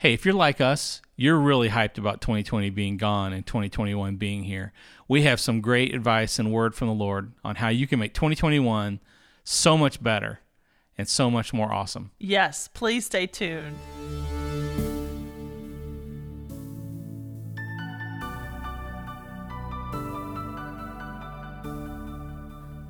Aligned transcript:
hey, 0.00 0.14
if 0.14 0.24
you're 0.24 0.32
like 0.32 0.60
us, 0.60 1.02
you're 1.16 1.36
really 1.36 1.70
hyped 1.70 1.98
about 1.98 2.20
2020 2.20 2.70
being 2.70 2.96
gone 2.96 3.32
and 3.32 3.44
2021 3.44 4.14
being 4.14 4.44
here. 4.44 4.72
We 5.08 5.22
have 5.22 5.40
some 5.40 5.60
great 5.60 5.92
advice 5.92 6.38
and 6.38 6.52
word 6.52 6.76
from 6.76 6.86
the 6.86 6.94
Lord 6.94 7.32
on 7.44 7.56
how 7.56 7.68
you 7.68 7.88
can 7.88 7.98
make 7.98 8.14
2021 8.14 9.00
so 9.42 9.76
much 9.76 10.00
better 10.00 10.38
and 10.96 11.08
so 11.08 11.28
much 11.30 11.52
more 11.52 11.72
awesome. 11.72 12.12
Yes, 12.20 12.68
please 12.68 13.06
stay 13.06 13.26
tuned. 13.26 13.76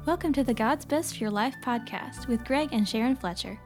Welcome 0.05 0.35
to 0.35 0.45
the 0.45 0.55
God's 0.55 0.85
Best 0.85 1.17
for 1.17 1.25
Your 1.25 1.31
Life 1.31 1.55
podcast 1.63 2.29
with 2.29 2.45
Greg 2.45 2.71
and 2.73 2.87
Sharon 2.87 3.17
Fletcher. 3.17 3.59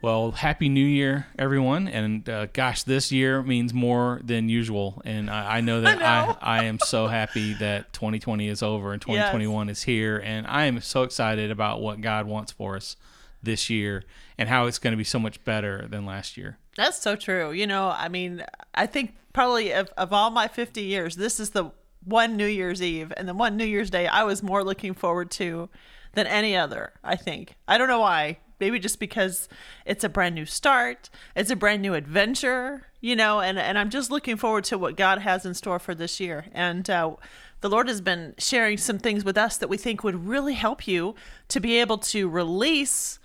Well, 0.00 0.30
happy 0.30 0.68
New 0.68 0.86
Year, 0.86 1.26
everyone! 1.38 1.88
And 1.88 2.28
uh, 2.28 2.46
gosh, 2.52 2.84
this 2.84 3.10
year 3.10 3.42
means 3.42 3.74
more 3.74 4.20
than 4.22 4.48
usual, 4.48 5.02
and 5.04 5.28
I, 5.28 5.56
I 5.56 5.60
know 5.60 5.80
that 5.80 5.96
I 6.02 6.26
know. 6.26 6.38
I, 6.40 6.58
I 6.60 6.64
am 6.64 6.78
so 6.78 7.08
happy 7.08 7.54
that 7.54 7.92
2020 7.92 8.46
is 8.46 8.62
over 8.62 8.92
and 8.92 9.02
2021 9.02 9.68
is 9.68 9.82
here, 9.82 10.18
and 10.18 10.46
I 10.46 10.66
am 10.66 10.80
so 10.80 11.02
excited 11.02 11.50
about 11.50 11.80
what 11.80 12.00
God 12.00 12.26
wants 12.26 12.52
for 12.52 12.76
us 12.76 12.96
this 13.42 13.68
year 13.68 14.04
and 14.36 14.48
how 14.48 14.66
it's 14.66 14.78
going 14.78 14.92
to 14.92 14.96
be 14.96 15.04
so 15.04 15.18
much 15.18 15.42
better 15.44 15.86
than 15.88 16.06
last 16.06 16.36
year. 16.36 16.58
That's 16.76 17.00
so 17.00 17.16
true. 17.16 17.50
You 17.50 17.66
know, 17.66 17.88
I 17.88 18.08
mean, 18.08 18.44
I 18.74 18.86
think 18.86 19.16
probably 19.32 19.72
of, 19.72 19.90
of 19.96 20.12
all 20.12 20.30
my 20.30 20.46
50 20.48 20.80
years, 20.80 21.16
this 21.16 21.40
is 21.40 21.50
the 21.50 21.72
one 22.04 22.36
New 22.36 22.46
Year's 22.46 22.80
Eve 22.80 23.12
and 23.16 23.28
the 23.28 23.34
one 23.34 23.56
New 23.56 23.64
Year's 23.64 23.90
Day 23.90 24.06
I 24.06 24.22
was 24.22 24.42
more 24.42 24.62
looking 24.62 24.94
forward 24.94 25.30
to 25.32 25.68
than 26.14 26.26
any 26.26 26.56
other, 26.56 26.92
I 27.02 27.16
think. 27.16 27.56
I 27.66 27.78
don't 27.78 27.88
know 27.88 28.00
why. 28.00 28.38
Maybe 28.60 28.78
just 28.78 28.98
because 28.98 29.48
it's 29.86 30.04
a 30.04 30.08
brand 30.08 30.34
new 30.34 30.46
start, 30.46 31.10
it's 31.36 31.50
a 31.50 31.56
brand 31.56 31.82
new 31.82 31.94
adventure, 31.94 32.86
you 33.00 33.14
know, 33.14 33.40
and, 33.40 33.58
and 33.58 33.78
I'm 33.78 33.90
just 33.90 34.10
looking 34.10 34.36
forward 34.36 34.64
to 34.64 34.78
what 34.78 34.96
God 34.96 35.20
has 35.20 35.46
in 35.46 35.54
store 35.54 35.78
for 35.78 35.94
this 35.94 36.18
year. 36.20 36.46
And 36.52 36.88
uh, 36.90 37.16
the 37.60 37.70
Lord 37.70 37.88
has 37.88 38.00
been 38.00 38.34
sharing 38.38 38.76
some 38.76 38.98
things 38.98 39.24
with 39.24 39.38
us 39.38 39.56
that 39.56 39.68
we 39.68 39.76
think 39.76 40.02
would 40.02 40.26
really 40.26 40.54
help 40.54 40.86
you 40.86 41.14
to 41.48 41.60
be 41.60 41.78
able 41.78 41.98
to 41.98 42.28
release 42.28 43.18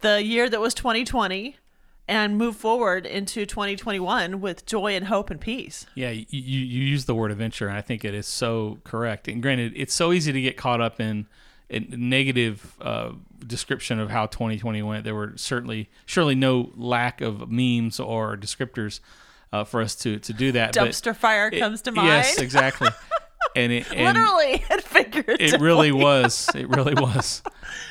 the 0.00 0.22
year 0.22 0.48
that 0.48 0.60
was 0.60 0.74
2020 0.74 1.56
and 2.08 2.36
move 2.36 2.56
forward 2.56 3.06
into 3.06 3.46
2021 3.46 4.40
with 4.40 4.66
joy 4.66 4.94
and 4.94 5.06
hope 5.06 5.30
and 5.30 5.40
peace. 5.40 5.86
Yeah, 5.94 6.10
you, 6.10 6.26
you 6.28 6.84
use 6.84 7.04
the 7.04 7.14
word 7.14 7.30
adventure, 7.30 7.68
and 7.68 7.76
I 7.76 7.80
think 7.80 8.04
it 8.04 8.14
is 8.14 8.26
so 8.26 8.78
correct. 8.84 9.28
And 9.28 9.40
granted, 9.40 9.72
it's 9.76 9.94
so 9.94 10.12
easy 10.12 10.32
to 10.32 10.40
get 10.40 10.56
caught 10.56 10.80
up 10.80 11.00
in 11.00 11.26
negative 11.80 12.74
uh, 12.80 13.12
description 13.46 13.98
of 13.98 14.10
how 14.10 14.26
2020 14.26 14.82
went. 14.82 15.04
There 15.04 15.14
were 15.14 15.32
certainly, 15.36 15.90
surely, 16.06 16.34
no 16.34 16.70
lack 16.76 17.20
of 17.20 17.50
memes 17.50 17.98
or 18.00 18.36
descriptors 18.36 19.00
uh, 19.52 19.64
for 19.64 19.80
us 19.82 19.94
to 19.96 20.18
to 20.20 20.32
do 20.32 20.52
that. 20.52 20.74
but 20.74 20.88
Dumpster 20.88 21.14
fire 21.14 21.48
it- 21.52 21.58
comes 21.58 21.82
to 21.82 21.92
mind. 21.92 22.08
Yes, 22.08 22.38
exactly. 22.40 22.88
And 23.54 23.70
it 23.72 23.92
and 23.92 24.16
Literally 24.16 24.64
and 24.70 24.80
figuratively. 24.82 25.44
it 25.46 25.60
really 25.60 25.92
was. 25.92 26.48
It 26.54 26.68
really 26.68 26.94
was 26.94 27.42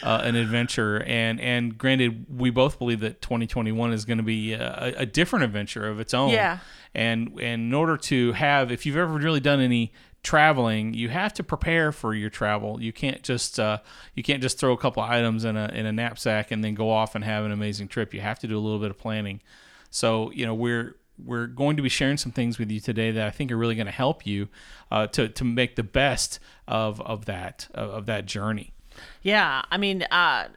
uh, 0.01 0.21
an 0.23 0.35
adventure. 0.35 1.03
And 1.03 1.39
and 1.39 1.77
granted, 1.77 2.25
we 2.29 2.49
both 2.49 2.79
believe 2.79 3.01
that 3.01 3.21
2021 3.21 3.93
is 3.93 4.05
going 4.05 4.17
to 4.17 4.23
be 4.23 4.53
a, 4.53 4.93
a 4.97 5.05
different 5.05 5.45
adventure 5.45 5.87
of 5.87 5.99
its 5.99 6.13
own. 6.13 6.29
Yeah. 6.29 6.59
And 6.95 7.29
and 7.39 7.61
in 7.63 7.73
order 7.73 7.95
to 7.97 8.31
have, 8.31 8.71
if 8.71 8.85
you've 8.85 8.97
ever 8.97 9.13
really 9.13 9.39
done 9.39 9.59
any 9.59 9.91
traveling, 10.23 10.93
you 10.93 11.09
have 11.09 11.33
to 11.33 11.43
prepare 11.43 11.91
for 11.91 12.13
your 12.13 12.29
travel. 12.29 12.81
You 12.81 12.93
can't 12.93 13.23
just 13.23 13.59
uh, 13.59 13.79
you 14.13 14.23
can't 14.23 14.41
just 14.41 14.59
throw 14.59 14.71
a 14.71 14.77
couple 14.77 15.03
items 15.03 15.45
in 15.45 15.57
a 15.57 15.67
in 15.73 15.85
a 15.85 15.91
knapsack 15.91 16.51
and 16.51 16.63
then 16.63 16.75
go 16.75 16.89
off 16.89 17.15
and 17.15 17.23
have 17.23 17.45
an 17.45 17.51
amazing 17.51 17.87
trip. 17.87 18.13
You 18.13 18.21
have 18.21 18.39
to 18.39 18.47
do 18.47 18.57
a 18.57 18.61
little 18.61 18.79
bit 18.79 18.91
of 18.91 18.97
planning. 18.97 19.41
So 19.89 20.31
you 20.31 20.45
know 20.45 20.53
we're 20.53 20.95
we're 21.23 21.47
going 21.47 21.77
to 21.77 21.83
be 21.83 21.89
sharing 21.89 22.17
some 22.17 22.31
things 22.31 22.57
with 22.57 22.71
you 22.71 22.79
today 22.79 23.11
that 23.11 23.27
I 23.27 23.31
think 23.31 23.51
are 23.51 23.57
really 23.57 23.75
going 23.75 23.85
to 23.85 23.91
help 23.91 24.25
you 24.25 24.47
uh, 24.91 25.07
to 25.07 25.27
to 25.29 25.43
make 25.43 25.75
the 25.75 25.83
best 25.83 26.39
of 26.67 27.01
of 27.01 27.25
that 27.25 27.67
of, 27.73 28.05
that 28.05 28.25
journey. 28.25 28.73
Yeah, 29.21 29.61
I 29.71 29.77
mean, 29.77 30.03
uh, 30.03 30.47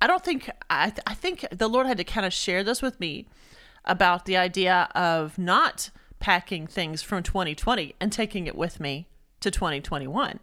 I 0.00 0.06
don't 0.06 0.24
think 0.24 0.50
I. 0.68 0.92
I 1.06 1.14
think 1.14 1.46
the 1.50 1.68
Lord 1.68 1.86
had 1.86 1.96
to 1.98 2.04
kind 2.04 2.26
of 2.26 2.32
share 2.32 2.62
this 2.62 2.82
with 2.82 2.98
me 3.00 3.26
about 3.84 4.26
the 4.26 4.36
idea 4.36 4.88
of 4.94 5.38
not 5.38 5.90
packing 6.20 6.66
things 6.66 7.02
from 7.02 7.22
2020 7.22 7.94
and 8.00 8.12
taking 8.12 8.46
it 8.46 8.56
with 8.56 8.80
me 8.80 9.06
to 9.40 9.50
2021. 9.50 10.40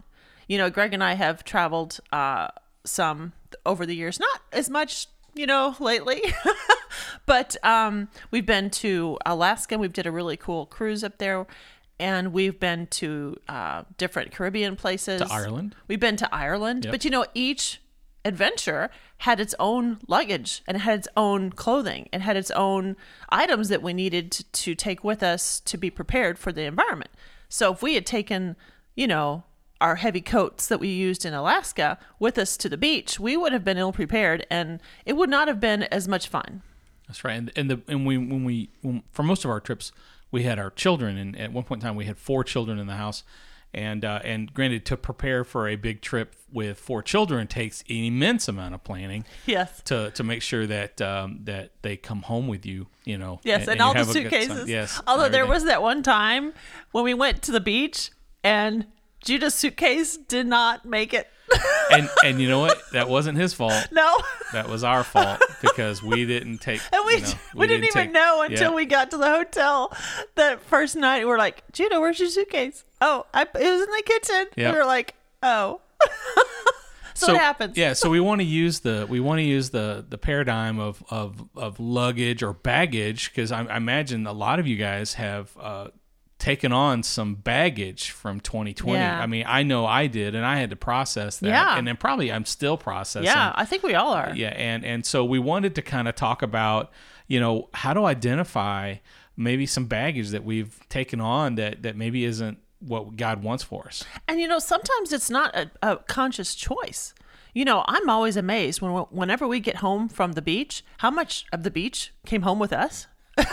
You 0.48 0.58
know, 0.58 0.70
Greg 0.70 0.92
and 0.94 1.02
I 1.02 1.14
have 1.14 1.44
traveled 1.44 2.00
uh, 2.12 2.48
some 2.84 3.32
over 3.66 3.84
the 3.86 3.94
years, 3.96 4.20
not 4.20 4.40
as 4.52 4.68
much, 4.70 5.06
you 5.34 5.46
know, 5.46 5.74
lately, 5.80 6.22
but 7.26 7.56
um, 7.64 8.08
we've 8.30 8.46
been 8.46 8.70
to 8.70 9.18
Alaska. 9.26 9.78
We've 9.78 9.92
did 9.92 10.06
a 10.06 10.10
really 10.12 10.36
cool 10.36 10.66
cruise 10.66 11.02
up 11.02 11.18
there. 11.18 11.46
And 12.00 12.32
we've 12.32 12.58
been 12.58 12.88
to 12.88 13.36
uh, 13.48 13.84
different 13.98 14.32
Caribbean 14.32 14.74
places. 14.74 15.20
To 15.20 15.32
Ireland. 15.32 15.76
We've 15.86 16.00
been 16.00 16.16
to 16.16 16.34
Ireland, 16.34 16.84
Yep. 16.84 16.92
but 16.92 17.04
you 17.04 17.10
know, 17.10 17.24
each 17.34 17.80
adventure 18.24 18.90
had 19.18 19.40
its 19.40 19.54
own 19.58 19.98
luggage 20.08 20.62
and 20.66 20.78
had 20.78 20.98
its 20.98 21.08
own 21.16 21.50
clothing 21.50 22.08
and 22.12 22.22
had 22.22 22.36
its 22.36 22.50
own 22.52 22.96
items 23.28 23.68
that 23.68 23.82
we 23.82 23.92
needed 23.92 24.30
to, 24.30 24.74
take 24.74 25.04
with 25.04 25.22
us 25.22 25.60
to 25.60 25.76
be 25.76 25.90
prepared 25.90 26.38
for 26.38 26.52
the 26.52 26.62
environment. 26.62 27.10
So 27.48 27.72
if 27.72 27.82
we 27.82 27.94
had 27.94 28.06
taken, 28.06 28.56
you 28.94 29.06
know, 29.06 29.44
our 29.80 29.96
heavy 29.96 30.20
coats 30.20 30.66
that 30.68 30.80
we 30.80 30.88
used 30.88 31.24
in 31.24 31.34
Alaska 31.34 31.98
with 32.18 32.38
us 32.38 32.56
to 32.56 32.68
the 32.68 32.76
beach, 32.76 33.20
we 33.20 33.36
would 33.36 33.52
have 33.52 33.64
been 33.64 33.78
ill 33.78 33.92
prepared 33.92 34.46
and 34.50 34.80
it 35.04 35.14
would 35.14 35.30
not 35.30 35.48
have 35.48 35.60
been 35.60 35.84
as 35.84 36.08
much 36.08 36.28
fun. 36.28 36.62
That's 37.06 37.24
right. 37.24 37.34
And 37.34 37.52
and 37.54 37.70
the 37.70 37.80
and 37.86 38.06
we 38.06 38.16
when 38.16 38.44
we 38.44 38.70
when, 38.80 39.02
for 39.12 39.22
most 39.22 39.44
of 39.44 39.50
our 39.50 39.60
trips 39.60 39.92
we 40.30 40.42
had 40.44 40.58
our 40.58 40.70
children, 40.70 41.16
and 41.16 41.38
at 41.38 41.52
one 41.52 41.64
point 41.64 41.82
in 41.82 41.86
time 41.86 41.96
we 41.96 42.06
had 42.06 42.18
four 42.18 42.42
children 42.42 42.78
in 42.78 42.86
the 42.86 42.96
house. 42.96 43.22
And 43.74 44.04
uh, 44.04 44.20
and 44.22 44.54
granted, 44.54 44.84
to 44.86 44.96
prepare 44.96 45.42
for 45.44 45.68
a 45.68 45.74
big 45.74 46.00
trip 46.00 46.36
with 46.52 46.78
four 46.78 47.02
children 47.02 47.48
takes 47.48 47.82
an 47.90 47.96
immense 47.96 48.46
amount 48.46 48.74
of 48.74 48.84
planning. 48.84 49.24
Yes. 49.44 49.82
To, 49.86 50.12
to 50.12 50.22
make 50.22 50.40
sure 50.40 50.66
that 50.66 51.02
um, 51.02 51.40
that 51.44 51.72
they 51.82 51.96
come 51.96 52.22
home 52.22 52.46
with 52.46 52.64
you, 52.64 52.86
you 53.04 53.18
know. 53.18 53.40
Yes, 53.42 53.66
and, 53.66 53.80
you 53.80 53.84
all 53.84 53.92
the 53.92 54.04
suitcases. 54.04 54.68
Yes. 54.68 55.02
Although 55.06 55.28
there 55.28 55.46
was 55.46 55.64
that 55.64 55.82
one 55.82 56.02
time 56.04 56.54
when 56.92 57.02
we 57.02 57.12
went 57.12 57.42
to 57.42 57.52
the 57.52 57.60
beach 57.60 58.12
and 58.44 58.86
Judah's 59.24 59.54
suitcase 59.54 60.16
did 60.16 60.46
not 60.46 60.84
make 60.84 61.12
it. 61.12 61.28
and 61.90 62.08
and 62.24 62.40
you 62.40 62.48
know 62.48 62.60
what? 62.60 62.80
That 62.92 63.08
wasn't 63.08 63.38
his 63.38 63.52
fault. 63.52 63.88
no. 63.90 64.16
That 64.52 64.68
was 64.68 64.84
our 64.84 65.02
fault 65.02 65.42
because 65.60 66.02
we 66.02 66.24
didn't 66.24 66.58
take. 66.58 66.80
And 66.92 67.04
we, 67.04 67.16
you 67.16 67.20
know, 67.22 67.32
we, 67.56 67.66
didn't, 67.66 67.86
even 67.86 68.04
take- 68.04 68.12
know 68.12 68.42
until 68.42 68.70
yeah. 68.70 68.76
we 68.76 68.84
got 68.84 69.10
to 69.10 69.16
the 69.16 69.28
hotel 69.28 69.92
that 70.36 70.60
first 70.62 70.94
night. 70.94 71.26
We're 71.26 71.38
like, 71.38 71.64
Judah, 71.72 72.00
where's 72.00 72.20
your 72.20 72.28
suitcase? 72.28 72.84
Oh, 73.06 73.26
I, 73.34 73.42
it 73.42 73.52
was 73.54 73.82
in 73.82 73.90
the 73.90 74.02
kitchen. 74.06 74.46
Yep. 74.56 74.72
We 74.72 74.78
were 74.80 74.86
like, 74.86 75.14
oh. 75.42 75.80
so, 77.14 77.32
what 77.34 77.40
happens? 77.42 77.76
Yeah, 77.76 77.92
so 77.92 78.08
we 78.08 78.18
want 78.18 78.40
to 78.40 78.44
use 78.46 78.80
the 78.80 79.06
we 79.08 79.20
want 79.20 79.38
to 79.38 79.42
use 79.44 79.70
the 79.70 80.04
the 80.08 80.18
paradigm 80.18 80.78
of 80.80 81.02
of 81.10 81.44
of 81.54 81.78
luggage 81.78 82.42
or 82.42 82.52
baggage 82.54 83.30
because 83.30 83.52
I, 83.52 83.64
I 83.64 83.76
imagine 83.76 84.26
a 84.26 84.32
lot 84.32 84.58
of 84.58 84.66
you 84.66 84.76
guys 84.76 85.14
have 85.14 85.56
uh, 85.60 85.88
taken 86.38 86.72
on 86.72 87.02
some 87.02 87.34
baggage 87.34 88.10
from 88.10 88.40
2020. 88.40 88.98
Yeah. 88.98 89.20
I 89.20 89.26
mean, 89.26 89.44
I 89.46 89.62
know 89.62 89.86
I 89.86 90.06
did, 90.06 90.34
and 90.34 90.44
I 90.44 90.56
had 90.58 90.70
to 90.70 90.76
process 90.76 91.38
that, 91.38 91.48
Yeah. 91.48 91.76
and 91.78 91.86
then 91.86 91.96
probably 91.96 92.32
I'm 92.32 92.44
still 92.46 92.76
processing. 92.76 93.24
Yeah, 93.24 93.52
I 93.54 93.64
think 93.66 93.82
we 93.82 93.94
all 93.94 94.12
are. 94.14 94.32
yeah, 94.34 94.48
and 94.48 94.84
and 94.84 95.04
so 95.04 95.24
we 95.24 95.38
wanted 95.38 95.74
to 95.76 95.82
kind 95.82 96.08
of 96.08 96.14
talk 96.16 96.42
about 96.42 96.90
you 97.28 97.38
know 97.38 97.68
how 97.74 97.92
to 97.94 98.06
identify 98.06 98.96
maybe 99.36 99.66
some 99.66 99.86
baggage 99.86 100.30
that 100.30 100.44
we've 100.44 100.80
taken 100.88 101.20
on 101.20 101.56
that 101.56 101.82
that 101.82 101.96
maybe 101.96 102.24
isn't 102.24 102.58
what 102.86 103.16
God 103.16 103.42
wants 103.42 103.64
for 103.64 103.86
us. 103.86 104.04
And 104.28 104.40
you 104.40 104.48
know, 104.48 104.58
sometimes 104.58 105.12
it's 105.12 105.30
not 105.30 105.54
a, 105.54 105.70
a 105.82 105.96
conscious 105.96 106.54
choice. 106.54 107.14
You 107.54 107.64
know, 107.64 107.84
I'm 107.86 108.10
always 108.10 108.36
amazed 108.36 108.82
when 108.82 108.92
whenever 108.92 109.46
we 109.46 109.60
get 109.60 109.76
home 109.76 110.08
from 110.08 110.32
the 110.32 110.42
beach, 110.42 110.84
how 110.98 111.10
much 111.10 111.46
of 111.52 111.62
the 111.62 111.70
beach 111.70 112.12
came 112.26 112.42
home 112.42 112.58
with 112.58 112.72
us. 112.72 113.06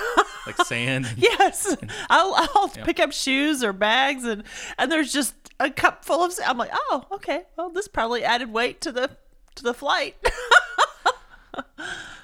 Like 0.45 0.57
sand. 0.65 1.07
Yes, 1.17 1.75
I'll, 2.09 2.33
I'll 2.35 2.69
pick 2.69 2.99
up 2.99 3.11
shoes 3.11 3.63
or 3.63 3.73
bags, 3.73 4.23
and 4.23 4.43
and 4.77 4.91
there's 4.91 5.13
just 5.13 5.35
a 5.59 5.69
cup 5.69 6.03
full 6.03 6.23
of. 6.23 6.33
I'm 6.45 6.57
like, 6.57 6.71
oh, 6.73 7.05
okay. 7.11 7.43
Well, 7.55 7.69
this 7.69 7.87
probably 7.87 8.23
added 8.23 8.51
weight 8.51 8.81
to 8.81 8.91
the 8.91 9.11
to 9.55 9.63
the 9.63 9.73
flight. 9.73 10.15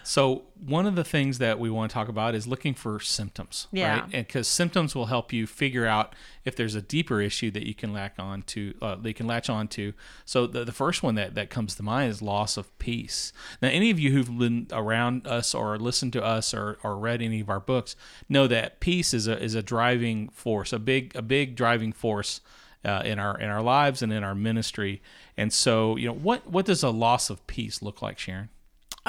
So 0.07 0.43
one 0.65 0.85
of 0.85 0.95
the 0.95 1.03
things 1.03 1.37
that 1.39 1.59
we 1.59 1.69
want 1.69 1.91
to 1.91 1.93
talk 1.93 2.07
about 2.07 2.33
is 2.33 2.47
looking 2.47 2.73
for 2.73 2.97
symptoms, 3.01 3.67
Yeah. 3.73 3.99
right? 3.99 4.03
And 4.13 4.25
because 4.25 4.47
symptoms 4.47 4.95
will 4.95 5.07
help 5.07 5.33
you 5.33 5.45
figure 5.45 5.85
out 5.85 6.15
if 6.45 6.55
there's 6.55 6.75
a 6.75 6.81
deeper 6.81 7.19
issue 7.19 7.51
that 7.51 7.67
you 7.67 7.75
can 7.75 7.91
latch 7.91 8.17
on 8.17 8.43
to, 8.43 8.73
uh, 8.81 8.95
that 8.95 9.05
you 9.05 9.13
can 9.13 9.27
latch 9.27 9.49
on 9.49 9.67
to. 9.67 9.91
So 10.23 10.47
the, 10.47 10.63
the 10.63 10.71
first 10.71 11.03
one 11.03 11.15
that, 11.15 11.35
that 11.35 11.49
comes 11.49 11.75
to 11.75 11.83
mind 11.83 12.09
is 12.09 12.21
loss 12.21 12.55
of 12.55 12.65
peace. 12.79 13.33
Now, 13.61 13.67
any 13.67 13.89
of 13.91 13.99
you 13.99 14.13
who've 14.13 14.39
been 14.39 14.67
around 14.71 15.27
us 15.27 15.53
or 15.53 15.77
listened 15.77 16.13
to 16.13 16.23
us 16.23 16.53
or, 16.53 16.77
or 16.83 16.97
read 16.97 17.21
any 17.21 17.41
of 17.41 17.49
our 17.49 17.59
books 17.59 17.97
know 18.29 18.47
that 18.47 18.79
peace 18.79 19.13
is 19.13 19.27
a 19.27 19.37
is 19.43 19.55
a 19.55 19.61
driving 19.61 20.29
force, 20.29 20.71
a 20.71 20.79
big 20.79 21.13
a 21.17 21.21
big 21.21 21.57
driving 21.57 21.91
force 21.91 22.39
uh, 22.85 23.01
in 23.03 23.19
our 23.19 23.37
in 23.37 23.49
our 23.49 23.61
lives 23.61 24.01
and 24.01 24.13
in 24.13 24.23
our 24.23 24.35
ministry. 24.35 25.01
And 25.35 25.51
so, 25.51 25.97
you 25.97 26.07
know, 26.07 26.13
what 26.13 26.49
what 26.49 26.65
does 26.65 26.81
a 26.81 26.91
loss 26.91 27.29
of 27.29 27.45
peace 27.45 27.81
look 27.81 28.01
like, 28.01 28.17
Sharon? 28.17 28.47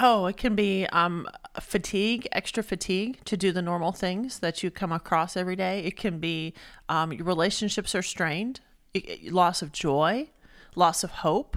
Oh, 0.00 0.27
it 0.27 0.37
can 0.37 0.55
be 0.55 0.87
um, 0.93 1.27
fatigue, 1.61 2.29
extra 2.31 2.62
fatigue 2.62 3.19
to 3.25 3.37
do 3.37 3.50
the 3.50 3.62
normal 3.62 3.91
things 3.93 4.39
that 4.39 4.62
you 4.62 4.71
come 4.71 4.93
across 4.93 5.37
every 5.37 5.56
day. 5.56 5.81
It 5.81 5.97
can 5.97 6.21
be 6.21 6.55
um, 6.89 7.12
your 7.12 7.25
relationships 7.25 7.95
are 7.97 8.03
strained, 8.03 8.61
it- 8.95 9.09
it- 9.09 9.33
loss 9.33 9.61
of 9.61 9.73
joy, 9.73 10.29
loss 10.77 11.03
of 11.03 11.11
hope, 11.11 11.56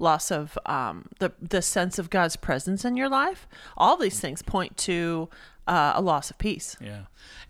loss 0.00 0.30
of 0.32 0.58
um, 0.66 1.06
the 1.20 1.32
the 1.40 1.62
sense 1.62 1.98
of 1.98 2.10
God's 2.10 2.36
presence 2.36 2.84
in 2.84 2.96
your 2.96 3.08
life. 3.08 3.46
All 3.76 3.96
these 3.96 4.18
things 4.20 4.42
point 4.42 4.76
to 4.78 5.28
uh, 5.68 5.92
a 5.94 6.02
loss 6.02 6.28
of 6.30 6.38
peace. 6.38 6.76
Yeah, 6.80 7.02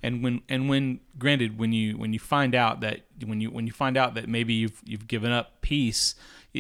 and 0.03 0.23
when 0.23 0.43
and 0.49 0.69
when 0.69 1.01
granted 1.19 1.59
when 1.59 1.73
you 1.73 1.97
when 1.97 2.13
you 2.13 2.19
find 2.19 2.55
out 2.55 2.81
that 2.83 3.01
when 3.25 3.41
you 3.41 3.51
when 3.51 3.67
you 3.67 3.73
find 3.73 3.97
out 3.97 4.15
that 4.15 4.29
maybe 4.29 4.53
you've 4.55 4.81
you've 4.85 5.09
given 5.09 5.33
up 5.33 5.61
peace, 5.63 6.15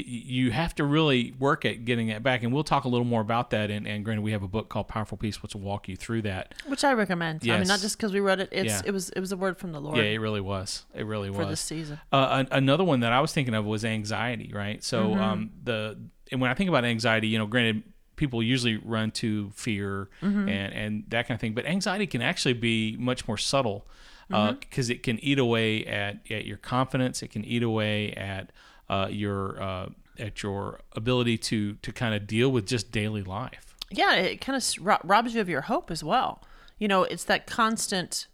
you 0.06 0.50
have 0.50 0.74
to 0.76 0.84
really 0.84 1.32
work 1.38 1.64
at 1.64 1.84
getting 1.84 2.08
it 2.08 2.22
back. 2.22 2.42
And 2.42 2.52
we'll 2.52 2.64
talk 2.64 2.84
a 2.84 2.88
little 2.88 3.04
more 3.06 3.20
about 3.20 3.50
that. 3.50 3.70
And, 3.70 3.86
and 3.86 4.04
granted, 4.04 4.22
we 4.22 4.32
have 4.32 4.42
a 4.42 4.48
book 4.48 4.68
called 4.68 4.88
Powerful 4.88 5.16
Peace, 5.16 5.42
which 5.42 5.54
will 5.54 5.62
walk 5.62 5.88
you 5.88 5.96
through 5.96 6.22
that. 6.22 6.54
Which 6.66 6.84
I 6.84 6.92
recommend. 6.92 7.40
I 7.42 7.46
mean, 7.46 7.58
Yes. 7.60 7.68
not 7.68 7.80
just 7.80 7.96
because 7.96 8.12
we 8.12 8.20
wrote 8.20 8.40
it. 8.40 8.48
It's 8.52 8.66
Yeah. 8.74 8.82
it 8.84 8.90
was 8.92 9.10
it 9.10 9.20
was 9.20 9.32
a 9.32 9.36
word 9.36 9.58
from 9.58 9.72
the 9.72 9.80
Lord 9.80 9.96
Yeah, 9.96 10.04
it 10.04 10.18
really 10.18 10.40
was. 10.40 10.84
It 10.94 11.04
really 11.06 11.30
was. 11.30 11.38
for 11.38 11.44
this 11.46 11.60
season. 11.60 11.98
Uh, 12.12 12.44
an- 12.44 12.48
another 12.52 12.84
one 12.84 13.00
that 13.00 13.12
I 13.12 13.20
was 13.20 13.32
thinking 13.32 13.54
of 13.54 13.64
was 13.64 13.84
anxiety, 13.84 14.50
right? 14.54 14.82
So 14.84 15.08
Mm-hmm. 15.10 15.20
um, 15.20 15.50
the 15.64 15.98
and 16.32 16.40
when 16.40 16.50
I 16.50 16.54
think 16.54 16.68
about 16.68 16.84
anxiety, 16.84 17.28
you 17.28 17.38
know, 17.38 17.46
granted, 17.46 17.84
people 18.16 18.42
usually 18.42 18.76
run 18.78 19.10
to 19.12 19.50
fear 19.54 20.08
Mm-hmm. 20.22 20.48
and 20.48 20.72
and 20.74 21.04
that 21.08 21.28
kind 21.28 21.36
of 21.36 21.40
thing, 21.40 21.54
but 21.54 21.66
anxiety 21.66 22.06
can 22.06 22.22
actually 22.22 22.54
be 22.54 22.96
much 22.98 23.26
more 23.28 23.36
subtle 23.38 23.86
Mm-hmm. 24.28 24.58
because 24.58 24.90
it 24.90 25.04
can 25.04 25.20
eat 25.24 25.38
away 25.38 25.84
at, 25.86 26.18
at 26.32 26.46
your 26.46 26.56
confidence. 26.56 27.22
It 27.22 27.28
can 27.30 27.44
eat 27.44 27.62
away 27.62 28.10
at 28.14 28.50
uh, 28.88 29.08
your 29.10 29.60
uh, 29.62 29.88
at 30.18 30.42
your 30.42 30.80
ability 30.92 31.38
to 31.38 31.74
to 31.74 31.92
kind 31.92 32.14
of 32.14 32.26
deal 32.26 32.50
with 32.50 32.66
just 32.66 32.90
daily 32.90 33.22
life. 33.22 33.74
yeah, 33.90 34.14
it 34.14 34.40
kind 34.40 34.56
of 34.56 35.00
robs 35.04 35.34
you 35.34 35.40
of 35.40 35.48
your 35.48 35.62
hope 35.62 35.90
as 35.90 36.02
well. 36.04 36.42
You 36.78 36.88
know, 36.88 37.04
it's 37.04 37.24
that 37.24 37.46
constant 37.46 38.26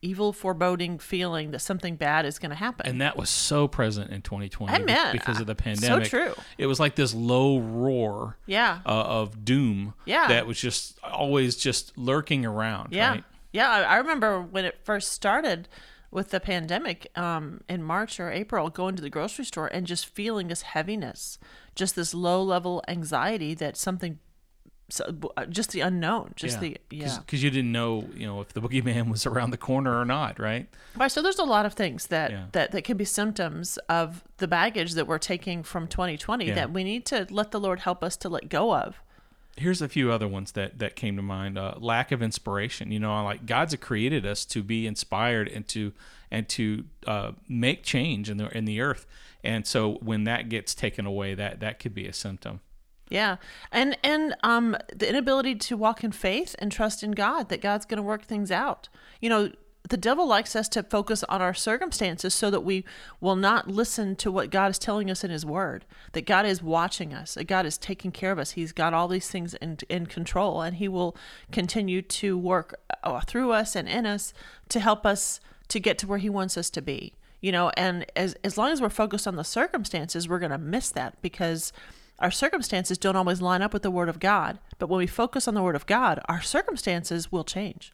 evil 0.00 0.32
foreboding 0.32 0.96
feeling 0.98 1.50
that 1.50 1.58
something 1.58 1.96
bad 1.96 2.24
is 2.24 2.38
going 2.38 2.50
to 2.50 2.56
happen. 2.56 2.86
And 2.86 3.00
that 3.00 3.16
was 3.16 3.28
so 3.28 3.66
present 3.66 4.12
in 4.12 4.22
2020 4.22 4.72
Amen. 4.72 5.12
because 5.12 5.40
of 5.40 5.46
the 5.48 5.56
pandemic. 5.56 6.06
So 6.06 6.08
true. 6.24 6.34
It 6.56 6.66
was 6.66 6.78
like 6.78 6.94
this 6.94 7.12
low 7.14 7.58
roar 7.58 8.38
yeah. 8.46 8.78
uh, 8.86 8.90
of 8.90 9.44
doom 9.44 9.94
Yeah. 10.04 10.28
that 10.28 10.46
was 10.46 10.60
just 10.60 11.00
always 11.02 11.56
just 11.56 11.98
lurking 11.98 12.46
around. 12.46 12.92
yeah. 12.92 13.10
Right? 13.10 13.24
Yeah. 13.52 13.68
I, 13.68 13.82
I 13.82 13.96
remember 13.96 14.40
when 14.40 14.64
it 14.64 14.78
first 14.84 15.12
started 15.12 15.66
with 16.10 16.30
the 16.30 16.40
pandemic 16.40 17.10
um, 17.18 17.60
in 17.68 17.82
March 17.82 18.18
or 18.18 18.30
April, 18.30 18.70
going 18.70 18.96
to 18.96 19.02
the 19.02 19.10
grocery 19.10 19.44
store 19.44 19.66
and 19.68 19.86
just 19.86 20.06
feeling 20.06 20.48
this 20.48 20.62
heaviness, 20.62 21.38
just 21.74 21.94
this 21.96 22.14
low 22.14 22.42
level 22.42 22.82
anxiety 22.88 23.54
that 23.54 23.76
something, 23.76 24.18
so, 24.90 25.04
uh, 25.36 25.44
just 25.44 25.72
the 25.72 25.82
unknown, 25.82 26.32
just 26.34 26.60
the, 26.60 26.78
yeah. 26.90 27.18
Because 27.20 27.42
you 27.42 27.50
didn't 27.50 27.72
know, 27.72 28.08
you 28.14 28.26
know, 28.26 28.40
if 28.40 28.54
the 28.54 28.62
boogeyman 28.62 29.10
was 29.10 29.26
around 29.26 29.50
the 29.50 29.58
corner 29.58 30.00
or 30.00 30.06
not, 30.06 30.38
right? 30.38 30.66
Right. 30.96 31.12
So 31.12 31.20
there's 31.20 31.38
a 31.38 31.44
lot 31.44 31.66
of 31.66 31.74
things 31.74 32.06
that, 32.06 32.30
Yeah. 32.30 32.44
that, 32.52 32.72
that 32.72 32.84
can 32.84 32.96
be 32.96 33.04
symptoms 33.04 33.76
of 33.90 34.24
the 34.38 34.48
baggage 34.48 34.94
that 34.94 35.06
we're 35.06 35.18
taking 35.18 35.62
from 35.62 35.88
2020 35.88 36.46
Yeah. 36.46 36.54
that 36.54 36.72
we 36.72 36.84
need 36.84 37.04
to 37.06 37.26
let 37.28 37.50
the 37.50 37.60
Lord 37.60 37.80
help 37.80 38.02
us 38.02 38.16
to 38.18 38.30
let 38.30 38.48
go 38.48 38.74
of. 38.74 39.02
Here's 39.58 39.82
a 39.82 39.88
few 39.88 40.12
other 40.12 40.28
ones 40.28 40.52
that 40.52 40.78
that 40.78 40.96
came 40.96 41.16
to 41.16 41.22
mind. 41.22 41.58
Uh, 41.58 41.74
lack 41.78 42.12
of 42.12 42.22
inspiration. 42.22 42.90
You 42.90 43.00
know, 43.00 43.22
like 43.24 43.46
God's 43.46 43.74
created 43.76 44.24
us 44.24 44.44
to 44.46 44.62
be 44.62 44.86
inspired 44.86 45.48
and 45.48 45.66
to 45.68 45.92
and 46.30 46.48
to 46.50 46.84
uh, 47.06 47.32
make 47.48 47.82
change 47.82 48.30
in 48.30 48.36
the 48.36 48.56
in 48.56 48.64
the 48.64 48.80
earth. 48.80 49.06
And 49.44 49.66
so 49.66 49.94
when 49.94 50.24
that 50.24 50.48
gets 50.48 50.74
taken 50.74 51.06
away, 51.06 51.34
that 51.34 51.60
that 51.60 51.78
could 51.78 51.94
be 51.94 52.06
a 52.06 52.12
symptom. 52.12 52.60
Yeah. 53.08 53.36
And 53.72 53.96
and 54.02 54.34
um 54.42 54.76
the 54.94 55.08
inability 55.08 55.54
to 55.54 55.76
walk 55.76 56.04
in 56.04 56.12
faith 56.12 56.54
and 56.58 56.70
trust 56.70 57.02
in 57.02 57.12
God 57.12 57.48
that 57.48 57.60
God's 57.60 57.86
going 57.86 57.96
to 57.96 58.02
work 58.02 58.24
things 58.24 58.50
out. 58.50 58.88
You 59.20 59.30
know, 59.30 59.52
the 59.88 59.96
devil 59.96 60.26
likes 60.26 60.54
us 60.54 60.68
to 60.70 60.82
focus 60.82 61.24
on 61.24 61.40
our 61.40 61.54
circumstances 61.54 62.34
so 62.34 62.50
that 62.50 62.60
we 62.60 62.84
will 63.20 63.36
not 63.36 63.68
listen 63.68 64.16
to 64.16 64.30
what 64.30 64.50
God 64.50 64.70
is 64.70 64.78
telling 64.78 65.10
us 65.10 65.24
in 65.24 65.30
his 65.30 65.46
word. 65.46 65.84
That 66.12 66.26
God 66.26 66.46
is 66.46 66.62
watching 66.62 67.14
us, 67.14 67.34
that 67.34 67.44
God 67.44 67.64
is 67.64 67.78
taking 67.78 68.10
care 68.10 68.32
of 68.32 68.38
us. 68.38 68.52
He's 68.52 68.72
got 68.72 68.94
all 68.94 69.08
these 69.08 69.28
things 69.28 69.54
in 69.54 69.78
in 69.88 70.06
control 70.06 70.60
and 70.62 70.76
he 70.76 70.88
will 70.88 71.16
continue 71.52 72.02
to 72.02 72.36
work 72.36 72.78
uh, 73.02 73.20
through 73.20 73.52
us 73.52 73.74
and 73.74 73.88
in 73.88 74.06
us 74.06 74.32
to 74.68 74.80
help 74.80 75.06
us 75.06 75.40
to 75.68 75.80
get 75.80 75.98
to 75.98 76.06
where 76.06 76.18
he 76.18 76.30
wants 76.30 76.56
us 76.56 76.70
to 76.70 76.82
be. 76.82 77.14
You 77.40 77.52
know, 77.52 77.70
and 77.76 78.04
as 78.16 78.34
as 78.44 78.58
long 78.58 78.72
as 78.72 78.80
we're 78.82 78.88
focused 78.90 79.26
on 79.26 79.36
the 79.36 79.44
circumstances, 79.44 80.28
we're 80.28 80.38
going 80.38 80.50
to 80.50 80.58
miss 80.58 80.90
that 80.90 81.20
because 81.22 81.72
our 82.18 82.32
circumstances 82.32 82.98
don't 82.98 83.16
always 83.16 83.40
line 83.40 83.62
up 83.62 83.72
with 83.72 83.82
the 83.82 83.92
word 83.92 84.08
of 84.08 84.18
God. 84.18 84.58
But 84.78 84.88
when 84.88 84.98
we 84.98 85.06
focus 85.06 85.46
on 85.46 85.54
the 85.54 85.62
word 85.62 85.76
of 85.76 85.86
God, 85.86 86.20
our 86.28 86.42
circumstances 86.42 87.30
will 87.30 87.44
change. 87.44 87.92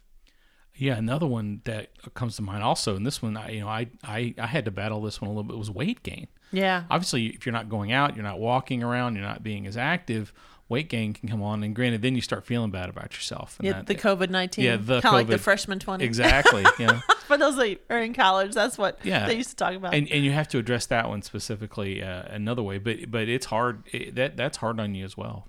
Yeah, 0.76 0.96
another 0.96 1.26
one 1.26 1.60
that 1.64 1.90
comes 2.14 2.36
to 2.36 2.42
mind 2.42 2.62
also, 2.64 2.96
and 2.96 3.06
this 3.06 3.22
one, 3.22 3.36
I, 3.36 3.50
you 3.50 3.60
know, 3.60 3.68
I, 3.68 3.86
I 4.02 4.34
I 4.38 4.46
had 4.46 4.64
to 4.64 4.70
battle 4.70 5.00
this 5.02 5.20
one 5.20 5.28
a 5.30 5.32
little 5.32 5.44
bit. 5.44 5.56
Was 5.56 5.70
weight 5.70 6.02
gain. 6.02 6.26
Yeah. 6.52 6.84
obviously 6.88 7.26
if 7.28 7.44
you're 7.46 7.52
not 7.52 7.68
going 7.68 7.90
out 7.90 8.14
you're 8.14 8.22
not 8.22 8.38
walking 8.38 8.84
around 8.84 9.16
you're 9.16 9.24
not 9.24 9.42
being 9.42 9.66
as 9.66 9.76
active 9.76 10.32
weight 10.68 10.88
gain 10.88 11.12
can 11.12 11.28
come 11.28 11.42
on 11.42 11.64
and 11.64 11.74
granted 11.74 12.00
then 12.00 12.14
you 12.14 12.20
start 12.20 12.46
feeling 12.46 12.70
bad 12.70 12.88
about 12.88 13.12
yourself 13.12 13.56
and 13.58 13.66
Yeah, 13.66 13.72
that- 13.72 13.86
the 13.88 13.96
COVID 13.96 14.30
nineteen. 14.30 14.64
Yeah, 14.64 14.76
the 14.76 15.00
kind 15.00 15.06
of 15.06 15.12
like 15.14 15.26
the 15.26 15.38
freshman 15.38 15.80
twenty. 15.80 16.04
exactly 16.04 16.64
yeah 16.78 17.00
For 17.26 17.36
those 17.36 17.56
that 17.56 17.78
are 17.90 17.98
in 17.98 18.14
college, 18.14 18.52
that's 18.54 18.78
what 18.78 19.00
Yeah. 19.02 19.26
they 19.26 19.34
used 19.36 19.50
to 19.50 19.56
talk 19.56 19.74
about. 19.74 19.94
and 19.94 20.08
and 20.12 20.24
you 20.24 20.30
have 20.30 20.46
to 20.48 20.58
address 20.58 20.86
that 20.86 21.08
one 21.08 21.22
specifically 21.22 22.00
uh, 22.04 22.22
another 22.30 22.62
way 22.62 22.78
but 22.78 23.10
but 23.10 23.28
it's 23.28 23.46
hard 23.46 23.82
it, 23.92 24.14
that 24.14 24.36
that's 24.36 24.58
hard 24.58 24.78
on 24.78 24.94
you 24.94 25.04
as 25.04 25.16
well 25.16 25.48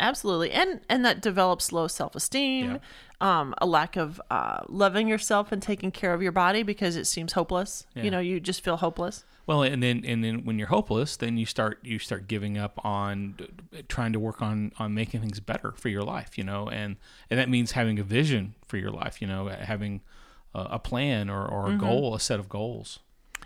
Absolutely, 0.00 0.50
and 0.50 0.80
and 0.88 1.04
that 1.04 1.20
develops 1.22 1.70
low 1.72 1.86
self 1.86 2.16
esteem, 2.16 2.80
um, 3.20 3.54
a 3.58 3.66
lack 3.66 3.96
of 3.96 4.20
uh, 4.30 4.60
loving 4.68 5.08
yourself 5.08 5.52
and 5.52 5.62
taking 5.62 5.90
care 5.90 6.14
of 6.14 6.22
your 6.22 6.32
body 6.32 6.62
because 6.62 6.96
it 6.96 7.06
seems 7.06 7.32
hopeless. 7.34 7.86
Yeah. 7.94 8.04
You 8.04 8.10
know, 8.10 8.18
you 8.20 8.40
just 8.40 8.62
feel 8.62 8.76
hopeless. 8.76 9.24
well 9.46 9.62
and 9.62 9.82
then 9.82 10.04
and 10.06 10.22
then 10.22 10.44
when 10.44 10.58
you're 10.58 10.68
hopeless 10.68 11.16
then 11.16 11.36
you 11.36 11.44
start 11.46 11.78
you 11.82 11.98
start 11.98 12.28
giving 12.28 12.56
up 12.56 12.78
on 12.84 13.34
trying 13.88 14.12
to 14.12 14.18
work 14.20 14.40
on 14.40 14.70
on 14.78 14.94
making 14.94 15.20
things 15.20 15.40
better 15.40 15.72
for 15.72 15.88
your 15.88 16.02
life 16.02 16.38
you 16.38 16.44
know 16.44 16.68
and 16.68 16.96
and 17.30 17.38
that 17.40 17.48
means 17.48 17.72
having 17.72 17.98
a 17.98 18.02
vision 18.04 18.54
for 18.68 18.76
your 18.76 18.90
life 18.90 19.20
you 19.20 19.26
know 19.26 19.48
having 19.48 20.02
a, 20.54 20.60
a 20.72 20.78
plan 20.78 21.28
or, 21.28 21.44
or 21.44 21.72
a 21.72 21.76
goal 21.76 22.14
a 22.14 22.20
set 22.20 22.38
of 22.38 22.48
goals 22.48 23.00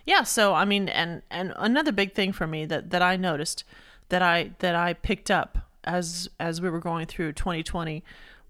Yeah, 0.04 0.24
so 0.24 0.52
I 0.52 0.64
mean, 0.66 0.88
and 0.90 1.22
and 1.30 1.54
another 1.56 1.92
big 1.92 2.12
thing 2.12 2.32
for 2.32 2.46
me 2.46 2.66
that 2.66 2.90
that 2.90 3.00
I 3.00 3.16
noticed 3.16 3.64
that 4.10 4.20
I 4.20 4.50
that 4.58 4.74
I 4.74 4.92
picked 4.92 5.30
up 5.30 5.58
as 5.84 6.28
as 6.38 6.60
we 6.60 6.68
were 6.68 6.80
going 6.80 7.06
through 7.06 7.32
2020 7.32 8.02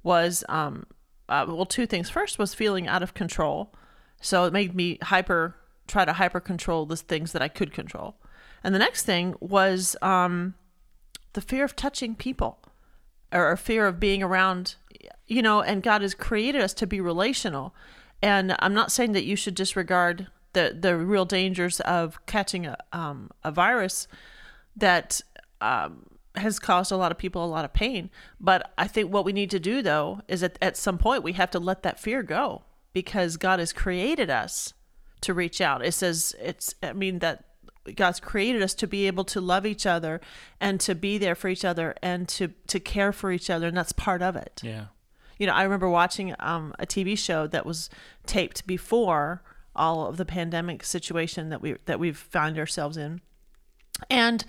was 0.02 0.42
um 0.48 0.86
uh, 1.28 1.44
well 1.48 1.66
two 1.66 1.86
things. 1.86 2.10
First 2.10 2.38
was 2.38 2.54
feeling 2.54 2.88
out 2.88 3.02
of 3.02 3.14
control, 3.14 3.72
so 4.20 4.44
it 4.44 4.52
made 4.52 4.74
me 4.74 4.98
hyper 5.02 5.56
try 5.86 6.04
to 6.04 6.14
hyper 6.14 6.40
control 6.40 6.86
the 6.86 6.96
things 6.96 7.32
that 7.32 7.42
I 7.42 7.48
could 7.48 7.72
control, 7.72 8.16
and 8.62 8.74
the 8.74 8.78
next 8.78 9.04
thing 9.04 9.34
was 9.40 9.96
um 10.02 10.54
the 11.32 11.40
fear 11.40 11.64
of 11.64 11.76
touching 11.76 12.14
people 12.14 12.58
or 13.32 13.56
fear 13.56 13.86
of 13.86 13.98
being 13.98 14.22
around 14.22 14.76
you 15.26 15.42
know 15.42 15.60
and 15.60 15.82
god 15.82 16.00
has 16.02 16.14
created 16.14 16.60
us 16.60 16.74
to 16.74 16.86
be 16.86 17.00
relational. 17.00 17.74
And 18.22 18.56
i'm 18.60 18.72
not 18.72 18.90
saying 18.90 19.12
that 19.12 19.24
you 19.24 19.36
should 19.36 19.54
disregard 19.54 20.28
the 20.54 20.76
the 20.78 20.96
real 20.96 21.26
dangers 21.26 21.80
of 21.80 22.24
catching 22.26 22.66
a 22.66 22.76
um, 22.92 23.30
a 23.42 23.52
virus 23.52 24.08
that 24.76 25.20
um, 25.60 26.06
has 26.36 26.58
caused 26.58 26.90
a 26.90 26.96
lot 26.96 27.12
of 27.12 27.18
people 27.18 27.44
a 27.44 27.46
lot 27.46 27.64
of 27.64 27.72
pain 27.72 28.10
but 28.40 28.72
i 28.76 28.86
think 28.86 29.12
what 29.12 29.24
we 29.24 29.32
need 29.32 29.50
to 29.50 29.60
do 29.60 29.82
though 29.82 30.20
is 30.28 30.42
at, 30.42 30.58
at 30.60 30.76
some 30.76 30.98
point 30.98 31.22
we 31.22 31.32
have 31.32 31.50
to 31.50 31.58
let 31.58 31.82
that 31.82 31.98
fear 31.98 32.22
go 32.22 32.62
because 32.92 33.36
god 33.36 33.58
has 33.58 33.72
created 33.72 34.30
us 34.30 34.74
to 35.20 35.32
reach 35.32 35.60
out 35.60 35.84
it 35.84 35.92
says 35.92 36.34
it's 36.40 36.74
i 36.82 36.92
mean 36.92 37.20
that 37.20 37.44
God's 37.96 38.20
created 38.20 38.62
us 38.62 38.74
to 38.74 38.86
be 38.86 39.06
able 39.06 39.24
to 39.24 39.40
love 39.40 39.66
each 39.66 39.84
other 39.84 40.20
and 40.60 40.80
to 40.80 40.94
be 40.94 41.18
there 41.18 41.34
for 41.34 41.48
each 41.48 41.64
other 41.64 41.94
and 42.02 42.28
to 42.30 42.48
to 42.66 42.80
care 42.80 43.12
for 43.12 43.30
each 43.30 43.50
other 43.50 43.68
and 43.68 43.76
that's 43.76 43.92
part 43.92 44.22
of 44.22 44.36
it. 44.36 44.60
yeah 44.64 44.86
You 45.38 45.46
know, 45.46 45.52
I 45.52 45.62
remember 45.62 45.88
watching 45.88 46.34
um, 46.38 46.74
a 46.78 46.86
TV 46.86 47.18
show 47.18 47.46
that 47.48 47.66
was 47.66 47.90
taped 48.26 48.66
before 48.66 49.42
all 49.76 50.06
of 50.06 50.16
the 50.16 50.24
pandemic 50.24 50.82
situation 50.84 51.50
that 51.50 51.60
we 51.60 51.76
that 51.84 52.00
we've 52.00 52.16
found 52.16 52.58
ourselves 52.58 52.96
in. 52.96 53.20
And 54.08 54.44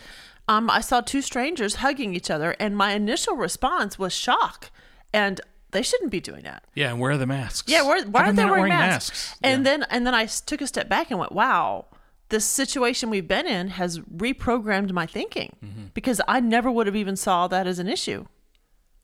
um, 0.47 0.69
I 0.69 0.81
saw 0.81 1.01
two 1.01 1.21
strangers 1.21 1.75
hugging 1.75 2.13
each 2.15 2.29
other 2.29 2.51
and 2.59 2.75
my 2.77 2.91
initial 2.93 3.35
response 3.35 3.97
was 3.99 4.13
shock. 4.13 4.69
And 5.13 5.39
they 5.71 5.81
shouldn't 5.81 6.11
be 6.11 6.19
doing 6.21 6.43
that. 6.43 6.63
Yeah, 6.73 6.89
and 6.91 6.99
where 6.99 7.11
are 7.11 7.17
the 7.17 7.25
masks? 7.25 7.69
Yeah, 7.71 7.81
why, 7.83 8.01
why 8.03 8.23
aren't 8.25 8.35
they 8.35 8.43
they're 8.43 8.51
wearing, 8.51 8.69
masks? 8.69 9.35
And 9.43 9.65
Yeah. 9.65 9.71
then 9.71 9.83
and 9.89 10.05
then 10.07 10.13
I 10.13 10.25
took 10.25 10.61
a 10.61 10.67
step 10.67 10.87
back 10.89 11.09
and 11.09 11.19
went, 11.19 11.31
"Wow, 11.31 11.85
this 12.29 12.45
situation 12.45 13.09
we've 13.09 13.27
been 13.27 13.45
in 13.47 13.69
has 13.69 13.99
reprogrammed 13.99 14.91
my 14.91 15.05
thinking 15.05 15.55
Mm-hmm. 15.63 15.85
because 15.93 16.21
I 16.27 16.39
never 16.39 16.69
would 16.71 16.87
have 16.87 16.95
even 16.95 17.15
saw 17.15 17.47
that 17.47 17.65
as 17.67 17.79
an 17.79 17.87
issue." 17.89 18.25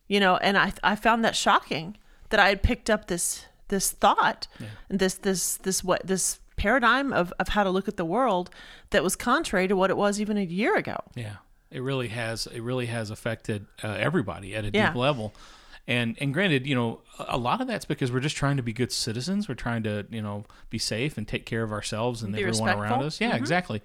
You 0.07 0.19
know, 0.19 0.37
and 0.37 0.57
I 0.57 0.73
I 0.83 0.95
found 0.95 1.23
that 1.25 1.35
shocking 1.35 1.97
that 2.29 2.39
I 2.39 2.49
had 2.49 2.61
picked 2.63 2.89
up 2.89 3.07
this 3.07 3.45
this 3.69 3.91
thought, 3.91 4.47
this 4.89 5.15
this 5.15 5.57
this 5.57 5.83
what 5.83 6.05
this 6.07 6.39
paradigm 6.61 7.11
of 7.13 7.33
of 7.39 7.47
how 7.49 7.63
to 7.63 7.69
look 7.69 7.87
at 7.87 7.97
the 7.97 8.05
world 8.05 8.49
that 8.91 9.03
was 9.03 9.15
contrary 9.15 9.67
to 9.67 9.75
what 9.75 9.89
it 9.89 9.97
was 9.97 10.19
even 10.21 10.37
a 10.37 10.43
year 10.59 10.75
ago. 10.77 10.97
yeah, 11.15 11.37
it 11.71 11.81
really 11.81 12.09
has. 12.09 12.47
It 12.47 12.61
really 12.61 12.85
has 12.87 13.09
affected 13.09 13.65
uh, 13.83 13.87
everybody 14.07 14.55
at 14.55 14.63
a 14.65 14.69
Yeah. 14.73 14.87
deep 14.87 14.95
level. 14.95 15.33
And 15.87 16.15
and 16.21 16.33
granted, 16.33 16.67
you 16.67 16.75
know, 16.75 17.01
a 17.17 17.37
lot 17.37 17.59
of 17.61 17.67
that's 17.67 17.85
because 17.85 18.11
we're 18.13 18.19
just 18.29 18.37
trying 18.37 18.57
to 18.57 18.63
be 18.63 18.73
good 18.73 18.91
citizens. 18.91 19.49
We're 19.49 19.55
trying 19.67 19.83
to 19.83 20.05
you 20.11 20.21
know 20.21 20.45
be 20.69 20.77
safe 20.77 21.17
and 21.17 21.27
take 21.27 21.45
care 21.45 21.63
of 21.63 21.71
ourselves 21.71 22.21
and 22.23 22.33
Be 22.33 22.43
everyone 22.43 22.77
around 22.79 23.03
us. 23.03 23.19
Yeah, 23.19 23.35
exactly. 23.35 23.81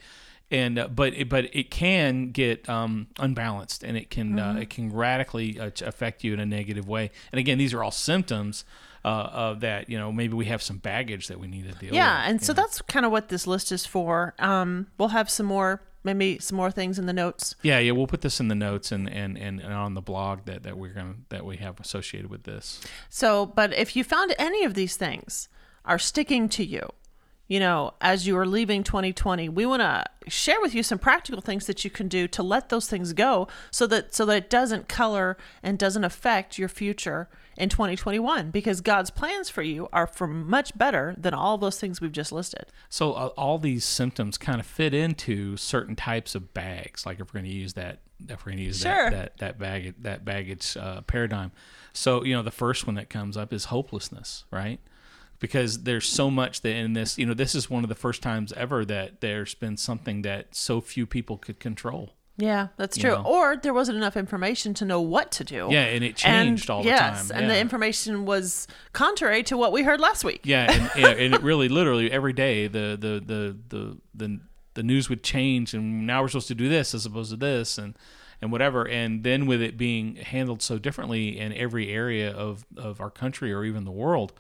And 0.51 0.79
uh, 0.79 0.89
but 0.89 1.15
it, 1.15 1.29
but 1.29 1.45
it 1.57 1.71
can 1.71 2.31
get 2.33 2.69
um, 2.69 3.07
unbalanced, 3.19 3.83
and 3.83 3.97
it 3.97 4.11
can 4.11 4.39
uh, 4.39 4.59
it 4.61 4.69
can 4.71 4.93
radically 4.93 5.59
uh, 5.59 5.71
affect 5.85 6.23
you 6.23 6.35
in 6.35 6.41
a 6.41 6.47
negative 6.47 6.87
way. 6.87 7.11
And 7.33 7.39
again, 7.41 7.59
these 7.59 7.75
are 7.75 7.83
all 7.83 7.91
symptoms 7.91 8.65
uh, 9.07 9.31
of 9.33 9.61
that. 9.61 9.89
You 9.89 9.99
know, 9.99 10.13
maybe 10.13 10.35
we 10.35 10.47
have 10.47 10.61
some 10.61 10.79
baggage 10.79 11.29
that 11.29 11.39
we 11.39 11.47
need 11.47 11.65
to 11.65 11.79
deal 11.79 11.91
with. 11.91 11.95
Yeah, 11.95 12.29
and 12.29 12.43
so 12.43 12.53
know. 12.53 12.63
that's 12.63 12.83
kind 12.83 13.07
of 13.07 13.13
what 13.13 13.29
this 13.29 13.47
list 13.47 13.71
is 13.71 13.87
for. 13.87 14.35
Um, 14.39 14.89
we'll 14.99 15.09
have 15.09 15.31
some 15.31 15.47
more, 15.47 15.81
maybe 16.03 16.41
some 16.41 16.57
more 16.57 16.73
things 16.73 16.99
in 16.99 17.07
the 17.07 17.13
notes. 17.13 17.55
Yeah, 17.63 17.79
yeah, 17.79 17.93
we'll 17.93 18.09
put 18.09 18.23
this 18.23 18.41
in 18.41 18.49
the 18.49 18.57
notes 18.57 18.91
and, 18.91 19.09
and, 19.09 19.39
and, 19.39 19.61
and 19.61 19.73
on 19.73 19.95
the 19.95 20.03
blog 20.03 20.45
that, 20.47 20.65
that 20.65 20.77
we're 20.77 20.93
gonna 20.93 21.15
that 21.29 21.47
we 21.47 21.57
have 21.59 21.79
associated 21.79 22.29
with 22.29 22.43
this. 22.43 22.81
So, 23.09 23.47
but 23.47 23.73
if 23.73 23.95
you 23.95 24.03
found 24.03 24.35
any 24.39 24.65
of 24.65 24.75
these 24.75 24.97
things 24.97 25.49
are 25.85 26.01
sticking 26.01 26.49
to 26.49 26.65
you, 26.65 26.91
you 27.47 27.61
know, 27.61 27.95
as 28.01 28.27
you 28.27 28.37
are 28.37 28.45
leaving 28.45 28.83
2020, 28.83 29.49
we 29.51 29.65
want 29.67 29.81
to 29.81 30.05
share 30.29 30.61
with 30.61 30.75
you 30.75 30.83
some 30.83 30.99
practical 30.99 31.41
things 31.41 31.67
that 31.67 31.85
you 31.85 31.91
can 31.91 32.09
do 32.09 32.27
to 32.27 32.43
let 32.43 32.71
those 32.71 32.89
things 32.89 33.13
go 33.13 33.47
so 33.71 33.87
that 33.87 34.13
so 34.13 34.27
that 34.27 34.37
it 34.37 34.51
doesn't 34.51 34.89
color 34.89 35.37
and 35.63 35.79
doesn't 35.79 36.03
affect 36.03 36.59
your 36.59 36.69
future 36.69 37.29
in 37.57 37.69
2021 37.69 38.51
because 38.51 38.81
God's 38.81 39.11
plans 39.11 39.49
for 39.49 39.63
you 39.63 39.89
are 39.93 40.07
for 40.07 40.27
much 40.27 40.77
better 40.77 41.15
than 41.19 41.35
all 41.35 41.59
those 41.59 41.79
things 41.81 42.01
we've 42.01 42.13
just 42.13 42.33
listed. 42.33 42.67
So 42.89 43.13
uh, 43.13 43.27
all 43.37 43.59
these 43.59 43.85
symptoms 43.85 44.37
kind 44.39 44.61
of 44.61 44.67
fit 44.67 44.93
into 44.95 45.57
certain 45.57 45.97
types 45.97 46.35
of 46.35 46.53
bags. 46.53 47.07
Like 47.07 47.21
if 47.21 47.29
we're 47.33 47.41
going 47.41 47.51
to 47.51 47.57
use 47.57 47.73
that, 47.75 48.01
if 48.29 48.45
we're 48.45 48.53
going 48.53 48.59
to 48.59 48.65
use 48.65 48.81
Sure. 48.81 49.11
that 49.11 49.39
that 49.39 49.39
that 49.39 49.59
baggage 49.59 49.95
that 50.01 50.25
baggage 50.25 50.77
uh, 50.77 51.01
paradigm. 51.03 51.53
So 51.93 52.25
you 52.25 52.35
know, 52.35 52.43
the 52.43 52.51
first 52.51 52.87
one 52.87 52.95
that 52.97 53.09
comes 53.09 53.37
up 53.37 53.53
is 53.53 53.67
hopelessness, 53.67 54.45
right? 54.51 54.81
Because 55.39 55.83
there's 55.83 56.09
so 56.09 56.31
much 56.31 56.63
that 56.63 56.75
in 56.75 56.95
this, 56.95 57.19
you 57.19 57.27
know, 57.27 57.35
this 57.35 57.55
is 57.55 57.69
one 57.69 57.83
of 57.85 57.89
the 57.91 57.95
first 57.95 58.23
times 58.23 58.53
ever 58.55 58.85
that 58.87 59.21
there's 59.21 59.55
been 59.55 59.77
something 59.77 60.23
that 60.23 60.55
so 60.55 60.81
few 60.81 61.07
people 61.07 61.37
could 61.37 61.61
control. 61.61 62.15
Yeah, 62.39 62.69
that's 62.77 62.97
You 62.99 63.03
true. 63.05 63.11
know. 63.13 63.23
Or 63.25 63.57
there 63.57 63.73
wasn't 63.73 63.97
enough 63.97 64.17
information 64.17 64.75
to 64.75 64.85
know 64.85 65.01
what 65.01 65.33
to 65.33 65.45
do. 65.45 65.69
Yeah, 65.71 65.85
and 65.85 66.05
it 66.05 66.17
changed 66.17 66.69
all 66.69 66.83
the 66.83 66.91
time. 66.91 67.15
yes, 67.15 67.29
time. 67.29 67.39
and 67.43 67.51
the 67.51 67.59
information 67.59 68.27
was 68.27 68.69
contrary 68.93 69.43
to 69.45 69.57
what 69.57 69.73
we 69.73 69.83
heard 69.83 70.01
last 70.01 70.23
week. 70.23 70.41
Yeah, 70.45 70.71
and, 70.71 70.91
yeah, 70.97 71.09
and 71.09 71.35
it 71.35 71.43
really, 71.43 71.69
literally, 71.69 72.11
every 72.13 72.33
day 72.35 72.67
the 72.67 72.97
the 73.01 73.23
the 73.25 73.57
the 73.69 73.97
the 74.15 74.41
the 74.75 74.83
news 74.83 75.09
would 75.09 75.23
change, 75.23 75.73
and 75.73 76.07
now 76.07 76.21
we're 76.21 76.29
supposed 76.29 76.49
to 76.49 76.55
do 76.55 76.69
this 76.69 76.95
as 76.95 77.07
opposed 77.07 77.31
to 77.31 77.37
this, 77.37 77.79
and 77.79 77.97
and 78.43 78.53
whatever. 78.53 78.87
And 78.87 79.25
then 79.25 79.47
with 79.47 79.63
it 79.63 79.79
being 79.79 80.17
handled 80.17 80.61
so 80.61 80.79
differently 80.79 81.39
in 81.39 81.55
every 81.55 81.89
area 81.91 82.31
of 82.31 82.67
of 82.77 83.01
our 83.01 83.11
country 83.11 83.51
or 83.51 83.65
even 83.65 83.85
the 83.85 83.91
world, 83.93 84.35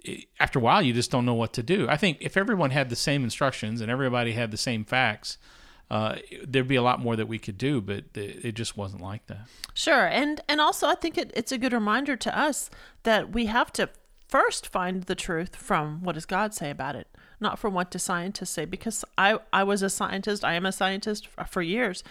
it, 0.00 0.26
after 0.38 0.58
a 0.58 0.62
while, 0.62 0.82
you 0.82 0.92
just 0.92 1.10
don't 1.10 1.24
know 1.24 1.32
what 1.32 1.54
to 1.54 1.62
do. 1.62 1.88
I 1.88 1.96
think 1.96 2.18
if 2.20 2.36
everyone 2.36 2.70
had 2.70 2.90
the 2.90 2.96
same 2.96 3.24
instructions 3.24 3.80
and 3.80 3.90
everybody 3.90 4.32
had 4.32 4.50
the 4.50 4.58
same 4.58 4.84
facts. 4.84 5.38
Uh, 5.90 6.16
there'd 6.46 6.66
be 6.68 6.76
a 6.76 6.82
lot 6.82 7.00
more 7.00 7.14
that 7.14 7.28
we 7.28 7.38
could 7.38 7.58
do, 7.58 7.80
but 7.80 8.04
it, 8.14 8.44
it 8.44 8.52
just 8.54 8.76
wasn't 8.76 9.02
like 9.02 9.26
that. 9.26 9.46
Sure, 9.74 10.06
and 10.06 10.40
and 10.48 10.60
also 10.60 10.86
I 10.86 10.94
think 10.94 11.18
it, 11.18 11.30
it's 11.34 11.52
a 11.52 11.58
good 11.58 11.72
reminder 11.72 12.16
to 12.16 12.38
us 12.38 12.70
that 13.02 13.32
we 13.32 13.46
have 13.46 13.72
to 13.74 13.90
first 14.28 14.66
find 14.66 15.04
the 15.04 15.14
truth 15.14 15.54
from 15.54 16.02
what 16.02 16.14
does 16.14 16.26
God 16.26 16.54
say 16.54 16.70
about 16.70 16.96
it, 16.96 17.08
not 17.38 17.58
from 17.58 17.74
what 17.74 17.90
do 17.90 17.98
scientists 17.98 18.50
say. 18.50 18.64
Because 18.64 19.04
I 19.18 19.38
I 19.52 19.62
was 19.64 19.82
a 19.82 19.90
scientist, 19.90 20.44
I 20.44 20.54
am 20.54 20.66
a 20.66 20.72
scientist 20.72 21.28
f- 21.36 21.50
for 21.50 21.62
years, 21.62 22.02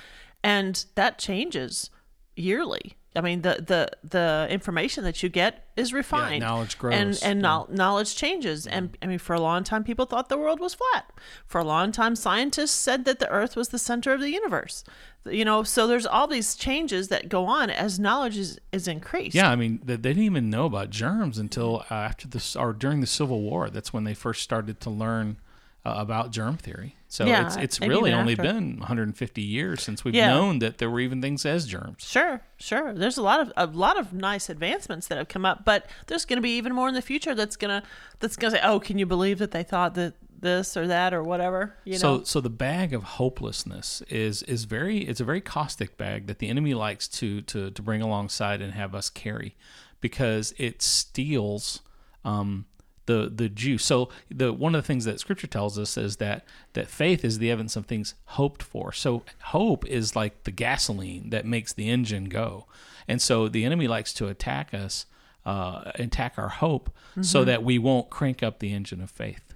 and 0.44 0.86
that 0.96 1.18
changes 1.18 1.90
yearly. 2.36 2.96
I 3.16 3.22
mean 3.22 3.42
the 3.44 3.64
the 3.66 3.90
the 4.08 4.48
information 4.50 5.04
that 5.04 5.22
you 5.22 5.30
get 5.30 5.68
is 5.76 5.94
refined. 5.94 6.42
Yeah, 6.42 6.48
knowledge 6.50 6.78
grows. 6.78 6.94
and 6.94 7.10
and 7.24 7.40
Yeah. 7.40 7.42
knowl- 7.42 7.68
knowledge 7.72 8.16
changes. 8.16 8.66
And 8.68 8.98
I 9.02 9.06
mean, 9.08 9.20
for 9.20 9.34
a 9.36 9.42
long 9.42 9.64
time, 9.64 9.84
people 9.84 10.06
thought 10.06 10.30
the 10.30 10.38
world 10.38 10.60
was 10.60 10.74
flat. 10.74 11.12
For 11.46 11.60
a 11.60 11.64
long 11.64 11.92
time, 11.92 12.16
scientists 12.16 12.72
said 12.72 13.06
that 13.06 13.20
the 13.20 13.30
Earth 13.30 13.56
was 13.56 13.70
the 13.70 13.80
center 13.80 14.14
of 14.14 14.20
the 14.22 14.30
universe. 14.32 14.84
You 15.30 15.46
know, 15.46 15.64
so 15.64 15.88
there's 15.88 16.06
all 16.06 16.28
these 16.28 16.56
changes 16.56 17.08
that 17.08 17.30
go 17.30 17.46
on 17.46 17.70
as 17.70 17.98
knowledge 18.00 18.38
is, 18.38 18.60
is 18.74 18.88
increased. 18.90 19.36
Yeah, 19.36 19.50
I 19.50 19.56
mean, 19.56 19.80
they 19.84 19.96
they 19.96 20.10
didn't 20.10 20.24
even 20.24 20.50
know 20.50 20.66
about 20.66 20.90
germs 20.90 21.38
until 21.38 21.86
uh, 21.90 21.94
after 21.94 22.28
this 22.28 22.56
or 22.56 22.74
during 22.74 23.00
the 23.00 23.08
Civil 23.08 23.42
War. 23.42 23.70
That's 23.70 23.94
when 23.94 24.04
they 24.04 24.14
first 24.16 24.42
started 24.44 24.80
to 24.82 24.90
learn 24.90 25.38
uh, 25.86 25.96
about 25.98 26.32
germ 26.32 26.58
theory. 26.58 26.96
So 27.10 27.26
Yeah, 27.26 27.44
it's 27.46 27.56
it's 27.58 27.80
really 27.82 28.12
only 28.14 28.34
after. 28.34 28.44
been 28.44 28.80
150 28.80 29.42
years 29.42 29.84
since 29.84 30.04
we've 30.04 30.16
Yeah. 30.16 30.28
known 30.30 30.60
that 30.60 30.78
there 30.80 30.90
were 30.90 31.00
even 31.02 31.22
things 31.22 31.46
as 31.46 31.68
germs. 31.68 32.04
Sure, 32.08 32.42
sure. 32.58 32.94
There's 32.94 33.18
a 33.18 33.22
lot 33.22 33.40
of 33.42 33.52
a 33.56 33.68
lot 33.68 34.00
of 34.00 34.14
nice 34.14 34.50
advancements 34.50 35.08
that 35.10 35.18
have 35.18 35.28
come 35.28 35.46
up, 35.46 35.64
but 35.66 35.86
there's 36.08 36.26
going 36.26 36.38
to 36.38 36.42
be 36.42 36.56
even 36.58 36.74
more 36.74 36.88
in 36.88 36.94
the 36.96 37.02
future 37.02 37.36
that's 37.36 37.56
gonna 37.56 37.84
that's 38.20 38.36
gonna 38.36 38.52
say, 38.52 38.62
"Oh, 38.64 38.80
can 38.80 38.98
you 38.98 39.06
believe 39.06 39.38
that 39.40 39.52
they 39.52 39.64
thought 39.64 39.94
that 39.96 40.16
this 40.40 40.76
or 40.76 40.88
that 40.88 41.14
or 41.14 41.22
whatever?" 41.22 41.76
You 41.86 41.98
so 41.98 42.24
so 42.24 42.42
the 42.42 42.50
bag 42.50 42.94
of 42.94 43.04
hopelessness 43.04 44.02
is 44.10 44.42
is 44.44 44.64
very 44.64 45.00
it's 45.00 45.20
a 45.20 45.26
very 45.26 45.42
caustic 45.42 45.98
bag 45.98 46.28
that 46.28 46.40
the 46.40 46.48
enemy 46.50 46.74
likes 46.74 47.08
to 47.20 47.42
to 47.42 47.70
to 47.72 47.82
bring 47.82 48.02
alongside 48.02 48.62
and 48.62 48.74
have 48.74 48.96
us 48.96 49.10
carry 49.10 49.56
because 50.02 50.54
it 50.58 50.82
steals 50.82 51.82
um 52.26 52.66
the 53.06 53.32
the 53.34 53.50
juice. 53.50 53.84
So 53.86 54.10
the 54.30 54.54
one 54.54 54.76
of 54.76 54.82
the 54.82 54.88
things 54.88 55.06
that 55.06 55.20
scripture 55.20 55.48
tells 55.48 55.78
us 55.78 55.98
is 55.98 56.18
that 56.18 56.46
that 56.74 56.88
faith 56.88 57.24
is 57.26 57.40
the 57.40 57.52
evidence 57.52 57.76
of 57.76 57.86
things 57.86 58.16
hoped 58.26 58.64
for. 58.64 58.92
So 58.92 59.24
hope 59.46 59.86
is 59.88 60.16
like 60.16 60.44
the 60.44 60.52
gasoline 60.52 61.30
that 61.32 61.46
makes 61.46 61.74
the 61.74 61.90
engine 61.90 62.26
go. 62.26 62.66
And 63.08 63.22
so 63.22 63.48
the 63.50 63.66
enemy 63.66 63.88
likes 63.88 64.14
to 64.14 64.28
attack 64.28 64.74
us 64.74 65.06
uh 65.46 65.92
attack 65.96 66.36
our 66.38 66.48
hope 66.50 66.90
so 67.22 67.44
that 67.44 67.64
we 67.64 67.78
won't 67.78 68.10
crank 68.10 68.42
up 68.42 68.60
the 68.60 68.74
engine 68.74 69.02
of 69.02 69.12
faith. 69.12 69.54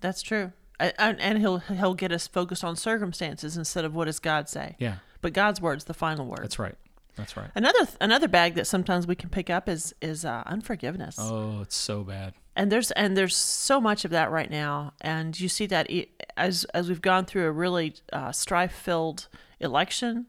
That's 0.00 0.22
true. 0.22 0.52
A- 0.78 1.00
And, 1.00 1.20
and 1.20 1.38
he'll 1.38 1.58
he'll 1.58 1.94
get 1.94 2.12
us 2.12 2.26
focused 2.28 2.62
on 2.62 2.76
circumstances 2.76 3.56
instead 3.56 3.84
of 3.84 3.94
what 3.94 4.04
does 4.04 4.18
God 4.20 4.48
say. 4.48 4.76
Yeah. 4.78 4.96
But 5.22 5.32
God's 5.32 5.60
word's 5.60 5.84
the 5.84 5.94
final 5.94 6.26
word. 6.26 6.40
That's 6.42 6.58
right. 6.58 6.76
That's 7.16 7.36
right. 7.36 7.50
Another 7.54 7.88
another 8.00 8.28
bag 8.28 8.54
that 8.54 8.66
sometimes 8.66 9.06
we 9.06 9.14
can 9.16 9.30
pick 9.30 9.48
up 9.50 9.68
is 9.68 9.94
is 10.02 10.24
uh, 10.24 10.42
unforgiveness. 10.46 11.16
Oh, 11.18 11.62
it's 11.62 11.74
so 11.74 12.04
bad. 12.04 12.34
And 12.56 12.72
there's 12.72 12.90
and 12.92 13.16
there's 13.16 13.36
so 13.36 13.80
much 13.80 14.04
of 14.06 14.10
that 14.12 14.30
right 14.30 14.50
now, 14.50 14.94
and 15.02 15.38
you 15.38 15.48
see 15.48 15.66
that 15.66 15.90
as 16.38 16.64
as 16.72 16.88
we've 16.88 17.02
gone 17.02 17.26
through 17.26 17.44
a 17.44 17.52
really 17.52 17.94
uh, 18.12 18.32
strife 18.32 18.72
filled 18.72 19.28
election, 19.60 20.26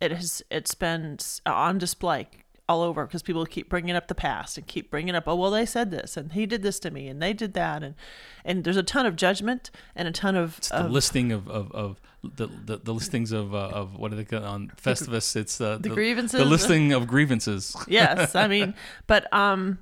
it 0.00 0.10
has 0.10 0.42
it's 0.50 0.74
been 0.74 1.18
on 1.44 1.76
display 1.76 2.28
all 2.68 2.82
over 2.82 3.06
because 3.06 3.22
people 3.22 3.44
keep 3.46 3.68
bringing 3.68 3.96
up 3.96 4.08
the 4.08 4.14
past 4.14 4.58
and 4.58 4.66
keep 4.66 4.90
bringing 4.90 5.14
up 5.14 5.24
oh 5.26 5.34
well 5.34 5.50
they 5.50 5.64
said 5.64 5.90
this 5.90 6.18
and 6.18 6.32
he 6.32 6.44
did 6.44 6.62
this 6.62 6.78
to 6.78 6.90
me 6.90 7.08
and 7.08 7.22
they 7.22 7.32
did 7.32 7.54
that 7.54 7.82
and 7.82 7.94
and 8.44 8.62
there's 8.62 8.76
a 8.76 8.82
ton 8.82 9.06
of 9.06 9.16
judgment 9.16 9.70
and 9.96 10.06
a 10.06 10.10
ton 10.10 10.36
of, 10.36 10.58
It's 10.58 10.68
the 10.68 10.84
of 10.84 10.90
listing 10.90 11.32
of, 11.32 11.48
of, 11.48 11.72
of 11.72 12.00
the, 12.22 12.46
the, 12.46 12.76
the 12.76 12.92
listings 12.92 13.32
of 13.32 13.54
uh, 13.54 13.68
of 13.68 13.96
what 13.96 14.12
are 14.12 14.16
they 14.16 14.24
call 14.24 14.44
on 14.44 14.70
Festivus? 14.76 15.34
It's 15.34 15.60
uh, 15.60 15.78
the, 15.78 15.88
grievances? 15.88 16.38
The 16.38 16.44
listing 16.44 16.92
of 16.92 17.06
grievances. 17.06 17.74
yes 17.88 18.34
i 18.34 18.46
mean 18.46 18.74
but 19.06 19.32
um 19.32 19.78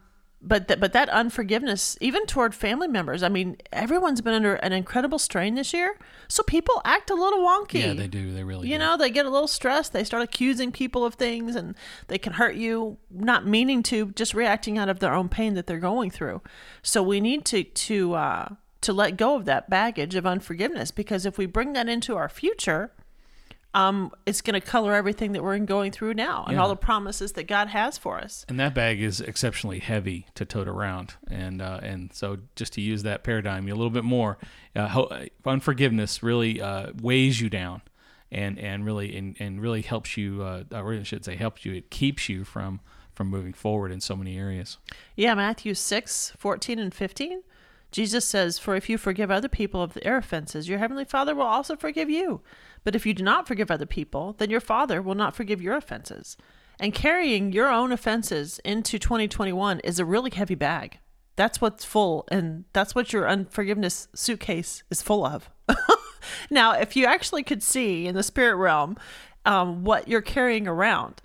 but 0.46 0.68
th- 0.68 0.78
but 0.80 0.92
that 0.92 1.08
unforgiveness 1.08 1.98
even 2.00 2.24
toward 2.26 2.54
family 2.54 2.86
members 2.88 3.22
i 3.22 3.28
mean 3.28 3.56
everyone's 3.72 4.20
been 4.20 4.32
under 4.34 4.54
an 4.56 4.72
incredible 4.72 5.18
strain 5.18 5.54
this 5.56 5.72
year 5.74 5.98
so 6.28 6.42
people 6.44 6.80
act 6.84 7.10
a 7.10 7.14
little 7.14 7.40
wonky 7.40 7.80
Yeah, 7.80 7.92
they 7.94 8.06
do. 8.06 8.32
They 8.32 8.44
really 8.44 8.68
you 8.68 8.74
do. 8.76 8.78
know 8.78 8.96
they 8.96 9.10
get 9.10 9.26
a 9.26 9.30
little 9.30 9.48
stressed 9.48 9.92
they 9.92 10.04
start 10.04 10.22
accusing 10.22 10.72
people 10.72 11.04
of 11.04 11.14
things 11.14 11.56
and 11.56 11.74
they 12.08 12.18
can 12.18 12.34
hurt 12.34 12.54
you 12.54 12.96
not 13.10 13.46
meaning 13.46 13.82
to 13.84 14.12
just 14.12 14.32
reacting 14.34 14.78
out 14.78 14.88
of 14.88 15.00
their 15.00 15.12
own 15.12 15.28
pain 15.28 15.54
that 15.54 15.66
they're 15.66 15.78
going 15.78 16.10
through 16.10 16.40
so 16.82 17.02
we 17.02 17.20
need 17.20 17.44
to 17.44 17.64
to 17.64 18.14
uh 18.14 18.48
to 18.80 18.92
let 18.92 19.16
go 19.16 19.34
of 19.34 19.46
that 19.46 19.68
baggage 19.68 20.14
of 20.14 20.24
unforgiveness 20.26 20.90
because 20.92 21.26
if 21.26 21.36
we 21.38 21.46
bring 21.46 21.72
that 21.72 21.88
into 21.88 22.14
our 22.16 22.28
future 22.28 22.92
um 23.76 24.10
it's 24.26 24.40
going 24.40 24.58
to 24.60 24.66
color 24.66 24.92
everything 24.94 25.32
that 25.32 25.42
we're 25.42 25.58
going 25.60 25.92
through 25.92 26.14
now 26.14 26.44
and 26.46 26.54
Yeah. 26.56 26.62
all 26.62 26.68
the 26.68 26.76
promises 26.76 27.32
that 27.32 27.44
god 27.46 27.68
has 27.68 27.96
for 27.98 28.18
us 28.18 28.44
And 28.48 28.58
that 28.58 28.74
bag 28.74 29.00
is 29.00 29.20
exceptionally 29.20 29.78
heavy 29.80 30.26
to 30.34 30.44
tote 30.44 30.66
around, 30.68 31.14
and 31.30 31.60
uh, 31.62 31.80
and 31.82 32.12
so 32.12 32.38
just 32.56 32.72
to 32.74 32.80
use 32.80 33.02
that 33.04 33.22
paradigm 33.22 33.68
a 33.68 33.74
little 33.74 33.90
bit 33.90 34.04
more, 34.04 34.38
uh, 34.74 34.88
ho- 34.88 35.26
unforgiveness 35.44 36.22
really 36.22 36.60
uh, 36.60 36.92
weighs 37.00 37.40
you 37.40 37.48
down, 37.50 37.82
and 38.30 38.58
and 38.58 38.84
really 38.84 39.16
and, 39.16 39.36
and 39.38 39.60
really 39.60 39.82
helps 39.82 40.16
you, 40.16 40.42
uh, 40.42 40.64
or 40.72 40.94
I 40.94 41.02
should 41.02 41.24
say, 41.24 41.36
helps 41.36 41.64
you. 41.64 41.72
It 41.74 41.90
keeps 41.90 42.28
you 42.28 42.44
from 42.44 42.80
from 43.14 43.28
moving 43.28 43.52
forward 43.54 43.92
in 43.92 44.00
so 44.00 44.14
many 44.16 44.36
areas. 44.38 44.78
Yeah, 45.16 45.34
Matthew 45.34 45.72
6, 45.74 46.32
14 46.36 46.78
and 46.78 46.92
15. 46.94 47.42
Jesus 47.90 48.24
says, 48.24 48.58
For 48.58 48.74
if 48.74 48.88
you 48.88 48.98
forgive 48.98 49.30
other 49.30 49.48
people 49.48 49.82
of 49.82 49.94
their 49.94 50.16
offenses, 50.16 50.68
your 50.68 50.78
heavenly 50.78 51.04
Father 51.04 51.34
will 51.34 51.44
also 51.44 51.76
forgive 51.76 52.10
you. 52.10 52.42
But 52.84 52.94
if 52.94 53.06
you 53.06 53.14
do 53.14 53.22
not 53.22 53.48
forgive 53.48 53.70
other 53.70 53.86
people, 53.86 54.34
then 54.38 54.50
your 54.50 54.60
Father 54.60 55.00
will 55.00 55.14
not 55.14 55.34
forgive 55.34 55.62
your 55.62 55.76
offenses. 55.76 56.36
And 56.78 56.92
carrying 56.92 57.52
your 57.52 57.70
own 57.70 57.90
offenses 57.90 58.60
into 58.64 58.98
2021 58.98 59.80
is 59.80 59.98
a 59.98 60.04
really 60.04 60.30
heavy 60.30 60.54
bag. 60.54 60.98
That's 61.36 61.60
what's 61.60 61.84
full, 61.84 62.26
and 62.30 62.64
that's 62.72 62.94
what 62.94 63.12
your 63.12 63.28
unforgiveness 63.28 64.08
suitcase 64.14 64.82
is 64.90 65.02
full 65.02 65.24
of. 65.24 65.50
now, 66.50 66.72
if 66.72 66.96
you 66.96 67.06
actually 67.06 67.42
could 67.42 67.62
see 67.62 68.06
in 68.06 68.14
the 68.14 68.22
spirit 68.22 68.56
realm, 68.56 68.96
um, 69.44 69.84
what 69.84 70.08
you're 70.08 70.22
carrying 70.22 70.66
around. 70.66 71.22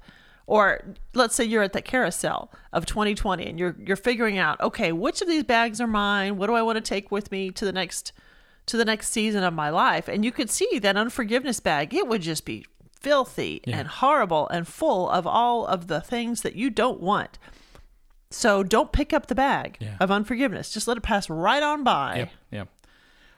Or 0.51 0.83
let's 1.13 1.33
say 1.33 1.45
you're 1.45 1.63
at 1.63 1.71
the 1.71 1.81
carousel 1.81 2.51
of 2.73 2.85
2020 2.85 3.45
and 3.47 3.57
you're 3.57 3.73
you're 3.79 3.95
figuring 3.95 4.37
out, 4.37 4.59
okay, 4.59 4.91
which 4.91 5.21
of 5.21 5.29
these 5.29 5.45
bags 5.45 5.79
are 5.79 5.87
mine? 5.87 6.35
What 6.35 6.47
do 6.47 6.55
I 6.55 6.61
want 6.61 6.75
to 6.75 6.81
take 6.81 7.09
with 7.09 7.31
me 7.31 7.51
to 7.51 7.63
the 7.63 7.71
next 7.71 8.11
to 8.65 8.75
the 8.75 8.83
next 8.83 9.07
season 9.11 9.43
of 9.45 9.53
my 9.53 9.69
life? 9.69 10.09
And 10.09 10.25
you 10.25 10.31
could 10.33 10.49
see 10.49 10.77
that 10.79 10.97
unforgiveness 10.97 11.61
bag, 11.61 11.93
it 11.93 12.05
would 12.05 12.21
just 12.21 12.43
be 12.43 12.65
filthy 12.99 13.61
Yeah. 13.65 13.77
and 13.79 13.87
horrible 13.87 14.49
and 14.49 14.67
full 14.67 15.09
of 15.09 15.25
all 15.25 15.65
of 15.65 15.87
the 15.87 16.01
things 16.01 16.41
that 16.41 16.55
you 16.57 16.69
don't 16.69 16.99
want. 16.99 17.39
So 18.29 18.61
don't 18.61 18.91
pick 18.91 19.13
up 19.13 19.27
the 19.27 19.35
bag 19.35 19.77
Yeah. 19.79 19.95
of 20.01 20.11
unforgiveness. 20.11 20.69
Just 20.73 20.85
let 20.85 20.97
it 20.97 21.01
pass 21.01 21.29
right 21.29 21.63
on 21.63 21.85
by. 21.85 22.15
Yep. 22.17 22.29
Yep. 22.51 22.67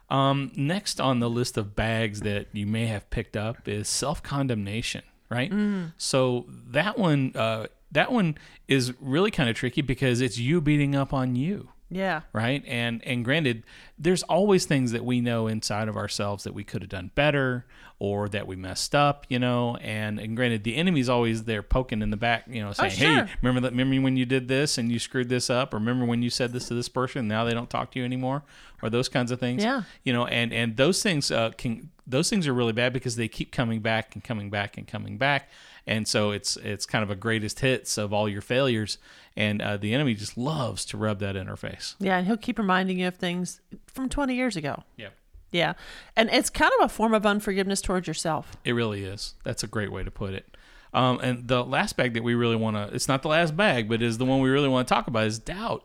Um, 0.10 0.52
next 0.56 1.00
on 1.00 1.20
the 1.20 1.30
list 1.30 1.58
of 1.58 1.76
bags 1.76 2.22
that 2.22 2.48
you 2.54 2.66
may 2.66 2.88
have 2.88 3.08
picked 3.12 3.38
up 3.38 3.68
is 3.68 3.88
self 3.88 4.24
condemnation, 4.24 5.04
right? 5.30 5.52
So 5.98 6.46
that 6.72 6.98
one, 6.98 7.32
uh, 7.36 7.68
that 7.92 8.12
one 8.12 8.38
is 8.68 8.94
really 9.00 9.32
kind 9.32 9.50
of 9.50 9.56
tricky 9.56 9.82
because 9.82 10.22
it's 10.22 10.38
you 10.38 10.62
beating 10.62 10.96
up 10.96 11.14
on 11.14 11.36
you, 11.36 11.70
Yeah. 11.96 12.22
right? 12.34 12.64
And 12.68 13.04
and 13.06 13.24
granted, 13.24 13.64
there's 13.98 14.24
always 14.24 14.66
things 14.66 14.92
that 14.92 15.06
we 15.06 15.22
know 15.22 15.48
inside 15.48 15.88
of 15.88 15.96
ourselves 15.98 16.44
that 16.44 16.54
we 16.54 16.64
could 16.64 16.82
have 16.82 16.90
done 16.90 17.12
better 17.16 17.66
or 18.00 18.28
that 18.30 18.48
we 18.48 18.56
messed 18.56 18.94
up, 18.96 19.26
you 19.30 19.40
know. 19.40 19.78
And 19.78 20.20
and 20.20 20.36
granted, 20.36 20.64
the 20.64 20.76
enemy's 20.76 21.08
always 21.10 21.44
there 21.44 21.64
poking 21.64 22.02
in 22.02 22.10
the 22.10 22.18
back, 22.18 22.46
you 22.48 22.62
know, 22.62 22.72
saying, 22.74 22.92
sure. 22.92 23.26
"Hey, 23.26 23.32
remember 23.42 23.62
that? 23.62 23.72
Remember 23.76 24.04
when 24.04 24.18
you 24.18 24.26
did 24.26 24.48
this 24.48 24.78
and 24.78 24.92
you 24.92 25.00
screwed 25.00 25.30
this 25.30 25.50
up? 25.50 25.74
Or 25.74 25.78
remember 25.78 26.06
when 26.06 26.22
you 26.22 26.30
said 26.30 26.52
this 26.54 26.68
to 26.68 26.74
this 26.74 26.90
person? 26.90 27.28
Now 27.28 27.44
they 27.46 27.54
don't 27.54 27.70
talk 27.70 27.92
to 27.92 28.00
you 28.00 28.06
anymore, 28.06 28.44
or 28.82 28.90
those 28.90 29.10
kinds 29.10 29.32
of 29.32 29.40
things." 29.40 29.64
Yeah. 29.64 29.84
you 30.04 30.12
know, 30.14 30.26
and 30.26 30.52
and 30.52 30.76
those 30.78 31.02
things 31.02 31.32
uh, 31.32 31.52
can 31.52 31.90
those 32.06 32.30
things 32.30 32.48
are 32.48 32.54
really 32.54 32.74
bad 32.74 32.92
because 32.92 33.16
they 33.16 33.28
keep 33.28 33.52
coming 33.52 33.80
back 33.80 34.14
and 34.16 34.24
coming 34.24 34.50
back 34.50 34.78
and 34.78 34.86
coming 34.88 35.18
back, 35.18 35.50
and 35.86 36.08
so 36.08 36.32
it's 36.32 36.58
it's 36.58 36.86
kind 36.86 37.04
of 37.04 37.10
a 37.10 37.16
greatest 37.16 37.60
hits 37.60 37.98
of 37.98 38.14
all 38.14 38.30
your 38.30 38.42
failures, 38.42 38.98
and 39.36 39.62
uh, 39.62 39.78
the 39.78 39.94
enemy 39.94 40.14
just 40.14 40.38
loves 40.38 40.86
to 40.86 40.98
rub 40.98 41.20
that 41.20 41.36
in 41.36 41.50
our 41.50 41.58
face. 41.58 41.96
Yeah. 42.00 42.18
And 42.18 42.28
he'll 42.28 42.38
keep 42.38 42.58
reminding 42.58 43.00
you 43.00 43.08
of 43.08 43.16
things 43.16 43.62
from 43.88 44.10
20 44.10 44.36
years 44.36 44.56
ago. 44.56 44.84
Yeah. 44.96 45.10
Yeah. 45.52 45.74
And 46.16 46.30
it's 46.30 46.50
kind 46.50 46.72
of 46.80 46.86
a 46.86 46.90
form 46.90 47.14
of 47.14 47.26
unforgiveness 47.26 47.82
towards 47.82 48.08
yourself. 48.08 48.58
It 48.64 48.74
really 48.74 49.04
is. 49.04 49.36
That's 49.44 49.64
a 49.64 49.68
great 49.68 49.92
way 49.92 50.04
to 50.04 50.12
put 50.12 50.34
it. 50.34 50.58
Um, 50.94 51.20
and 51.22 51.48
the 51.48 51.64
last 51.64 51.98
bag 51.98 52.14
that 52.14 52.24
we 52.24 52.36
really 52.36 52.56
want 52.56 52.76
to, 52.76 52.94
it's 52.94 53.08
not 53.08 53.24
the 53.24 53.28
last 53.28 53.58
bag, 53.58 53.90
but 53.90 54.02
is 54.02 54.18
the 54.18 54.26
one 54.26 54.42
we 54.42 54.50
really 54.50 54.68
want 54.68 54.88
to 54.88 54.94
talk 54.94 55.08
about 55.08 55.26
is 55.26 55.40
doubt. 55.40 55.84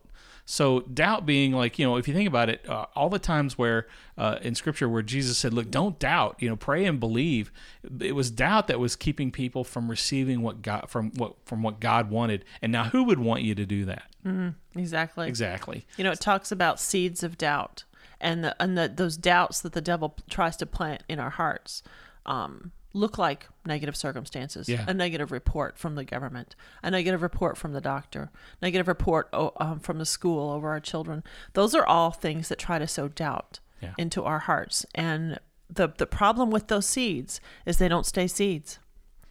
So, 0.51 0.81
doubt 0.81 1.27
being 1.27 1.53
like, 1.53 1.79
you 1.79 1.85
know, 1.85 1.97
if 1.97 2.09
you 2.09 2.15
think 2.15 2.27
about 2.27 2.49
it, 2.49 2.67
uh, 2.67 2.87
all 2.95 3.11
the 3.11 3.19
times 3.19 3.59
where 3.59 3.87
uh, 4.17 4.39
in 4.41 4.55
scripture 4.55 4.89
where 4.89 5.03
Jesus 5.03 5.37
said, 5.37 5.53
look, 5.53 5.71
don't 5.71 5.99
doubt, 5.99 6.37
you 6.39 6.49
know, 6.49 6.57
pray 6.57 6.87
and 6.87 6.99
believe, 6.99 7.53
it 8.01 8.15
was 8.15 8.31
doubt 8.31 8.67
that 8.69 8.81
was 8.81 8.97
keeping 8.97 9.31
people 9.31 9.63
from 9.63 9.91
receiving 9.91 10.41
what 10.41 10.63
God, 10.63 10.87
from 10.89 11.11
what, 11.17 11.35
from 11.45 11.63
what 11.63 11.81
God 11.81 12.09
wanted. 12.09 12.47
And 12.63 12.73
now 12.73 12.85
who 12.85 13.05
would 13.05 13.19
want 13.19 13.43
you 13.43 13.55
to 13.57 13.67
do 13.67 13.85
that? 13.85 14.05
Mm, 14.25 14.55
Exactly. 14.75 15.29
Exactly. 15.29 15.85
You 15.99 16.05
know, 16.05 16.13
it 16.13 16.21
talks 16.21 16.51
about 16.51 16.81
seeds 16.81 17.23
of 17.23 17.37
doubt 17.37 17.85
and 18.19 18.43
the, 18.43 18.57
and 18.59 18.79
the, 18.79 18.89
those 18.89 19.19
doubts 19.19 19.61
that 19.61 19.75
the 19.75 19.83
devil 19.83 20.17
tries 20.31 20.57
to 20.57 20.67
plant 20.67 21.03
in 21.11 21.21
our 21.21 21.29
hearts 21.29 21.83
um, 22.25 22.73
look 22.95 23.19
like 23.19 23.47
negative 23.67 23.97
circumstances, 23.97 24.69
Yeah. 24.69 24.85
a 24.89 24.95
negative 24.95 25.31
report 25.31 25.79
from 25.79 25.95
the 25.95 26.05
government, 26.05 26.57
a 26.83 26.91
negative 26.91 27.23
report 27.23 27.57
from 27.59 27.73
the 27.73 27.81
doctor, 27.81 28.31
negative 28.63 28.89
report 28.89 29.29
oh, 29.33 29.53
um, 29.59 29.79
from 29.81 29.99
the 29.99 30.07
school 30.07 30.51
over 30.51 30.71
our 30.71 30.81
children. 30.81 31.23
Those 31.53 31.75
are 31.75 31.85
all 31.87 32.11
things 32.11 32.49
that 32.49 32.59
try 32.59 32.79
to 32.79 32.87
sow 32.87 33.09
doubt 33.09 33.61
Yeah. 33.81 33.93
into 33.99 34.25
our 34.25 34.41
hearts. 34.41 34.87
And 34.95 35.39
the 35.71 35.89
the 35.97 36.07
problem 36.07 36.51
with 36.51 36.69
those 36.69 36.87
seeds 36.87 37.41
is 37.67 37.77
they 37.77 37.89
don't 37.89 38.07
stay 38.07 38.27
seeds. 38.27 38.79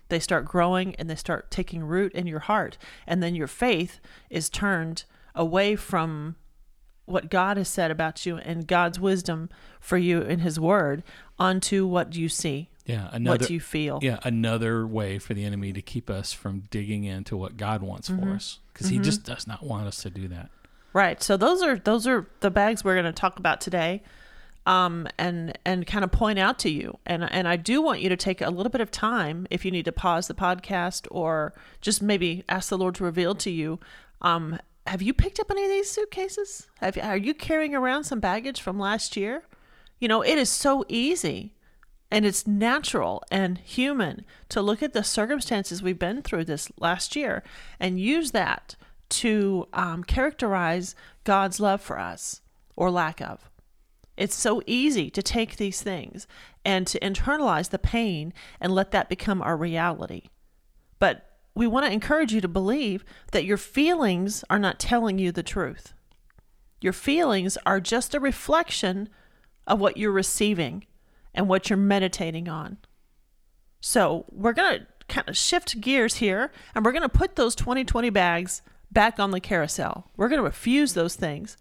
They 0.10 0.20
start 0.20 0.46
growing 0.46 0.96
and 0.96 1.10
they 1.10 1.16
start 1.16 1.50
taking 1.52 1.84
root 1.84 2.14
in 2.14 2.28
your 2.28 2.40
heart. 2.42 2.78
And 3.08 3.22
then 3.24 3.34
your 3.36 3.48
faith 3.48 4.00
is 4.30 4.50
turned 4.50 5.04
away 5.36 5.76
from 5.76 6.36
what 7.08 7.30
God 7.32 7.58
has 7.58 7.68
said 7.68 7.90
about 7.90 8.26
you 8.26 8.38
and 8.38 8.68
God's 8.68 9.00
wisdom 9.00 9.50
for 9.80 9.98
you 9.98 10.22
in 10.22 10.40
His 10.40 10.60
Word 10.60 11.02
onto 11.40 11.86
what 11.88 12.16
you 12.16 12.30
see, 12.30 12.70
Yeah. 12.86 13.10
Another, 13.12 13.40
what 13.44 13.50
you 13.50 13.60
feel. 13.60 14.00
yeah, 14.04 14.20
another 14.24 14.86
way 14.86 15.18
for 15.18 15.34
the 15.34 15.44
enemy 15.44 15.74
to 15.74 15.82
keep 15.82 16.10
us 16.10 16.34
from 16.34 16.64
digging 16.70 17.04
into 17.06 17.36
what 17.36 17.58
God 17.58 17.82
wants 17.82 18.10
for 18.10 18.30
us 18.34 18.60
because 18.72 18.90
he 18.90 19.00
just 19.00 19.24
does 19.24 19.48
not 19.48 19.64
want 19.64 19.88
us 19.88 20.04
to 20.04 20.10
do 20.12 20.28
that. 20.28 20.50
Right. 20.94 21.22
So 21.24 21.38
those 21.38 21.62
are 21.64 21.78
those 21.78 22.06
are 22.08 22.28
the 22.42 22.50
bags 22.52 22.84
we're 22.84 22.96
going 22.96 23.06
to 23.06 23.12
talk 23.12 23.40
about 23.40 23.62
today. 23.62 24.04
Um, 24.66 25.08
and 25.18 25.58
and 25.64 25.88
kind 25.88 26.04
of 26.04 26.12
point 26.12 26.38
out 26.40 26.60
to 26.60 26.70
you, 26.70 26.98
and 27.06 27.24
and 27.32 27.48
I 27.48 27.56
do 27.56 27.82
want 27.82 28.02
you 28.02 28.10
to 28.10 28.18
take 28.18 28.42
a 28.42 28.50
little 28.50 28.70
bit 28.70 28.82
of 28.82 28.92
time 28.92 29.48
if 29.50 29.64
you 29.64 29.72
need 29.72 29.86
to 29.86 29.94
pause 29.94 30.28
the 30.28 30.34
podcast 30.34 31.08
or 31.10 31.54
just 31.80 32.02
maybe 32.02 32.44
ask 32.50 32.68
the 32.68 32.78
Lord 32.78 32.96
to 32.96 33.06
reveal 33.06 33.34
to 33.36 33.50
you. 33.50 33.80
Um, 34.22 34.60
have 34.88 35.02
you 35.02 35.14
picked 35.14 35.40
up 35.40 35.52
any 35.52 35.64
of 35.64 35.70
these 35.70 35.90
suitcases? 35.90 36.68
Have 36.80 36.98
are 36.98 37.18
you 37.18 37.34
carrying 37.34 37.76
around 37.76 38.06
some 38.06 38.20
baggage 38.20 38.62
from 38.62 38.80
last 38.80 39.16
year? 39.18 39.44
You 40.00 40.08
know, 40.08 40.22
it 40.22 40.38
is 40.38 40.50
so 40.50 40.86
easy 40.88 41.54
and 42.10 42.26
it's 42.26 42.48
natural 42.48 43.24
and 43.30 43.58
human 43.58 44.26
to 44.50 44.62
look 44.62 44.82
at 44.82 44.94
the 44.94 45.04
circumstances 45.04 45.84
we've 45.84 46.00
been 46.00 46.22
through 46.22 46.46
this 46.46 46.72
last 46.80 47.16
year 47.16 47.44
and 47.80 48.00
use 48.00 48.32
that 48.32 48.76
to 49.10 49.68
um, 49.74 50.04
characterize 50.04 50.96
God's 51.24 51.60
love 51.60 51.82
for 51.82 52.00
us 52.00 52.42
or 52.76 52.90
lack 52.90 53.22
of. 53.22 53.50
It's 54.16 54.36
so 54.36 54.62
easy 54.66 55.10
to 55.12 55.22
take 55.22 55.58
these 55.58 55.82
things 55.82 56.28
and 56.66 56.88
to 56.88 57.00
internalize 57.00 57.70
the 57.70 57.80
pain 57.80 58.34
and 58.60 58.74
let 58.74 58.92
that 58.92 59.10
become 59.10 59.42
our 59.42 59.56
reality. 59.56 60.24
But 61.00 61.27
we 61.58 61.68
want 61.68 61.86
to 61.86 61.92
encourage 61.92 62.34
you 62.34 62.42
to 62.42 62.48
believe 62.48 63.04
that 63.32 63.46
your 63.46 63.58
feelings 63.58 64.44
are 64.50 64.60
not 64.60 64.80
telling 64.80 65.18
you 65.18 65.32
the 65.32 65.44
truth. 65.44 65.94
Your 66.82 66.94
feelings 66.94 67.58
are 67.66 67.80
just 67.80 68.14
a 68.14 68.20
reflection 68.20 69.10
of 69.66 69.80
what 69.80 69.98
you're 69.98 70.12
receiving 70.12 70.86
and 71.34 71.50
what 71.50 71.70
you're 71.70 71.78
meditating 71.78 72.48
on. 72.48 72.78
So 73.82 74.26
we're 74.32 74.54
going 74.54 74.80
to 74.80 74.88
kind 75.08 75.28
of 75.28 75.36
shift 75.36 75.82
gears 75.82 76.16
here 76.16 76.52
and 76.76 76.86
we're 76.86 76.92
going 76.92 77.02
to 77.02 77.10
put 77.10 77.36
those 77.36 77.56
2020 77.56 78.12
bags 78.12 78.62
back 78.92 79.20
on 79.20 79.32
the 79.32 79.40
carousel. 79.40 80.12
We're 80.16 80.30
going 80.30 80.40
to 80.40 80.44
refuse 80.44 80.94
those 80.94 81.16
things. 81.16 81.58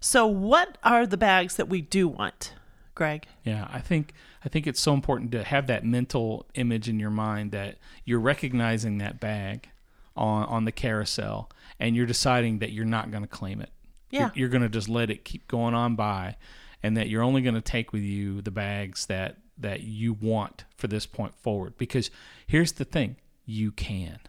So, 0.00 0.26
what 0.26 0.78
are 0.84 1.06
the 1.06 1.16
bags 1.16 1.56
that 1.56 1.68
we 1.68 1.80
do 1.80 2.06
want, 2.06 2.54
Greg? 2.94 3.26
Yeah, 3.44 3.66
I 3.72 3.80
think 3.80 4.12
I 4.46 4.48
think 4.48 4.68
it's 4.68 4.80
so 4.80 4.94
important 4.94 5.32
to 5.32 5.42
have 5.42 5.66
that 5.66 5.84
mental 5.84 6.46
image 6.54 6.88
in 6.88 7.00
your 7.00 7.10
mind 7.10 7.50
that 7.50 7.78
you're 8.04 8.20
recognizing 8.20 8.98
that 8.98 9.18
bag 9.18 9.68
on 10.14 10.44
on 10.44 10.64
the 10.64 10.72
carousel 10.72 11.50
and 11.80 11.96
you're 11.96 12.06
deciding 12.06 12.60
that 12.60 12.70
you're 12.70 12.84
not 12.84 13.10
going 13.10 13.24
to 13.24 13.28
claim 13.28 13.60
it. 13.60 13.70
Yeah. 14.10 14.20
You're, 14.20 14.32
you're 14.34 14.48
going 14.48 14.62
to 14.62 14.68
just 14.68 14.88
let 14.88 15.10
it 15.10 15.24
keep 15.24 15.48
going 15.48 15.74
on 15.74 15.96
by 15.96 16.36
and 16.80 16.96
that 16.96 17.08
you're 17.08 17.24
only 17.24 17.42
going 17.42 17.56
to 17.56 17.60
take 17.60 17.92
with 17.92 18.02
you 18.02 18.40
the 18.40 18.52
bags 18.52 19.06
that 19.06 19.38
that 19.58 19.80
you 19.80 20.12
want 20.12 20.64
for 20.76 20.86
this 20.86 21.06
point 21.06 21.34
forward 21.34 21.76
because 21.76 22.08
here's 22.46 22.72
the 22.72 22.84
thing, 22.84 23.16
you 23.46 23.72
can. 23.72 24.20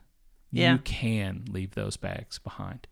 Yeah. 0.51 0.73
You 0.73 0.79
can 0.79 1.45
leave 1.51 1.75
those 1.75 1.95
bags 1.95 2.39
behind. 2.39 2.87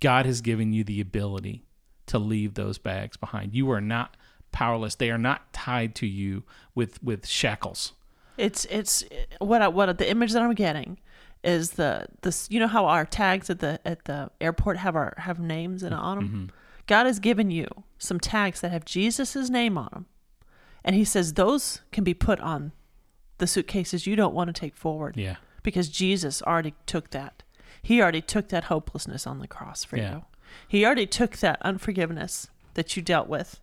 God 0.00 0.24
has 0.24 0.40
given 0.40 0.72
you 0.72 0.84
the 0.84 1.02
ability 1.02 1.66
to 2.06 2.18
leave 2.18 2.54
those 2.54 2.78
bags 2.78 3.18
behind. 3.18 3.54
You 3.54 3.70
are 3.72 3.80
not 3.80 4.16
powerless. 4.52 4.94
They 4.94 5.10
are 5.10 5.18
not 5.18 5.52
tied 5.52 5.94
to 5.96 6.06
you 6.06 6.44
with 6.74 7.02
with 7.02 7.26
shackles. 7.26 7.92
It's 8.38 8.64
it's 8.66 9.04
what 9.40 9.62
I, 9.62 9.68
what 9.68 9.98
the 9.98 10.08
image 10.10 10.32
that 10.32 10.42
I'm 10.42 10.54
getting 10.54 10.98
is 11.44 11.72
the 11.72 12.06
this 12.22 12.46
you 12.50 12.60
know 12.60 12.68
how 12.68 12.86
our 12.86 13.04
tags 13.04 13.50
at 13.50 13.58
the 13.60 13.80
at 13.84 14.04
the 14.04 14.30
airport 14.40 14.76
have 14.78 14.94
our 14.96 15.14
have 15.18 15.38
names 15.38 15.82
and 15.82 15.94
on 15.94 16.16
them. 16.18 16.28
Mm-hmm. 16.28 16.44
God 16.86 17.06
has 17.06 17.18
given 17.18 17.50
you 17.50 17.66
some 17.98 18.18
tags 18.20 18.60
that 18.60 18.70
have 18.72 18.84
Jesus's 18.84 19.50
name 19.50 19.76
on 19.78 19.88
them, 19.92 20.06
and 20.84 20.96
He 20.96 21.04
says 21.04 21.34
those 21.34 21.80
can 21.92 22.04
be 22.04 22.14
put 22.14 22.40
on 22.40 22.72
the 23.38 23.46
suitcases 23.46 24.06
you 24.06 24.16
don't 24.16 24.34
want 24.34 24.48
to 24.54 24.58
take 24.60 24.76
forward. 24.76 25.16
Yeah. 25.16 25.36
because 25.64 25.88
Jesus 25.88 26.42
already 26.42 26.74
took 26.86 27.10
that. 27.10 27.42
He 27.82 28.00
already 28.02 28.20
took 28.22 28.48
that 28.48 28.64
hopelessness 28.64 29.26
on 29.26 29.38
the 29.40 29.46
cross 29.48 29.84
for 29.84 29.96
Yeah. 29.96 30.12
you. 30.12 30.24
He 30.68 30.84
already 30.84 31.06
took 31.06 31.36
that 31.38 31.60
unforgiveness 31.62 32.48
that 32.74 32.96
you 32.96 33.02
dealt 33.02 33.28
with. 33.28 33.60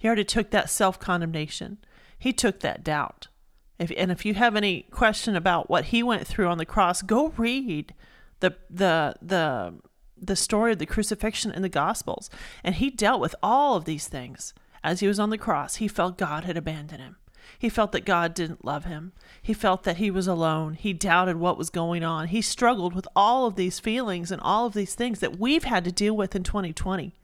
He 0.00 0.08
already 0.08 0.24
took 0.24 0.50
that 0.50 0.70
self 0.70 0.98
condemnation. 0.98 1.76
He 2.18 2.32
took 2.32 2.60
that 2.60 2.82
doubt. 2.82 3.28
If, 3.78 3.92
and 3.96 4.10
if 4.10 4.24
you 4.24 4.32
have 4.34 4.56
any 4.56 4.86
question 4.90 5.36
about 5.36 5.68
what 5.68 5.86
he 5.86 6.02
went 6.02 6.26
through 6.26 6.48
on 6.48 6.56
the 6.56 6.64
cross, 6.64 7.02
go 7.02 7.28
read 7.36 7.94
the 8.40 8.56
the 8.70 9.14
the 9.20 9.74
the 10.16 10.36
story 10.36 10.72
of 10.72 10.78
the 10.78 10.86
crucifixion 10.86 11.50
in 11.50 11.60
the 11.60 11.68
Gospels. 11.68 12.30
And 12.64 12.76
he 12.76 12.88
dealt 12.88 13.20
with 13.20 13.36
all 13.42 13.76
of 13.76 13.84
these 13.84 14.08
things 14.08 14.54
as 14.82 15.00
he 15.00 15.06
was 15.06 15.20
on 15.20 15.28
the 15.28 15.38
cross. 15.38 15.76
He 15.76 15.88
felt 15.88 16.16
God 16.16 16.44
had 16.44 16.56
abandoned 16.56 17.02
him. 17.02 17.16
He 17.58 17.68
felt 17.68 17.92
that 17.92 18.06
God 18.06 18.32
didn't 18.32 18.64
love 18.64 18.86
him. 18.86 19.12
He 19.42 19.52
felt 19.52 19.82
that 19.82 19.98
he 19.98 20.10
was 20.10 20.26
alone. 20.26 20.74
He 20.74 20.94
doubted 20.94 21.36
what 21.36 21.58
was 21.58 21.68
going 21.68 22.02
on. 22.02 22.28
He 22.28 22.40
struggled 22.40 22.94
with 22.94 23.08
all 23.14 23.46
of 23.46 23.56
these 23.56 23.78
feelings 23.78 24.30
and 24.30 24.40
all 24.40 24.64
of 24.64 24.72
these 24.72 24.94
things 24.94 25.20
that 25.20 25.38
we've 25.38 25.64
had 25.64 25.84
to 25.84 25.92
deal 25.92 26.16
with 26.16 26.34
in 26.34 26.42
2020. 26.42 27.14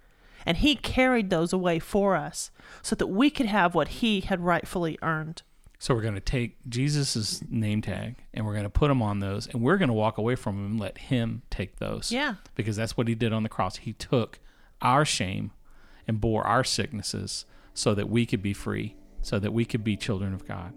And 0.46 0.58
he 0.58 0.76
carried 0.76 1.28
those 1.28 1.52
away 1.52 1.80
for 1.80 2.16
us 2.16 2.50
so 2.80 2.94
that 2.96 3.08
we 3.08 3.28
could 3.28 3.46
have 3.46 3.74
what 3.74 3.88
he 3.88 4.20
had 4.20 4.40
rightfully 4.40 4.96
earned. 5.02 5.42
So 5.78 5.94
we're 5.94 6.02
going 6.02 6.14
to 6.14 6.20
take 6.20 6.56
Jesus' 6.68 7.42
name 7.50 7.82
tag 7.82 8.14
and 8.32 8.46
we're 8.46 8.52
going 8.52 8.64
to 8.64 8.70
put 8.70 8.90
him 8.90 9.02
on 9.02 9.20
those 9.20 9.46
and 9.48 9.60
we're 9.60 9.76
going 9.76 9.88
to 9.88 9.94
walk 9.94 10.16
away 10.16 10.36
from 10.36 10.56
him 10.56 10.66
and 10.66 10.80
let 10.80 10.96
him 10.96 11.42
take 11.50 11.76
those. 11.76 12.10
Yeah. 12.10 12.36
Because 12.54 12.76
that's 12.76 12.96
what 12.96 13.08
he 13.08 13.14
did 13.14 13.32
on 13.32 13.42
the 13.42 13.48
cross. 13.48 13.76
He 13.76 13.92
took 13.92 14.38
our 14.80 15.04
shame 15.04 15.50
and 16.08 16.20
bore 16.20 16.44
our 16.44 16.64
sicknesses 16.64 17.44
so 17.74 17.94
that 17.94 18.08
we 18.08 18.24
could 18.24 18.40
be 18.40 18.54
free, 18.54 18.96
so 19.20 19.38
that 19.38 19.52
we 19.52 19.64
could 19.64 19.84
be 19.84 19.96
children 19.96 20.32
of 20.32 20.46
God. 20.46 20.72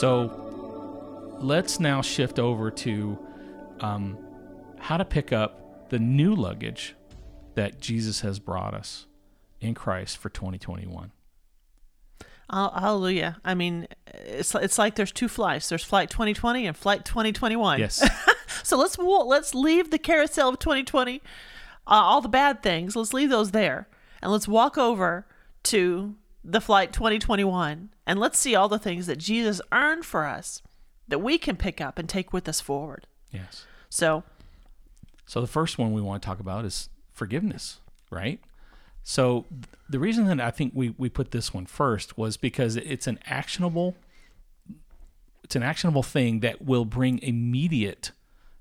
So 0.00 1.36
let's 1.40 1.78
now 1.78 2.00
shift 2.00 2.38
over 2.38 2.70
to 2.70 3.18
um, 3.80 4.16
how 4.78 4.96
to 4.96 5.04
pick 5.04 5.30
up 5.30 5.90
the 5.90 5.98
new 5.98 6.34
luggage 6.34 6.96
that 7.54 7.82
Jesus 7.82 8.22
has 8.22 8.38
brought 8.38 8.72
us 8.72 9.04
in 9.60 9.74
Christ 9.74 10.16
for 10.16 10.30
2021. 10.30 11.12
Hall- 12.48 12.72
Hallelujah. 12.74 13.42
I 13.44 13.54
mean, 13.54 13.88
it's 14.06 14.54
it's 14.54 14.78
like 14.78 14.94
there's 14.94 15.12
two 15.12 15.28
flights. 15.28 15.68
There's 15.68 15.84
flight 15.84 16.08
2020 16.08 16.66
and 16.66 16.74
flight 16.74 17.04
2021. 17.04 17.80
Yes. 17.80 18.02
So 18.62 18.76
let's 18.76 18.98
let's 18.98 19.54
leave 19.54 19.90
the 19.90 19.98
carousel 19.98 20.48
of 20.50 20.58
2020, 20.58 21.16
uh, 21.16 21.20
all 21.86 22.20
the 22.20 22.28
bad 22.28 22.62
things. 22.62 22.94
Let's 22.94 23.14
leave 23.14 23.30
those 23.30 23.52
there, 23.52 23.88
and 24.20 24.32
let's 24.32 24.48
walk 24.48 24.76
over 24.76 25.24
to 25.64 26.14
the 26.44 26.60
flight 26.60 26.92
2021, 26.92 27.90
and 28.06 28.18
let's 28.18 28.38
see 28.38 28.54
all 28.54 28.68
the 28.68 28.78
things 28.78 29.06
that 29.06 29.18
Jesus 29.18 29.60
earned 29.72 30.04
for 30.04 30.26
us 30.26 30.62
that 31.08 31.18
we 31.20 31.38
can 31.38 31.56
pick 31.56 31.80
up 31.80 31.98
and 31.98 32.08
take 32.08 32.32
with 32.32 32.48
us 32.48 32.60
forward. 32.60 33.06
yes. 33.30 33.66
So 33.88 34.22
So 35.26 35.40
the 35.40 35.46
first 35.46 35.78
one 35.78 35.92
we 35.92 36.00
want 36.00 36.22
to 36.22 36.26
talk 36.26 36.40
about 36.40 36.64
is 36.64 36.88
forgiveness, 37.12 37.80
right? 38.10 38.40
So 39.02 39.46
th- 39.50 39.64
the 39.88 39.98
reason 39.98 40.26
that 40.26 40.40
I 40.40 40.50
think 40.50 40.72
we, 40.74 40.94
we 40.96 41.08
put 41.08 41.32
this 41.32 41.52
one 41.52 41.66
first 41.66 42.16
was 42.16 42.36
because 42.36 42.76
it's 42.76 43.06
an 43.06 43.18
actionable 43.26 43.96
it's 45.42 45.56
an 45.56 45.62
actionable 45.64 46.04
thing 46.04 46.40
that 46.40 46.62
will 46.62 46.84
bring 46.84 47.18
immediate 47.22 48.12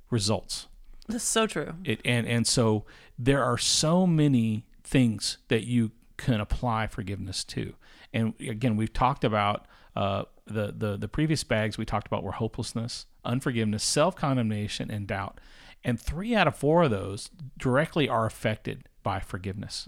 results. 0.10 0.68
That's 1.08 1.24
so 1.24 1.46
true. 1.46 1.76
It 1.84 2.02
and 2.04 2.28
and 2.28 2.48
so 2.48 2.86
there 3.18 3.44
are 3.44 3.58
so 3.60 4.08
many 4.08 4.66
things 4.84 5.38
that 5.50 5.66
you 5.66 5.92
can 6.20 6.40
apply 6.40 6.88
forgiveness 6.88 7.44
to. 7.46 7.74
And 8.14 8.34
again, 8.40 8.76
we've 8.76 8.94
talked 8.94 9.24
about 9.24 9.66
uh, 9.96 10.26
the 10.46 10.74
the 10.76 10.98
the 10.98 11.08
previous 11.08 11.44
bags 11.44 11.78
we 11.78 11.86
talked 11.86 12.08
about 12.08 12.24
were 12.24 12.34
hopelessness, 12.34 13.06
unforgiveness, 13.26 13.84
self 13.84 14.16
condemnation, 14.16 14.92
and 14.92 15.08
doubt. 15.08 15.40
And 15.84 16.00
three 16.00 16.36
out 16.36 16.48
of 16.48 16.56
four 16.56 16.84
of 16.84 16.92
those 16.92 17.30
directly 17.58 18.08
are 18.10 18.26
affected 18.26 18.88
by 19.02 19.20
forgiveness. 19.20 19.86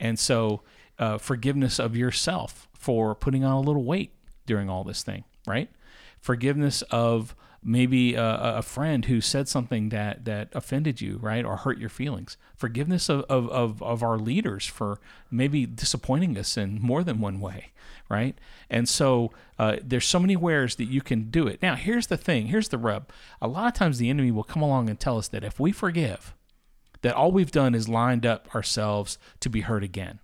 And 0.00 0.18
so, 0.18 0.62
uh, 0.98 1.18
forgiveness 1.18 1.78
of 1.78 1.96
yourself 1.96 2.68
for 2.74 3.14
putting 3.14 3.44
on 3.44 3.52
a 3.52 3.60
little 3.60 3.84
weight 3.84 4.12
during 4.46 4.68
all 4.68 4.82
this 4.84 5.02
thing, 5.04 5.24
right? 5.46 5.70
Forgiveness 6.20 6.82
of 6.90 7.36
maybe 7.62 8.14
a, 8.14 8.56
a 8.58 8.62
friend 8.62 9.04
who 9.04 9.20
said 9.20 9.48
something 9.48 9.90
that 9.90 10.24
that 10.24 10.48
offended 10.52 11.00
you, 11.00 11.18
right, 11.18 11.44
or 11.44 11.58
hurt 11.58 11.78
your 11.78 11.88
feelings. 11.88 12.36
Forgiveness 12.56 13.08
of 13.08 13.22
of, 13.22 13.48
of, 13.50 13.82
of 13.82 14.02
our 14.02 14.18
leaders 14.18 14.66
for 14.66 14.98
maybe 15.30 15.66
disappointing 15.66 16.36
us 16.36 16.56
in 16.56 16.80
more 16.80 17.04
than 17.04 17.20
one 17.20 17.40
way, 17.40 17.72
right? 18.08 18.36
And 18.68 18.88
so 18.88 19.32
uh, 19.58 19.76
there's 19.82 20.06
so 20.06 20.18
many 20.18 20.36
ways 20.36 20.76
that 20.76 20.84
you 20.84 21.00
can 21.00 21.30
do 21.30 21.46
it. 21.46 21.62
Now, 21.62 21.76
here's 21.76 22.08
the 22.08 22.16
thing. 22.16 22.48
Here's 22.48 22.68
the 22.68 22.78
rub. 22.78 23.10
A 23.40 23.48
lot 23.48 23.68
of 23.68 23.74
times 23.74 23.98
the 23.98 24.10
enemy 24.10 24.30
will 24.30 24.44
come 24.44 24.62
along 24.62 24.88
and 24.88 24.98
tell 24.98 25.18
us 25.18 25.28
that 25.28 25.44
if 25.44 25.60
we 25.60 25.72
forgive, 25.72 26.34
that 27.02 27.14
all 27.14 27.32
we've 27.32 27.50
done 27.50 27.74
is 27.74 27.88
lined 27.88 28.26
up 28.26 28.54
ourselves 28.54 29.18
to 29.40 29.50
be 29.50 29.60
hurt 29.60 29.84
again. 29.84 30.20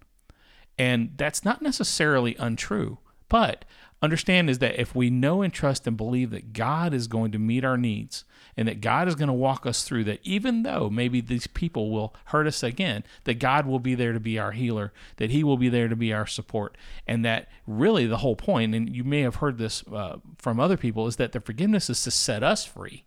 And 0.79 1.13
that's 1.17 1.45
not 1.45 1.61
necessarily 1.61 2.37
untrue, 2.39 2.99
but 3.29 3.65
understand 4.03 4.49
is 4.49 4.59
that 4.59 4.81
if 4.81 4.95
we 4.95 5.11
know 5.11 5.43
and 5.43 5.53
trust 5.53 5.87
and 5.87 5.97
believe 5.97 6.31
that 6.31 6.53
God 6.53 6.95
is 6.95 7.07
going 7.07 7.33
to 7.33 7.39
meet 7.39 7.65
our 7.65 7.77
needs 7.77 8.25
and 8.57 8.67
that 8.69 8.81
God 8.81 9.09
is 9.09 9.15
going 9.15 9.29
to 9.29 9.33
walk 9.35 9.67
us 9.67 9.85
through 9.85 10.05
that, 10.05 10.21
even 10.23 10.63
though 10.63 10.91
maybe 10.91 11.21
these 11.21 11.47
people 11.47 11.91
will 11.91 12.15
hurt 12.27 12.47
us 12.47 12.63
again, 12.63 13.05
that 13.25 13.39
God 13.39 13.67
will 13.67 13.79
be 13.79 13.95
there 13.95 14.13
to 14.13 14.21
be 14.21 14.39
our 14.39 14.53
healer, 14.53 14.93
that 15.17 15.31
He 15.31 15.45
will 15.45 15.57
be 15.57 15.69
there 15.69 15.89
to 15.89 15.97
be 15.97 16.13
our 16.13 16.27
support, 16.27 16.77
and 17.07 17.25
that 17.25 17.49
really 17.67 18.07
the 18.07 18.19
whole 18.19 18.37
point, 18.37 18.75
and 18.75 18.95
you 18.95 19.05
may 19.05 19.21
have 19.21 19.37
heard 19.37 19.59
this 19.59 19.85
uh, 19.89 20.17
from 20.39 20.59
other 20.59 20.77
people, 20.77 21.07
is 21.07 21.17
that 21.17 21.33
the 21.33 21.41
forgiveness 21.41 21.89
is 21.89 22.03
to 22.03 22.11
set 22.11 22.43
us 22.43 22.65
free 22.65 23.05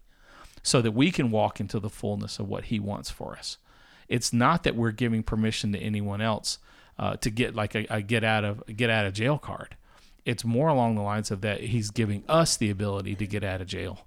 so 0.64 0.82
that 0.82 0.92
we 0.92 1.12
can 1.12 1.32
walk 1.32 1.60
into 1.60 1.80
the 1.80 1.90
fullness 1.90 2.40
of 2.40 2.48
what 2.48 2.66
He 2.66 2.80
wants 2.80 3.10
for 3.10 3.34
us. 3.34 3.58
It's 4.08 4.34
not 4.34 4.64
that 4.64 4.76
we're 4.76 4.92
giving 4.92 5.24
permission 5.24 5.72
to 5.72 5.80
anyone 5.80 6.22
else 6.22 6.60
uh, 7.00 7.16
to 7.18 7.30
get 7.30 7.56
like 7.56 7.76
a, 7.76 7.86
a 7.90 8.02
get 8.02 8.24
out 8.24 8.44
of 8.44 8.64
get 8.68 8.90
out 8.90 9.06
of 9.06 9.14
jail 9.14 9.38
card. 9.38 9.76
It's 10.26 10.46
more 10.46 10.68
along 10.68 10.96
the 10.96 11.02
lines 11.02 11.32
of 11.32 11.42
that 11.42 11.62
He's 11.62 11.92
giving 11.92 12.24
us 12.28 12.58
the 12.58 12.70
ability 12.70 13.16
to 13.16 13.28
get 13.28 13.44
out 13.44 13.62
of 13.62 13.68
jail, 13.68 14.06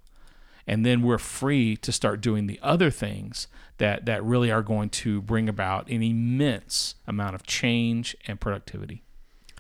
and 0.67 0.85
then 0.85 1.03
we're 1.03 1.19
free 1.19 1.77
to 1.79 1.93
start 1.93 2.21
doing 2.21 2.47
the 2.47 2.61
other 2.63 2.91
things 2.91 3.49
that 3.79 4.07
that 4.07 4.23
really 4.25 4.51
are 4.51 4.63
going 4.63 4.91
to 4.91 5.21
bring 5.21 5.49
about 5.49 5.89
an 5.89 6.03
immense 6.03 6.95
amount 7.07 7.35
of 7.35 7.45
change 7.45 8.17
and 8.27 8.41
productivity. 8.41 9.03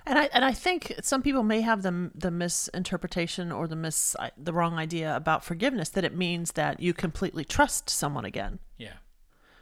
And 0.07 0.19
I 0.19 0.29
and 0.33 0.45
I 0.45 0.53
think 0.53 0.95
some 1.03 1.23
people 1.23 1.43
may 1.43 1.62
have 1.62 1.83
the 1.83 2.11
the 2.14 2.31
misinterpretation 2.31 3.51
or 3.51 3.67
the 3.67 3.77
mis 3.77 4.14
uh, 4.19 4.31
the 4.37 4.53
wrong 4.53 4.79
idea 4.79 5.17
about 5.17 5.45
forgiveness 5.45 5.88
that 5.90 6.05
it 6.05 6.14
means 6.14 6.53
that 6.53 6.81
you 6.81 6.93
completely 6.93 7.45
trust 7.45 7.88
someone 7.88 8.25
again. 8.25 8.59
Yeah. 8.77 8.95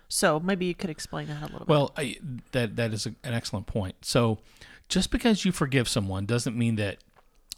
So 0.08 0.40
maybe 0.40 0.66
you 0.66 0.74
could 0.74 0.90
explain 0.90 1.28
that 1.28 1.40
a 1.40 1.46
little 1.46 1.60
bit. 1.60 1.68
Well, 1.68 1.94
that 2.50 2.76
that 2.76 2.92
is 2.92 3.06
an 3.06 3.16
excellent 3.24 3.66
point. 3.66 4.04
So, 4.04 4.40
just 4.92 5.10
because 5.10 5.46
you 5.46 5.52
forgive 5.52 5.88
someone 5.88 6.26
doesn't 6.26 6.54
mean 6.54 6.76
that 6.76 6.98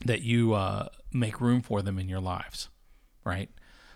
that 0.05 0.23
you 0.23 0.55
uh, 0.55 0.87
make 1.13 1.41
room 1.41 1.63
for 1.63 1.83
them 1.83 1.99
in 1.99 2.09
your 2.09 2.21
lives, 2.21 2.69
right? 3.25 3.51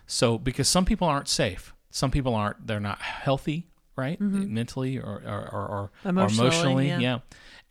So, 0.07 0.37
because 0.37 0.67
some 0.67 0.83
people 0.83 1.07
aren't 1.07 1.29
safe, 1.29 1.73
some 1.89 2.11
people 2.11 2.35
aren't. 2.35 2.67
They're 2.67 2.81
not 2.81 3.01
healthy, 3.01 3.69
right? 3.95 4.19
Mentally 4.19 4.97
or 4.97 5.23
or, 5.25 5.49
or, 5.53 5.67
or 5.67 5.91
Mm-hmm. 5.99 6.09
Emotionally, 6.09 6.47
or 6.47 6.51
emotionally, 6.51 6.87
yeah. 6.89 6.99
yeah. 6.99 7.19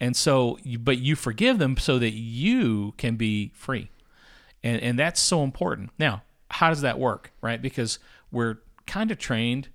And 0.01 0.17
so, 0.17 0.59
you, 0.63 0.79
but 0.79 0.99
you 0.99 1.15
forgive 1.17 1.59
them 1.59 1.77
so 1.77 1.99
that 1.99 2.13
you 2.13 2.95
can 2.97 3.17
be 3.17 3.51
free, 3.55 3.91
and 4.63 4.81
and 4.81 4.99
that's 4.99 5.21
so 5.21 5.43
important. 5.43 5.91
Now, 5.99 6.23
how 6.51 6.71
does 6.71 6.81
that 6.81 6.99
work, 6.99 7.33
right? 7.43 7.61
Because 7.61 7.99
we're 8.33 8.57
kind 8.87 9.11
of 9.11 9.19
trained 9.19 9.69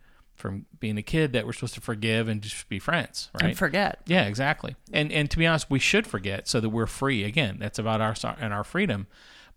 from 0.44 0.66
being 0.82 0.98
a 0.98 1.02
kid 1.02 1.32
that 1.32 1.46
we're 1.46 1.54
supposed 1.54 1.74
to 1.74 1.80
forgive 1.80 2.28
and 2.28 2.42
just 2.42 2.68
be 2.68 2.78
friends, 2.78 3.30
right? 3.34 3.46
and 3.46 3.58
forget. 3.58 4.02
Yeah, 4.08 4.26
exactly. 4.26 4.76
And 4.92 5.10
and 5.10 5.32
to 5.32 5.38
be 5.38 5.48
honest, 5.48 5.72
we 5.72 5.80
should 5.80 6.06
forget 6.06 6.50
so 6.50 6.60
that 6.60 6.68
we're 6.68 6.86
free. 6.86 7.24
Again, 7.24 7.56
that's 7.62 7.80
about 7.80 8.02
our 8.02 8.14
and 8.38 8.54
our 8.54 8.66
freedom. 8.66 9.08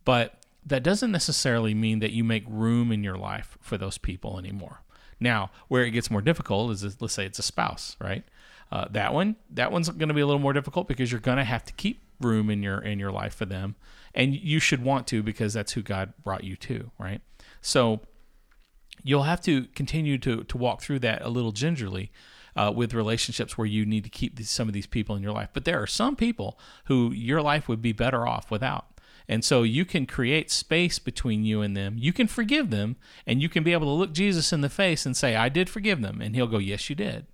But 0.05 0.44
that 0.64 0.85
doesn't 0.85 1.11
necessarily 1.11 1.75
mean 1.75 1.99
that 1.99 2.12
you 2.12 2.22
make 2.22 2.44
room 2.46 2.92
in 2.92 3.03
your 3.03 3.18
life 3.18 3.59
for 3.61 3.77
those 3.77 3.99
people 3.99 4.38
anymore. 4.38 4.83
Now, 5.18 5.51
where 5.66 5.85
it 5.85 5.90
gets 5.90 6.09
more 6.09 6.22
difficult 6.22 6.70
is 6.70 7.01
let's 7.03 7.14
say 7.14 7.27
it's 7.27 7.40
a 7.40 7.42
spouse, 7.42 7.96
right? 8.01 8.22
Uh, 8.70 8.87
that 8.92 9.12
one, 9.12 9.35
that 9.51 9.72
one's 9.72 9.88
going 9.88 10.07
to 10.09 10.14
be 10.14 10.20
a 10.20 10.27
little 10.27 10.40
more 10.40 10.53
difficult 10.53 10.87
because 10.87 11.11
you're 11.11 11.20
going 11.20 11.38
to 11.38 11.44
have 11.44 11.64
to 11.64 11.72
keep 11.72 12.01
room 12.20 12.49
in 12.49 12.62
your 12.62 12.79
in 12.79 13.01
your 13.01 13.11
life 13.11 13.35
for 13.35 13.44
them, 13.44 13.75
and 14.14 14.37
you 14.37 14.61
should 14.61 14.85
want 14.85 15.09
to 15.09 15.25
because 15.25 15.53
that's 15.53 15.72
who 15.72 15.83
God 15.83 16.12
brought 16.22 16.44
you 16.44 16.55
to, 16.55 16.92
right? 16.96 17.20
So 17.61 18.03
you'll 19.02 19.24
have 19.24 19.40
to 19.42 19.64
continue 19.74 20.18
to 20.18 20.44
to 20.44 20.59
walk 20.59 20.80
through 20.80 21.00
that 21.00 21.22
a 21.22 21.28
little 21.28 21.52
gingerly 21.52 22.11
uh, 22.56 22.72
with 22.74 22.94
relationships 22.94 23.59
where 23.59 23.66
you 23.66 23.85
need 23.85 24.04
to 24.04 24.11
keep 24.11 24.37
these, 24.37 24.50
some 24.50 24.66
of 24.66 24.74
these 24.74 24.87
people 24.87 25.14
in 25.14 25.22
your 25.22 25.32
life. 25.32 25.50
But 25.52 25.64
there 25.64 25.80
are 25.80 25.87
some 25.87 26.16
people 26.16 26.59
who 26.87 27.12
your 27.12 27.42
life 27.42 27.68
would 27.68 27.82
be 27.82 27.92
better 27.92 28.26
off 28.26 28.50
without. 28.50 28.87
And 29.28 29.44
so 29.44 29.62
you 29.62 29.85
can 29.85 30.06
create 30.06 30.50
space 30.50 30.98
between 30.98 31.44
you 31.44 31.61
and 31.61 31.76
them. 31.76 31.96
You 31.98 32.12
can 32.12 32.28
forgive 32.28 32.70
them, 32.70 32.96
and 33.26 33.42
you 33.42 33.48
can 33.48 33.64
be 33.64 33.72
able 33.72 33.88
to 33.88 33.98
look 33.98 34.12
Jesus 34.12 34.52
in 34.52 34.61
the 34.61 34.70
face 34.70 35.04
and 35.04 35.16
say, 35.16 35.35
I 35.35 35.48
did 35.48 35.68
forgive 35.68 36.00
them. 36.00 36.20
And 36.20 36.35
he'll 36.35 36.46
go, 36.46 36.59
Yes, 36.59 36.88
you 36.88 36.96
did. 36.96 37.26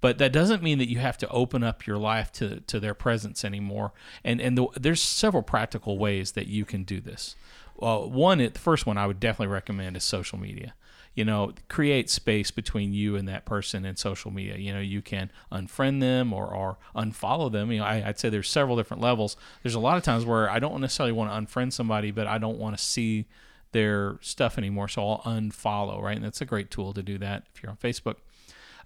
But 0.00 0.18
that 0.18 0.32
doesn't 0.32 0.64
mean 0.64 0.78
that 0.78 0.90
you 0.90 0.98
have 0.98 1.16
to 1.18 1.28
open 1.28 1.62
up 1.62 1.86
your 1.86 1.96
life 1.96 2.32
to, 2.32 2.58
to 2.60 2.80
their 2.80 2.92
presence 2.92 3.44
anymore. 3.44 3.92
And 4.24 4.40
and 4.40 4.58
the, 4.58 4.66
there's 4.74 5.00
several 5.00 5.44
practical 5.44 5.96
ways 5.96 6.32
that 6.32 6.48
you 6.48 6.64
can 6.64 6.82
do 6.82 7.00
this. 7.00 7.36
Well, 7.76 8.10
one, 8.10 8.38
the 8.38 8.50
first 8.50 8.84
one 8.84 8.98
I 8.98 9.06
would 9.06 9.20
definitely 9.20 9.52
recommend 9.52 9.96
is 9.96 10.02
social 10.02 10.38
media. 10.38 10.74
You 11.14 11.24
know, 11.24 11.52
create 11.68 12.08
space 12.08 12.50
between 12.50 12.94
you 12.94 13.16
and 13.16 13.28
that 13.28 13.44
person 13.44 13.84
in 13.84 13.96
social 13.96 14.30
media. 14.30 14.56
You 14.56 14.72
know, 14.72 14.80
you 14.80 15.02
can 15.02 15.30
unfriend 15.50 16.00
them 16.00 16.32
or, 16.32 16.46
or 16.46 16.78
unfollow 16.96 17.52
them. 17.52 17.70
You 17.70 17.80
know, 17.80 17.84
I, 17.84 18.02
I'd 18.06 18.18
say 18.18 18.30
there's 18.30 18.48
several 18.48 18.76
different 18.76 19.02
levels. 19.02 19.36
There's 19.62 19.74
a 19.74 19.80
lot 19.80 19.98
of 19.98 20.02
times 20.02 20.24
where 20.24 20.48
I 20.48 20.58
don't 20.58 20.80
necessarily 20.80 21.12
want 21.12 21.30
to 21.30 21.36
unfriend 21.36 21.72
somebody, 21.74 22.10
but 22.10 22.26
I 22.26 22.38
don't 22.38 22.58
want 22.58 22.78
to 22.78 22.82
see 22.82 23.26
their 23.72 24.18
stuff 24.20 24.58
anymore, 24.58 24.88
so 24.88 25.06
I'll 25.06 25.22
unfollow. 25.22 26.00
Right, 26.00 26.16
and 26.16 26.24
that's 26.24 26.40
a 26.40 26.46
great 26.46 26.70
tool 26.70 26.92
to 26.94 27.02
do 27.02 27.18
that 27.18 27.44
if 27.54 27.62
you're 27.62 27.70
on 27.70 27.76
Facebook. 27.76 28.16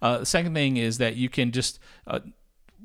Uh, 0.02 0.18
the 0.18 0.26
second 0.26 0.54
thing 0.54 0.76
is 0.76 0.98
that 0.98 1.16
you 1.16 1.28
can 1.28 1.52
just 1.52 1.78
uh, 2.06 2.20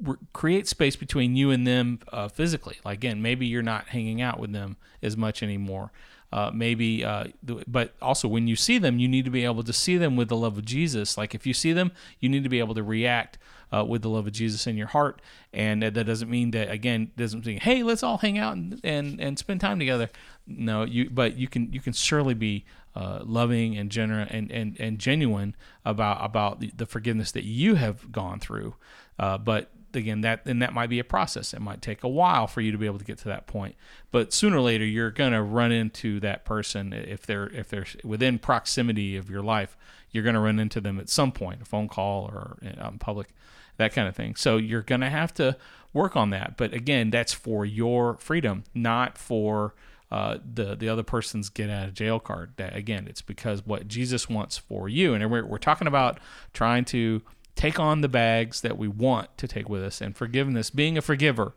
re- 0.01 0.17
create 0.33 0.67
space 0.67 0.95
between 0.95 1.35
you 1.35 1.51
and 1.51 1.65
them 1.65 1.99
uh, 2.11 2.27
physically. 2.27 2.77
Like 2.83 2.99
again, 2.99 3.21
maybe 3.21 3.45
you're 3.45 3.61
not 3.61 3.89
hanging 3.89 4.21
out 4.21 4.39
with 4.39 4.51
them 4.51 4.77
as 5.01 5.17
much 5.17 5.43
anymore. 5.43 5.91
Uh, 6.31 6.49
maybe, 6.53 7.03
uh, 7.03 7.25
but 7.67 7.93
also 8.01 8.25
when 8.25 8.47
you 8.47 8.55
see 8.55 8.77
them, 8.77 8.99
you 8.99 9.07
need 9.07 9.25
to 9.25 9.31
be 9.31 9.43
able 9.43 9.63
to 9.63 9.73
see 9.73 9.97
them 9.97 10.15
with 10.15 10.29
the 10.29 10.35
love 10.35 10.57
of 10.57 10.63
Jesus. 10.63 11.17
Like 11.17 11.35
if 11.35 11.45
you 11.45 11.53
see 11.53 11.73
them, 11.73 11.91
you 12.21 12.29
need 12.29 12.43
to 12.43 12.49
be 12.49 12.59
able 12.59 12.73
to 12.75 12.83
react 12.83 13.37
uh, 13.73 13.83
with 13.83 14.01
the 14.01 14.09
love 14.09 14.27
of 14.27 14.33
Jesus 14.33 14.67
in 14.67 14.77
your 14.77 14.87
heart, 14.87 15.21
and 15.53 15.83
that 15.83 15.93
doesn't 15.93 16.29
mean 16.29 16.51
that 16.51 16.69
again 16.69 17.11
doesn't 17.15 17.45
mean 17.45 17.59
hey 17.59 17.83
let's 17.83 18.03
all 18.03 18.17
hang 18.17 18.37
out 18.37 18.55
and 18.55 18.79
and, 18.83 19.19
and 19.19 19.39
spend 19.39 19.61
time 19.61 19.79
together. 19.79 20.09
No, 20.47 20.83
you 20.83 21.09
but 21.09 21.37
you 21.37 21.47
can 21.47 21.71
you 21.71 21.79
can 21.79 21.93
surely 21.93 22.33
be 22.33 22.65
uh, 22.95 23.19
loving 23.23 23.77
and 23.77 23.89
genuine 23.89 24.27
and, 24.29 24.51
and, 24.51 24.77
and 24.79 24.99
genuine 24.99 25.55
about 25.85 26.23
about 26.23 26.59
the, 26.59 26.71
the 26.75 26.85
forgiveness 26.85 27.31
that 27.31 27.45
you 27.45 27.75
have 27.75 28.11
gone 28.11 28.39
through. 28.39 28.75
Uh, 29.17 29.37
but 29.37 29.71
again 29.95 30.21
that 30.21 30.41
and 30.45 30.61
that 30.61 30.73
might 30.73 30.89
be 30.89 30.99
a 30.99 31.03
process. 31.03 31.53
It 31.53 31.61
might 31.61 31.81
take 31.81 32.03
a 32.03 32.07
while 32.07 32.47
for 32.47 32.61
you 32.61 32.71
to 32.71 32.77
be 32.77 32.85
able 32.85 32.99
to 32.99 33.05
get 33.05 33.17
to 33.19 33.27
that 33.29 33.47
point. 33.47 33.75
But 34.11 34.33
sooner 34.33 34.57
or 34.57 34.61
later 34.61 34.85
you're 34.85 35.11
going 35.11 35.33
to 35.33 35.41
run 35.41 35.71
into 35.71 36.19
that 36.21 36.45
person. 36.45 36.93
If 36.93 37.25
they're 37.25 37.47
if 37.47 37.69
they're 37.69 37.87
within 38.03 38.39
proximity 38.39 39.15
of 39.15 39.29
your 39.29 39.41
life 39.41 39.77
you're 40.11 40.23
going 40.23 40.35
to 40.35 40.41
run 40.41 40.59
into 40.59 40.81
them 40.81 40.99
at 40.99 41.09
some 41.09 41.31
point 41.31 41.61
a 41.61 41.65
phone 41.65 41.87
call 41.87 42.25
or 42.25 42.57
out 42.79 42.91
in 42.91 42.99
public 42.99 43.29
that 43.77 43.93
kind 43.93 44.07
of 44.07 44.15
thing. 44.15 44.35
So 44.35 44.57
you're 44.57 44.81
going 44.81 45.01
to 45.01 45.09
have 45.09 45.33
to 45.35 45.57
work 45.93 46.15
on 46.15 46.29
that. 46.31 46.57
But 46.57 46.73
again 46.73 47.09
that's 47.09 47.33
for 47.33 47.65
your 47.65 48.17
freedom 48.17 48.63
not 48.73 49.17
for 49.17 49.73
uh, 50.11 50.37
the 50.53 50.75
the 50.75 50.89
other 50.89 51.03
person's 51.03 51.47
get 51.47 51.69
out 51.69 51.87
of 51.87 51.93
jail 51.93 52.19
card. 52.19 52.51
That 52.57 52.75
again 52.75 53.07
it's 53.07 53.21
because 53.21 53.65
what 53.65 53.87
jesus 53.87 54.29
wants 54.29 54.57
for 54.57 54.89
you. 54.89 55.13
And 55.13 55.31
we're, 55.31 55.45
we're 55.45 55.57
talking 55.57 55.87
about 55.87 56.19
trying 56.53 56.85
to 56.85 57.21
take 57.55 57.79
on 57.79 58.01
the 58.01 58.09
bags 58.09 58.61
that 58.61 58.77
we 58.77 58.87
want 58.87 59.37
to 59.37 59.47
take 59.47 59.69
with 59.69 59.83
us. 59.83 60.01
And 60.01 60.15
forgiveness, 60.15 60.69
being 60.69 60.97
a 60.97 61.01
forgiver, 61.01 61.53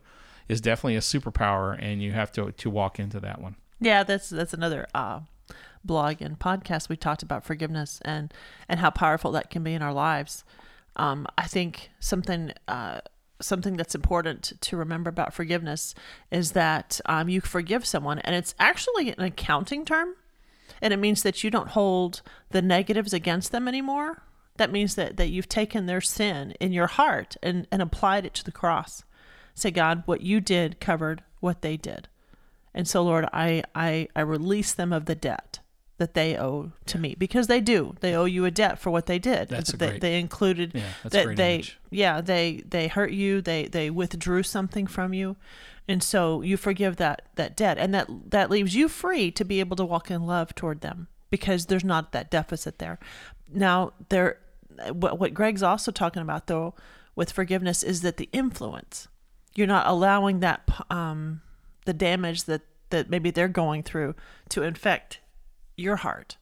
is 0.49 0.61
definitely 0.61 0.97
a 0.97 1.01
superpower, 1.01 1.77
and 1.81 2.03
you 2.03 2.13
have 2.13 2.33
to 2.33 2.53
to 2.53 2.71
walk 2.71 2.99
into 2.99 3.21
that 3.21 3.41
one. 3.41 3.57
Yeah, 3.81 4.03
that's 4.03 4.29
that's 4.29 4.53
another 4.53 4.87
uh, 4.95 5.21
blog 5.85 6.21
and 6.21 6.39
podcast 6.39 6.89
we 6.89 6.97
talked 6.97 7.23
about 7.23 7.45
forgiveness 7.45 8.01
and 8.05 8.33
and 8.69 8.81
how 8.81 8.91
powerful 8.91 9.33
that 9.33 9.51
can 9.51 9.63
be 9.63 9.75
in 9.75 9.83
our 9.83 9.93
lives. 9.93 10.45
Um, 10.97 11.27
I 11.37 11.47
think 11.47 11.91
something 12.01 12.53
uh, 12.69 13.01
something 13.41 13.77
that's 13.77 13.95
important 13.95 14.53
to 14.61 14.77
remember 14.77 15.11
about 15.11 15.35
forgiveness 15.35 15.95
is 16.31 16.53
that 16.53 17.01
um, 17.07 17.29
you 17.29 17.41
forgive 17.41 17.87
someone, 17.87 18.19
and 18.21 18.35
it's 18.35 18.55
actually 18.59 19.11
an 19.11 19.21
accounting 19.21 19.85
term, 19.85 20.15
and 20.81 20.93
it 20.93 20.99
means 20.99 21.23
that 21.23 21.43
you 21.43 21.51
don't 21.51 21.71
hold 21.71 22.23
the 22.51 22.63
negatives 22.63 23.13
against 23.13 23.51
them 23.51 23.67
anymore 23.67 24.23
that 24.57 24.71
means 24.71 24.95
that, 24.95 25.17
that 25.17 25.31
you've 25.31 25.49
taken 25.49 25.87
their 25.87 26.01
sin 26.01 26.53
in 26.61 26.73
your 26.73 26.87
heart 26.87 27.37
and, 27.43 27.67
and 27.71 27.83
applied 27.83 28.25
it 28.25 28.35
to 28.35 28.45
the 28.45 28.53
cross. 28.53 29.03
Say, 29.55 29.71
God, 29.71 30.03
what 30.07 30.21
you 30.21 30.41
did 30.41 30.81
covered 30.81 31.23
what 31.41 31.63
they 31.63 31.77
did. 31.77 32.09
And 32.73 32.89
so, 32.89 33.03
Lord, 33.03 33.27
I, 33.33 33.63
I, 33.75 34.09
I 34.17 34.21
release 34.21 34.73
them 34.73 34.93
of 34.93 35.07
the 35.07 35.15
debt 35.15 35.61
that 35.99 36.15
they 36.15 36.37
owe 36.37 36.73
to 36.87 36.99
me 36.99 37.15
because 37.17 37.47
they 37.47 37.61
do. 37.61 37.95
They 38.01 38.15
owe 38.15 38.25
you 38.25 38.45
a 38.45 38.51
debt 38.51 38.79
for 38.79 38.91
what 38.91 39.07
they 39.07 39.19
did. 39.19 39.49
That's 39.49 39.73
they, 39.73 39.89
great, 39.89 40.01
they 40.01 40.19
included 40.19 40.73
yeah, 40.75 40.83
that's 41.03 41.15
that 41.15 41.37
they 41.37 41.55
image. 41.55 41.79
yeah 41.91 42.21
they 42.21 42.63
they 42.69 42.89
hurt 42.89 43.13
you. 43.13 43.41
They 43.41 43.67
they 43.67 43.91
withdrew 43.91 44.43
something 44.43 44.87
from 44.89 45.15
you, 45.15 45.37
and 45.87 46.03
so 46.03 46.43
you 46.43 46.57
forgive 46.57 46.97
that 46.97 47.23
that 47.37 47.57
debt, 47.57 47.79
and 47.79 47.95
that 47.95 48.09
that 48.31 48.51
leaves 48.51 48.75
you 48.75 48.89
free 48.89 49.31
to 49.31 49.45
be 49.45 49.61
able 49.61 49.77
to 49.77 49.85
walk 49.85 50.11
in 50.11 50.27
love 50.27 50.55
toward 50.55 50.81
them 50.81 51.07
because 51.31 51.67
there's 51.67 51.85
not 51.85 52.11
that 52.13 52.31
deficit 52.31 52.79
there. 52.79 52.99
Now 53.53 53.93
there 54.09 54.39
what, 54.93 55.19
what 55.19 55.35
Greg's 55.35 55.63
also 55.63 55.91
talking 55.93 56.23
about 56.23 56.47
though 56.47 56.75
with 57.17 57.33
forgiveness 57.33 57.83
is 57.83 58.03
that 58.03 58.17
the 58.17 58.29
influence 58.33 59.09
you're 59.55 59.67
not 59.67 59.87
allowing 59.87 60.41
that 60.41 60.69
um, 60.91 61.41
the 61.85 61.93
damage 61.93 62.45
that 62.45 62.63
that 62.91 63.11
maybe 63.11 63.31
they're 63.31 63.49
going 63.49 63.83
through 63.83 64.15
to 64.51 64.63
infect 64.63 65.21
your 65.77 65.97
heart. 65.97 66.37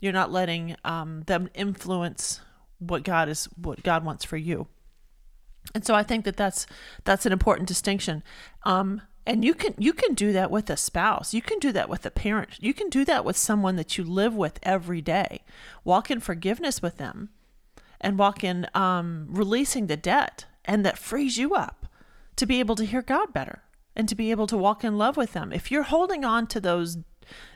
You're 0.00 0.12
not 0.12 0.30
letting 0.30 0.76
um, 0.84 1.22
them 1.26 1.48
influence 1.54 2.40
what 2.78 3.02
God 3.02 3.28
is 3.28 3.48
what 3.56 3.82
God 3.82 4.04
wants 4.04 4.24
for 4.24 4.36
you. 4.36 4.68
And 5.74 5.84
so 5.84 5.94
I 5.94 6.02
think 6.02 6.24
that 6.24 6.36
that's 6.36 6.66
that's 7.04 7.26
an 7.26 7.32
important 7.32 7.68
distinction. 7.68 8.22
Um, 8.64 9.02
and 9.26 9.44
you 9.44 9.54
can 9.54 9.74
you 9.76 9.92
can 9.92 10.14
do 10.14 10.32
that 10.32 10.50
with 10.50 10.70
a 10.70 10.76
spouse. 10.76 11.34
You 11.34 11.42
can 11.42 11.58
do 11.58 11.72
that 11.72 11.88
with 11.88 12.06
a 12.06 12.10
parent. 12.10 12.50
You 12.60 12.72
can 12.72 12.88
do 12.88 13.04
that 13.04 13.24
with 13.24 13.36
someone 13.36 13.76
that 13.76 13.98
you 13.98 14.04
live 14.04 14.34
with 14.34 14.58
every 14.62 15.02
day. 15.02 15.42
Walk 15.84 16.10
in 16.10 16.20
forgiveness 16.20 16.80
with 16.80 16.96
them 16.96 17.30
and 18.00 18.18
walk 18.18 18.44
in 18.44 18.66
um, 18.74 19.26
releasing 19.28 19.86
the 19.86 19.96
debt, 19.96 20.46
and 20.64 20.84
that 20.84 20.98
frees 20.98 21.38
you 21.38 21.54
up 21.54 21.86
to 22.36 22.46
be 22.46 22.60
able 22.60 22.76
to 22.76 22.84
hear 22.84 23.02
God 23.02 23.32
better 23.32 23.62
and 23.96 24.08
to 24.08 24.14
be 24.14 24.30
able 24.30 24.46
to 24.46 24.56
walk 24.56 24.84
in 24.84 24.96
love 24.96 25.16
with 25.16 25.32
them. 25.32 25.52
If 25.52 25.70
you're 25.70 25.82
holding 25.82 26.24
on 26.24 26.46
to 26.48 26.60
those 26.60 26.98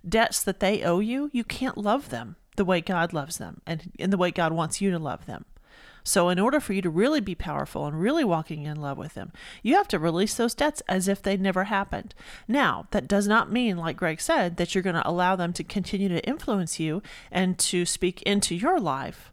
debts 0.07 0.43
that 0.43 0.61
they 0.61 0.83
owe 0.83 0.99
you, 0.99 1.31
you 1.33 1.45
can't 1.45 1.79
love 1.79 2.11
them 2.11 2.37
the 2.57 2.65
way 2.65 2.81
God 2.81 3.13
loves 3.13 3.39
them 3.39 3.61
and 3.67 3.93
in 3.99 4.11
the 4.11 4.19
way 4.19 4.31
God 4.31 4.53
wants 4.53 4.81
you 4.81 4.91
to 4.91 4.99
love 4.99 5.27
them. 5.27 5.45
So, 6.05 6.29
in 6.31 6.41
order 6.41 6.59
for 6.59 6.73
you 6.73 6.83
to 6.83 6.91
really 6.91 7.21
be 7.21 7.37
powerful 7.37 7.87
and 7.87 8.01
really 8.01 8.25
walking 8.25 8.65
in 8.65 8.81
love 8.81 8.99
with 8.99 9.15
them, 9.15 9.33
you 9.63 9.77
have 9.77 9.87
to 9.89 10.01
release 10.01 10.35
those 10.35 10.55
debts 10.55 10.83
as 10.89 11.07
if 11.07 11.23
they 11.23 11.37
never 11.37 11.65
happened. 11.65 12.13
Now, 12.49 12.89
that 12.91 13.07
does 13.07 13.29
not 13.29 13.53
mean, 13.53 13.77
like 13.77 13.97
Greg 13.97 14.21
said, 14.21 14.57
that 14.57 14.75
you're 14.75 14.83
going 14.83 14.97
to 14.97 15.09
allow 15.09 15.37
them 15.37 15.53
to 15.53 15.63
continue 15.63 16.09
to 16.09 16.27
influence 16.27 16.81
you 16.81 17.03
and 17.31 17.57
to 17.61 17.87
speak 17.87 18.21
into 18.23 18.57
your 18.57 18.81
life 18.81 19.32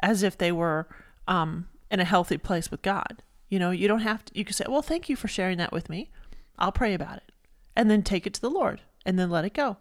as 0.00 0.22
if 0.22 0.36
they 0.36 0.52
were 0.52 0.88
um, 1.26 1.68
in 1.90 2.00
a 2.00 2.04
healthy 2.04 2.38
place 2.38 2.70
with 2.70 2.82
God. 2.82 3.22
You 3.48 3.58
know, 3.58 3.70
you 3.70 3.88
don't 3.88 4.00
have 4.00 4.24
to, 4.26 4.38
you 4.38 4.44
can 4.44 4.54
say, 4.54 4.64
well, 4.68 4.82
thank 4.82 5.08
you 5.08 5.16
for 5.16 5.28
sharing 5.28 5.58
that 5.58 5.72
with 5.72 5.88
me. 5.88 6.10
I'll 6.58 6.72
pray 6.72 6.94
about 6.94 7.18
it. 7.18 7.32
And 7.76 7.90
then 7.90 8.02
take 8.02 8.26
it 8.26 8.34
to 8.34 8.40
the 8.40 8.50
Lord 8.50 8.80
and 9.04 9.18
then 9.18 9.30
let 9.30 9.44
it 9.44 9.54
go. 9.54 9.76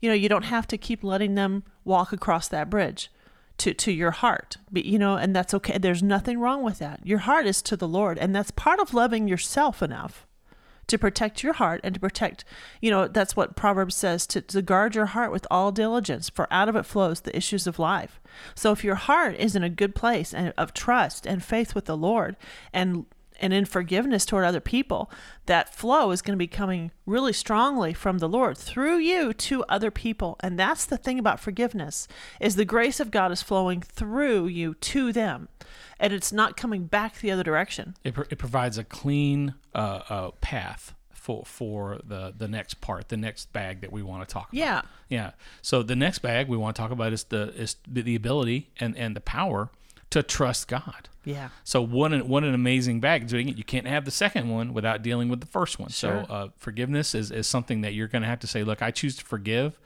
You 0.00 0.08
know, 0.08 0.14
you 0.14 0.28
don't 0.28 0.44
have 0.44 0.66
to 0.68 0.78
keep 0.78 1.02
letting 1.02 1.34
them 1.34 1.64
walk 1.84 2.12
across 2.12 2.48
that 2.48 2.70
bridge 2.70 3.10
to, 3.58 3.74
to 3.74 3.92
your 3.92 4.10
heart. 4.10 4.58
But, 4.70 4.84
you 4.84 4.98
know, 4.98 5.16
and 5.16 5.34
that's 5.34 5.54
okay. 5.54 5.78
There's 5.78 6.02
nothing 6.02 6.38
wrong 6.38 6.62
with 6.62 6.78
that. 6.78 7.00
Your 7.04 7.20
heart 7.20 7.46
is 7.46 7.62
to 7.62 7.76
the 7.76 7.88
Lord. 7.88 8.18
And 8.18 8.34
that's 8.34 8.50
part 8.50 8.80
of 8.80 8.94
loving 8.94 9.28
yourself 9.28 9.82
enough 9.82 10.25
to 10.88 10.98
protect 10.98 11.42
your 11.42 11.54
heart 11.54 11.80
and 11.82 11.94
to 11.94 12.00
protect, 12.00 12.44
you 12.80 12.90
know, 12.90 13.08
that's 13.08 13.36
what 13.36 13.56
Proverbs 13.56 13.94
says 13.94 14.26
to, 14.28 14.40
to 14.40 14.62
guard 14.62 14.94
your 14.94 15.06
heart 15.06 15.32
with 15.32 15.46
all 15.50 15.72
diligence, 15.72 16.28
for 16.28 16.46
out 16.52 16.68
of 16.68 16.76
it 16.76 16.86
flows 16.86 17.20
the 17.20 17.36
issues 17.36 17.66
of 17.66 17.78
life. 17.78 18.20
So 18.54 18.72
if 18.72 18.84
your 18.84 18.94
heart 18.94 19.36
is 19.36 19.56
in 19.56 19.62
a 19.62 19.70
good 19.70 19.94
place 19.94 20.32
and 20.32 20.52
of 20.56 20.72
trust 20.72 21.26
and 21.26 21.42
faith 21.42 21.74
with 21.74 21.86
the 21.86 21.96
Lord 21.96 22.36
and 22.72 23.06
and 23.38 23.52
in 23.52 23.64
forgiveness 23.64 24.24
toward 24.24 24.44
other 24.44 24.60
people, 24.60 25.10
that 25.46 25.74
flow 25.74 26.10
is 26.10 26.22
going 26.22 26.32
to 26.32 26.42
be 26.42 26.46
coming 26.46 26.90
really 27.04 27.32
strongly 27.32 27.92
from 27.92 28.18
the 28.18 28.28
Lord 28.28 28.56
through 28.56 28.96
you 28.96 29.32
to 29.34 29.64
other 29.64 29.90
people. 29.90 30.36
And 30.40 30.58
that's 30.58 30.86
the 30.86 30.96
thing 30.96 31.18
about 31.18 31.40
forgiveness 31.40 32.08
is 32.40 32.56
the 32.56 32.64
grace 32.64 33.00
of 33.00 33.10
God 33.10 33.32
is 33.32 33.42
flowing 33.42 33.82
through 33.82 34.46
you 34.46 34.74
to 34.74 35.12
them. 35.12 35.48
And 35.98 36.12
it's 36.12 36.32
not 36.32 36.56
coming 36.56 36.84
back 36.84 37.20
the 37.20 37.30
other 37.30 37.42
direction. 37.42 37.96
It, 38.04 38.14
it 38.30 38.38
provides 38.38 38.76
a 38.78 38.84
clean 38.84 39.54
uh, 39.74 40.02
uh, 40.08 40.30
path 40.40 40.94
for 41.26 41.44
for 41.44 42.00
the 42.04 42.32
the 42.36 42.46
next 42.46 42.80
part, 42.80 43.08
the 43.08 43.16
next 43.16 43.52
bag 43.52 43.80
that 43.80 43.90
we 43.90 44.02
want 44.02 44.26
to 44.28 44.32
talk 44.32 44.52
about. 44.52 44.58
Yeah. 44.58 44.82
Yeah. 45.08 45.30
So 45.62 45.82
the 45.82 45.96
next 45.96 46.20
bag 46.20 46.48
we 46.48 46.56
want 46.56 46.76
to 46.76 46.82
talk 46.82 46.90
about 46.90 47.12
is 47.12 47.24
the 47.24 47.52
is 47.54 47.76
the 47.86 48.14
ability 48.14 48.70
and 48.78 48.96
and 48.96 49.16
the 49.16 49.20
power 49.20 49.70
to 50.10 50.22
trust 50.22 50.68
God. 50.68 51.08
Yeah. 51.24 51.48
So 51.64 51.82
what 51.82 52.12
an 52.12 52.28
what 52.28 52.44
an 52.44 52.54
amazing 52.54 53.00
bag 53.00 53.26
doing 53.26 53.48
it. 53.48 53.56
You 53.56 53.64
can't 53.64 53.88
have 53.88 54.04
the 54.04 54.12
second 54.12 54.48
one 54.48 54.72
without 54.72 55.02
dealing 55.02 55.28
with 55.28 55.40
the 55.40 55.46
first 55.46 55.80
one. 55.80 55.90
Sure. 55.90 56.24
So 56.28 56.32
uh, 56.32 56.48
forgiveness 56.56 57.14
is 57.14 57.32
is 57.32 57.48
something 57.48 57.80
that 57.80 57.94
you're 57.94 58.06
going 58.06 58.22
to 58.22 58.28
have 58.28 58.40
to 58.40 58.46
say, 58.46 58.62
look, 58.62 58.80
I 58.80 58.92
choose 58.92 59.16
to 59.16 59.24
forgive, 59.24 59.80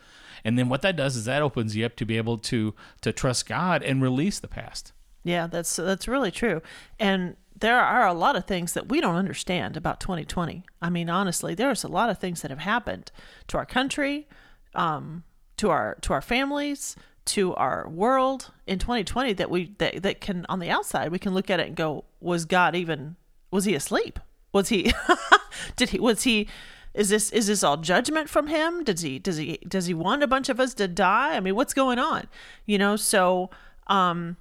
and 0.45 0.59
then 0.59 0.69
what 0.69 0.83
that 0.83 0.97
does 0.97 1.17
is 1.17 1.25
that 1.25 1.41
opens 1.41 1.75
you 1.75 1.87
up 1.87 1.97
to 1.97 2.05
be 2.05 2.19
able 2.19 2.37
to 2.39 2.75
to 3.01 3.13
trust 3.13 3.49
God 3.49 3.83
and 3.83 4.03
release 4.03 4.39
the 4.39 4.49
past. 4.49 4.93
Yeah, 5.23 5.47
that's 5.47 5.77
that's 5.77 6.09
really 6.09 6.31
true. 6.31 6.63
And 6.99 7.37
there 7.59 7.79
are 7.79 8.07
a 8.07 8.15
lot 8.15 8.37
of 8.37 8.47
things 8.47 8.73
that 8.73 8.89
we 8.89 9.01
don't 9.01 9.17
understand 9.17 9.77
about 9.77 10.01
2020. 10.01 10.65
I 10.81 10.91
mean, 10.91 11.11
honestly, 11.11 11.55
there's 11.55 11.85
a 11.85 11.89
lot 11.89 12.09
of 12.09 12.19
things 12.19 12.43
that 12.43 12.51
have 12.51 12.61
happened 12.61 13.13
to 13.49 13.59
our 13.59 13.67
country, 13.67 14.29
um, 14.75 15.25
to 15.59 15.71
our 15.71 15.97
to 16.03 16.13
our 16.15 16.23
families, 16.23 16.97
to 17.27 17.55
our 17.55 17.89
world 17.89 18.51
in 18.67 18.79
2020 18.79 19.35
that 19.35 19.51
we 19.51 19.75
that, 19.79 20.03
that 20.03 20.21
can 20.21 20.47
on 20.49 20.59
the 20.59 20.71
outside 20.71 21.13
we 21.13 21.19
can 21.19 21.35
look 21.35 21.51
at 21.51 21.61
it 21.61 21.67
and 21.67 21.77
go, 21.77 22.05
was 22.21 22.45
God 22.45 22.75
even 22.75 23.17
was 23.51 23.65
he 23.67 23.75
asleep? 23.75 24.19
Was 24.53 24.69
he 24.71 24.93
did 25.77 25.91
he 25.91 26.01
was 26.01 26.23
he 26.23 26.49
is 26.95 27.11
this 27.11 27.31
is 27.31 27.47
this 27.47 27.63
all 27.63 27.77
judgment 27.77 28.29
from 28.29 28.47
him? 28.47 28.85
Does 28.85 29.03
he 29.03 29.19
does 29.19 29.37
he 29.37 29.59
does 29.69 29.87
he 29.87 29.95
want 29.95 30.23
a 30.23 30.27
bunch 30.27 30.49
of 30.49 30.59
us 30.59 30.73
to 30.75 30.89
die? 30.89 31.37
I 31.37 31.41
mean, 31.41 31.55
what's 31.55 31.75
going 31.75 31.99
on? 31.99 32.27
You 32.65 32.79
know, 32.79 32.97
so 32.97 33.51
um 33.87 34.37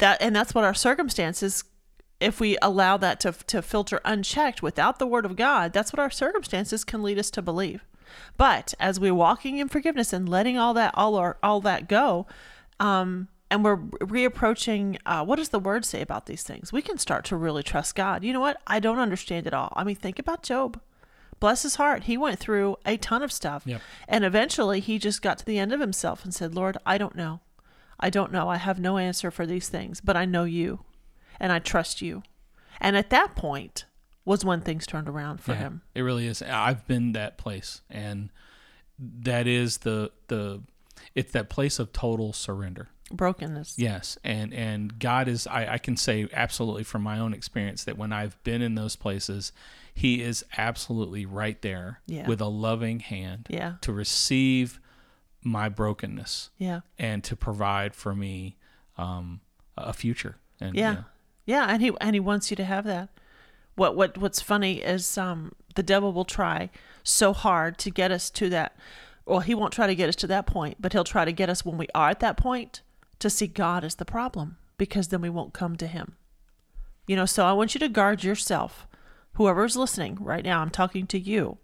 that 0.00 0.20
and 0.20 0.34
that's 0.34 0.54
what 0.54 0.64
our 0.64 0.74
circumstances 0.74 1.64
if 2.20 2.38
we 2.38 2.58
allow 2.60 2.96
that 2.98 3.18
to 3.20 3.32
to 3.32 3.62
filter 3.62 4.00
unchecked 4.04 4.62
without 4.62 4.98
the 4.98 5.06
word 5.06 5.24
of 5.24 5.36
God, 5.36 5.72
that's 5.72 5.92
what 5.92 6.00
our 6.00 6.10
circumstances 6.10 6.84
can 6.84 7.02
lead 7.02 7.18
us 7.18 7.30
to 7.30 7.42
believe. 7.42 7.84
But 8.36 8.74
as 8.78 9.00
we're 9.00 9.14
walking 9.14 9.58
in 9.58 9.68
forgiveness 9.68 10.12
and 10.12 10.28
letting 10.28 10.58
all 10.58 10.74
that 10.74 10.92
all 10.94 11.16
our 11.16 11.38
all 11.42 11.60
that 11.62 11.88
go, 11.88 12.26
um, 12.78 13.28
and 13.50 13.64
we're 13.64 13.78
reapproaching 13.78 14.98
uh, 15.06 15.24
what 15.24 15.36
does 15.36 15.48
the 15.48 15.58
word 15.58 15.84
say 15.84 16.02
about 16.02 16.26
these 16.26 16.42
things? 16.42 16.72
We 16.72 16.82
can 16.82 16.98
start 16.98 17.24
to 17.26 17.36
really 17.36 17.62
trust 17.62 17.94
God. 17.94 18.22
You 18.22 18.32
know 18.32 18.40
what? 18.40 18.60
I 18.66 18.80
don't 18.80 18.98
understand 18.98 19.46
it 19.46 19.54
all. 19.54 19.72
I 19.74 19.84
mean, 19.84 19.96
think 19.96 20.18
about 20.18 20.42
Job. 20.42 20.80
Bless 21.38 21.62
his 21.62 21.76
heart. 21.76 22.04
He 22.04 22.18
went 22.18 22.38
through 22.38 22.76
a 22.84 22.98
ton 22.98 23.22
of 23.22 23.32
stuff. 23.32 23.62
Yep. 23.64 23.80
And 24.06 24.24
eventually 24.26 24.80
he 24.80 24.98
just 24.98 25.22
got 25.22 25.38
to 25.38 25.46
the 25.46 25.58
end 25.58 25.72
of 25.72 25.80
himself 25.80 26.22
and 26.22 26.34
said, 26.34 26.54
Lord, 26.54 26.76
I 26.84 26.98
don't 26.98 27.16
know. 27.16 27.40
I 28.00 28.10
don't 28.10 28.32
know. 28.32 28.48
I 28.48 28.56
have 28.56 28.80
no 28.80 28.98
answer 28.98 29.30
for 29.30 29.46
these 29.46 29.68
things, 29.68 30.00
but 30.00 30.16
I 30.16 30.24
know 30.24 30.44
you 30.44 30.84
and 31.38 31.52
I 31.52 31.58
trust 31.58 32.00
you. 32.02 32.22
And 32.80 32.96
at 32.96 33.10
that 33.10 33.36
point 33.36 33.84
was 34.24 34.44
when 34.44 34.60
things 34.60 34.86
turned 34.86 35.08
around 35.08 35.40
for 35.40 35.52
Yeah, 35.52 35.58
him. 35.58 35.82
It 35.94 36.02
really 36.02 36.26
is. 36.26 36.42
I've 36.42 36.86
been 36.86 37.12
that 37.12 37.36
place, 37.38 37.82
and 37.90 38.30
that 38.98 39.46
is 39.46 39.78
the 39.78 40.10
the 40.28 40.62
it's 41.14 41.32
that 41.32 41.48
place 41.50 41.78
of 41.78 41.92
total 41.92 42.32
surrender. 42.32 42.88
Brokenness. 43.12 43.74
Yes, 43.76 44.18
and 44.22 44.54
and 44.54 44.98
God 44.98 45.26
is. 45.28 45.46
I, 45.46 45.74
I 45.74 45.78
can 45.78 45.96
say 45.96 46.28
absolutely 46.32 46.84
from 46.84 47.02
my 47.02 47.18
own 47.18 47.34
experience 47.34 47.84
that 47.84 47.98
when 47.98 48.12
I've 48.12 48.40
been 48.44 48.62
in 48.62 48.76
those 48.76 48.94
places, 48.96 49.52
He 49.94 50.22
is 50.22 50.44
absolutely 50.56 51.26
right 51.26 51.60
there 51.60 52.00
Yeah. 52.06 52.26
with 52.28 52.40
a 52.40 52.46
loving 52.46 53.00
hand 53.00 53.46
Yeah. 53.50 53.74
to 53.80 53.92
receive 53.92 54.80
my 55.42 55.68
brokenness 55.68 56.50
Yeah. 56.58 56.80
and 56.98 57.24
to 57.24 57.34
provide 57.36 57.94
for 57.94 58.14
me 58.14 58.56
um, 58.98 59.40
a 59.76 59.92
future. 59.92 60.36
And 60.60 60.74
Yeah. 60.74 60.88
you 60.90 60.94
know, 60.96 61.04
Yeah, 61.46 61.66
and 61.68 61.82
he 61.82 61.90
and 62.00 62.14
he 62.14 62.20
wants 62.20 62.50
you 62.50 62.56
to 62.56 62.64
have 62.64 62.84
that. 62.84 63.08
What 63.74 63.96
what 63.96 64.18
what's 64.18 64.40
funny 64.42 64.74
is 64.82 65.16
um 65.16 65.52
the 65.74 65.82
devil 65.82 66.12
will 66.12 66.24
try 66.26 66.68
so 67.02 67.32
hard 67.32 67.78
to 67.78 67.90
get 67.90 68.10
us 68.10 68.28
to 68.30 68.48
that 68.50 68.76
well, 69.26 69.40
he 69.40 69.54
won't 69.54 69.72
try 69.72 69.86
to 69.86 69.94
get 69.94 70.08
us 70.08 70.16
to 70.16 70.26
that 70.26 70.46
point, 70.46 70.76
but 70.80 70.92
he'll 70.92 71.04
try 71.04 71.24
to 71.24 71.32
get 71.32 71.48
us 71.48 71.64
when 71.64 71.78
we 71.78 71.86
are 71.94 72.10
at 72.10 72.20
that 72.20 72.36
point 72.36 72.82
to 73.20 73.30
see 73.30 73.46
God 73.46 73.84
as 73.84 73.94
the 73.94 74.04
problem 74.04 74.56
because 74.76 75.08
then 75.08 75.20
we 75.20 75.30
won't 75.30 75.52
come 75.54 75.76
to 75.76 75.86
him. 75.86 76.16
You 77.06 77.14
know, 77.16 77.26
so 77.26 77.46
I 77.46 77.52
want 77.52 77.74
you 77.74 77.78
to 77.80 77.88
guard 77.88 78.24
yourself. 78.24 78.86
Whoever's 79.34 79.76
listening 79.76 80.16
right 80.20 80.44
now, 80.44 80.60
I'm 80.60 80.70
talking 80.70 81.06
to 81.08 81.18
you. 81.18 81.58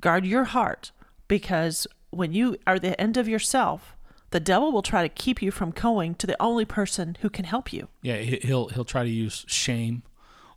Guard 0.00 0.24
your 0.24 0.44
heart 0.44 0.92
because 1.28 1.86
when 2.12 2.32
you 2.32 2.56
are 2.66 2.78
the 2.78 2.98
end 3.00 3.16
of 3.16 3.26
yourself, 3.28 3.96
the 4.30 4.38
devil 4.40 4.70
will 4.72 4.82
try 4.82 5.02
to 5.02 5.08
keep 5.08 5.42
you 5.42 5.50
from 5.50 5.70
going 5.72 6.14
to 6.14 6.26
the 6.26 6.40
only 6.40 6.64
person 6.64 7.16
who 7.20 7.28
can 7.28 7.44
help 7.44 7.72
you. 7.72 7.88
yeah, 8.02 8.18
he- 8.18 8.40
he'll 8.46 8.68
he'll 8.68 8.84
try 8.84 9.02
to 9.02 9.10
use 9.10 9.44
shame, 9.48 10.02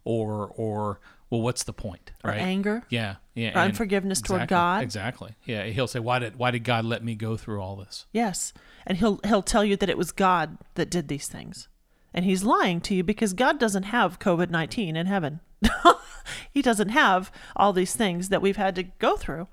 or 0.04 0.52
or 0.56 1.00
well, 1.30 1.41
what's 1.41 1.63
the 1.63 1.74
point, 1.74 2.12
Or 2.24 2.30
right? 2.32 2.39
anger. 2.39 2.84
Yeah, 2.89 3.15
yeah. 3.34 3.58
Or 3.58 3.63
unforgiveness 3.63 4.22
toward 4.22 4.48
God. 4.48 4.84
Exactly. 4.84 5.32
Yeah, 5.44 5.63
he'll 5.65 5.88
say, 5.88 6.00
"Why 6.00 6.20
did 6.20 6.36
Why 6.38 6.52
did 6.52 6.63
God 6.63 6.86
let 6.86 7.04
me 7.04 7.15
go 7.15 7.36
through 7.36 7.62
all 7.62 7.76
this?" 7.76 8.06
Yes. 8.13 8.54
And 8.86 9.00
he'll 9.00 9.20
he'll 9.26 9.41
tell 9.41 9.65
you 9.65 9.76
that 9.78 9.89
it 9.89 9.98
was 9.98 10.12
God 10.12 10.58
that 10.76 10.89
did 10.91 11.08
these 11.08 11.28
things. 11.28 11.68
And 12.13 12.24
he's 12.24 12.44
lying 12.44 12.80
to 12.82 12.94
you 12.96 13.04
because 13.04 13.34
God 13.34 13.60
doesn't 13.60 13.84
have 13.84 14.20
COVID-19 14.20 14.96
in 14.96 15.06
heaven. 15.08 15.41
he 16.54 16.62
doesn't 16.62 16.89
have 16.89 17.30
all 17.58 17.74
these 17.74 17.94
things 17.96 18.30
that 18.30 18.41
we've 18.41 18.56
had 18.56 18.76
to 18.76 18.84
go 18.84 19.18
through. 19.18 19.48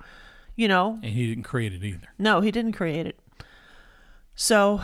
You 0.54 0.68
know, 0.68 0.98
And 1.02 1.12
He 1.12 1.26
didn't 1.26 1.44
create 1.44 1.72
it 1.72 1.82
either. 1.82 2.08
no, 2.18 2.40
he 2.40 2.50
didn't 2.50 2.72
create 2.72 3.06
it. 3.06 3.18
So 4.34 4.80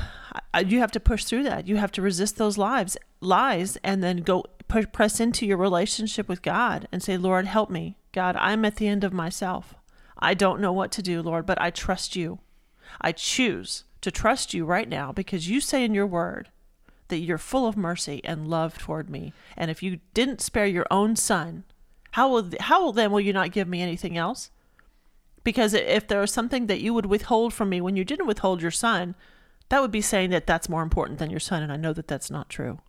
I- 0.54 0.60
you 0.60 0.78
have 0.80 0.92
to 0.92 1.00
push 1.00 1.24
through 1.24 1.42
that. 1.44 1.66
You 1.66 1.76
have 1.76 1.92
to 1.92 2.02
resist 2.02 2.36
those 2.36 2.58
lies, 2.58 2.96
lies, 3.20 3.76
and 3.82 4.02
then 4.02 4.18
go 4.18 4.44
pu- 4.68 4.86
press 4.86 5.20
into 5.20 5.46
your 5.46 5.56
relationship 5.56 6.28
with 6.28 6.42
God 6.42 6.86
and 6.92 7.02
say, 7.02 7.16
"Lord, 7.16 7.46
help 7.46 7.70
me. 7.70 7.96
God, 8.12 8.36
I'm 8.36 8.64
at 8.64 8.76
the 8.76 8.88
end 8.88 9.04
of 9.04 9.12
myself. 9.12 9.74
I 10.18 10.34
don't 10.34 10.60
know 10.60 10.72
what 10.72 10.90
to 10.92 11.02
do, 11.02 11.22
Lord, 11.22 11.46
but 11.46 11.60
I 11.60 11.70
trust 11.70 12.16
you. 12.16 12.40
I 13.00 13.12
choose 13.12 13.84
to 14.00 14.10
trust 14.10 14.52
you 14.54 14.64
right 14.64 14.88
now 14.88 15.12
because 15.12 15.48
you 15.48 15.60
say 15.60 15.84
in 15.84 15.94
your 15.94 16.06
word 16.06 16.50
that 17.08 17.18
you're 17.18 17.38
full 17.38 17.66
of 17.66 17.76
mercy 17.76 18.20
and 18.24 18.48
love 18.48 18.78
toward 18.78 19.08
me. 19.08 19.32
And 19.56 19.70
if 19.70 19.82
you 19.82 20.00
didn't 20.14 20.40
spare 20.40 20.66
your 20.66 20.86
own 20.90 21.16
son, 21.16 21.64
how 22.12 22.28
will 22.30 22.50
how 22.60 22.82
will 22.82 22.92
then 22.92 23.12
will 23.12 23.20
you 23.20 23.32
not 23.32 23.52
give 23.52 23.68
me 23.68 23.80
anything 23.80 24.16
else?" 24.16 24.50
Because 25.44 25.74
if 25.74 26.08
there 26.08 26.20
was 26.20 26.32
something 26.32 26.66
that 26.66 26.80
you 26.80 26.92
would 26.94 27.06
withhold 27.06 27.54
from 27.54 27.68
me 27.68 27.80
when 27.80 27.96
you 27.96 28.04
didn't 28.04 28.26
withhold 28.26 28.60
your 28.60 28.70
son, 28.70 29.14
that 29.68 29.80
would 29.80 29.90
be 29.90 30.00
saying 30.00 30.30
that 30.30 30.46
that's 30.46 30.68
more 30.68 30.82
important 30.82 31.18
than 31.18 31.30
your 31.30 31.40
son, 31.40 31.62
and 31.62 31.72
I 31.72 31.76
know 31.76 31.92
that 31.92 32.08
that's 32.08 32.30
not 32.30 32.48
true. 32.48 32.80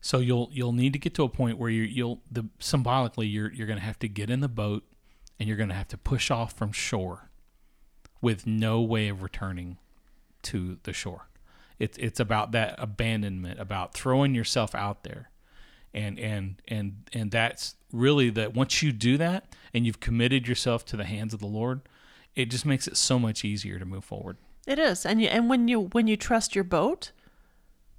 So 0.00 0.18
you'll 0.18 0.50
you'll 0.52 0.72
need 0.72 0.92
to 0.92 0.98
get 0.98 1.14
to 1.14 1.24
a 1.24 1.28
point 1.28 1.58
where 1.58 1.70
you 1.70 1.82
you'll 1.82 2.20
the 2.30 2.46
symbolically 2.58 3.26
you're 3.26 3.52
you're 3.52 3.66
going 3.66 3.78
to 3.78 3.84
have 3.84 3.98
to 4.00 4.08
get 4.08 4.30
in 4.30 4.40
the 4.40 4.48
boat 4.48 4.84
and 5.38 5.48
you're 5.48 5.56
going 5.56 5.68
to 5.68 5.74
have 5.74 5.88
to 5.88 5.98
push 5.98 6.30
off 6.30 6.52
from 6.52 6.72
shore 6.72 7.30
with 8.20 8.46
no 8.46 8.80
way 8.80 9.08
of 9.08 9.22
returning 9.22 9.78
to 10.42 10.78
the 10.84 10.92
shore. 10.92 11.28
It's 11.78 11.98
it's 11.98 12.20
about 12.20 12.52
that 12.52 12.76
abandonment, 12.78 13.60
about 13.60 13.94
throwing 13.94 14.34
yourself 14.34 14.74
out 14.74 15.02
there. 15.02 15.30
And 15.94 16.18
and 16.18 16.60
and 16.68 17.08
and 17.12 17.30
that's 17.30 17.74
really 17.92 18.28
that 18.30 18.54
once 18.54 18.82
you 18.82 18.92
do 18.92 19.16
that 19.16 19.54
and 19.72 19.86
you've 19.86 20.00
committed 20.00 20.46
yourself 20.46 20.84
to 20.86 20.96
the 20.96 21.04
hands 21.04 21.32
of 21.32 21.40
the 21.40 21.46
Lord, 21.46 21.80
it 22.34 22.46
just 22.50 22.66
makes 22.66 22.86
it 22.86 22.96
so 22.96 23.18
much 23.18 23.44
easier 23.44 23.78
to 23.78 23.84
move 23.86 24.04
forward. 24.04 24.36
It 24.66 24.78
is, 24.78 25.06
and 25.06 25.22
you, 25.22 25.28
and 25.28 25.48
when 25.48 25.68
you 25.68 25.82
when 25.92 26.06
you 26.06 26.16
trust 26.16 26.54
your 26.54 26.64
boat, 26.64 27.12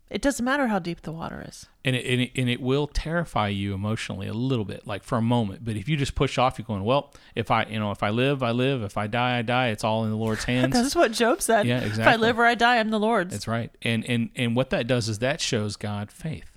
it 0.09 0.21
doesn't 0.21 0.43
matter 0.45 0.67
how 0.67 0.79
deep 0.79 1.01
the 1.01 1.11
water 1.11 1.43
is. 1.47 1.65
and 1.83 1.95
it, 1.95 2.05
and 2.05 2.21
it 2.21 2.31
and 2.35 2.49
it 2.49 2.61
will 2.61 2.87
terrify 2.87 3.47
you 3.47 3.73
emotionally 3.73 4.27
a 4.27 4.33
little 4.33 4.65
bit, 4.65 4.85
like 4.85 5.03
for 5.03 5.17
a 5.17 5.21
moment. 5.21 5.63
But 5.65 5.75
if 5.77 5.89
you 5.89 5.97
just 5.97 6.13
push 6.13 6.37
off, 6.37 6.59
you're 6.59 6.65
going, 6.65 6.83
well, 6.83 7.13
if 7.35 7.49
I, 7.51 7.63
you 7.65 7.79
know, 7.79 7.91
if 7.91 8.03
I 8.03 8.09
live, 8.09 8.43
I 8.43 8.51
live. 8.51 8.83
If 8.83 8.97
I 8.97 9.07
die, 9.07 9.39
I 9.39 9.41
die. 9.41 9.69
It's 9.69 9.83
all 9.83 10.03
in 10.03 10.11
the 10.11 10.17
Lord's 10.17 10.43
hands. 10.43 10.73
That's 10.73 10.95
what 10.95 11.13
Job 11.13 11.41
said. 11.41 11.65
Yeah, 11.65 11.79
exactly. 11.79 12.03
If 12.03 12.07
I 12.07 12.15
live 12.17 12.37
or 12.37 12.45
I 12.45 12.55
die, 12.55 12.77
I'm 12.79 12.89
the 12.89 12.99
Lord's. 12.99 13.31
That's 13.31 13.47
right. 13.47 13.71
And 13.81 14.05
and 14.05 14.29
and 14.35 14.55
what 14.55 14.69
that 14.69 14.87
does 14.87 15.07
is 15.09 15.19
that 15.19 15.41
shows 15.41 15.75
God 15.77 16.11
faith. 16.11 16.56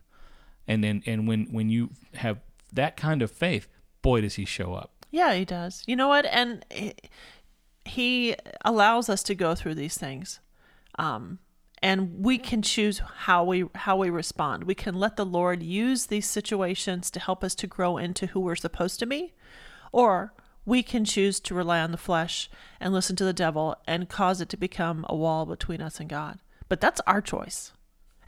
And 0.70 0.84
then 0.84 1.02
and 1.04 1.26
when 1.26 1.46
when 1.46 1.68
you 1.68 1.90
have 2.14 2.38
that 2.72 2.96
kind 2.96 3.22
of 3.22 3.30
faith, 3.30 3.66
boy, 4.02 4.20
does 4.20 4.36
He 4.36 4.44
show 4.44 4.74
up. 4.74 4.92
Yeah, 5.10 5.34
he 5.34 5.44
does. 5.44 5.82
You 5.86 5.96
know 5.96 6.06
what? 6.06 6.24
And 6.26 6.64
he, 7.84 8.36
allows 8.64 9.08
us 9.08 9.24
to 9.24 9.34
go 9.34 9.56
through 9.56 9.74
these 9.74 9.98
things. 9.98 10.38
Um, 10.98 11.40
and 11.82 12.22
we 12.24 12.38
can 12.38 12.62
choose 12.62 13.00
how 13.24 13.42
we 13.42 13.64
how 13.74 13.96
we 13.96 14.10
respond. 14.10 14.64
We 14.64 14.74
can 14.74 14.94
let 14.94 15.16
the 15.16 15.24
Lord 15.24 15.62
use 15.62 16.06
these 16.06 16.26
situations 16.26 17.10
to 17.10 17.18
help 17.18 17.42
us 17.42 17.54
to 17.56 17.66
grow 17.66 17.96
into 17.96 18.26
who 18.26 18.40
we're 18.40 18.54
supposed 18.54 19.00
to 19.00 19.06
be, 19.06 19.32
or 19.90 20.34
we 20.66 20.82
can 20.82 21.04
choose 21.06 21.40
to 21.40 21.54
rely 21.54 21.80
on 21.80 21.90
the 21.90 21.96
flesh 21.96 22.50
and 22.78 22.92
listen 22.92 23.16
to 23.16 23.24
the 23.24 23.32
devil 23.32 23.76
and 23.86 24.10
cause 24.10 24.40
it 24.42 24.50
to 24.50 24.56
become 24.58 25.06
a 25.08 25.16
wall 25.16 25.46
between 25.46 25.80
us 25.80 25.98
and 25.98 26.08
God. 26.08 26.38
But 26.68 26.80
that's 26.80 27.00
our 27.06 27.22
choice. 27.22 27.72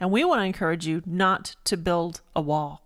And 0.03 0.11
we 0.11 0.25
want 0.25 0.41
to 0.41 0.45
encourage 0.45 0.85
you 0.85 1.01
not 1.07 1.55
to 1.63 1.77
build 1.77 2.23
a 2.35 2.41
wall. 2.43 2.83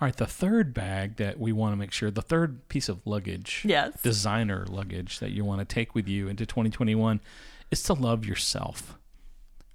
All 0.00 0.06
right, 0.06 0.16
the 0.16 0.26
third 0.26 0.74
bag 0.74 1.14
that 1.16 1.38
we 1.38 1.52
want 1.52 1.74
to 1.74 1.76
make 1.76 1.92
sure, 1.92 2.10
the 2.10 2.20
third 2.22 2.68
piece 2.68 2.88
of 2.88 3.00
luggage, 3.06 3.62
Yes. 3.64 4.02
designer 4.02 4.66
luggage 4.68 5.20
that 5.20 5.30
you 5.30 5.44
want 5.44 5.60
to 5.60 5.64
take 5.64 5.94
with 5.94 6.08
you 6.08 6.26
into 6.26 6.44
2021 6.44 7.20
is 7.70 7.84
to 7.84 7.92
love 7.94 8.26
yourself. 8.26 8.98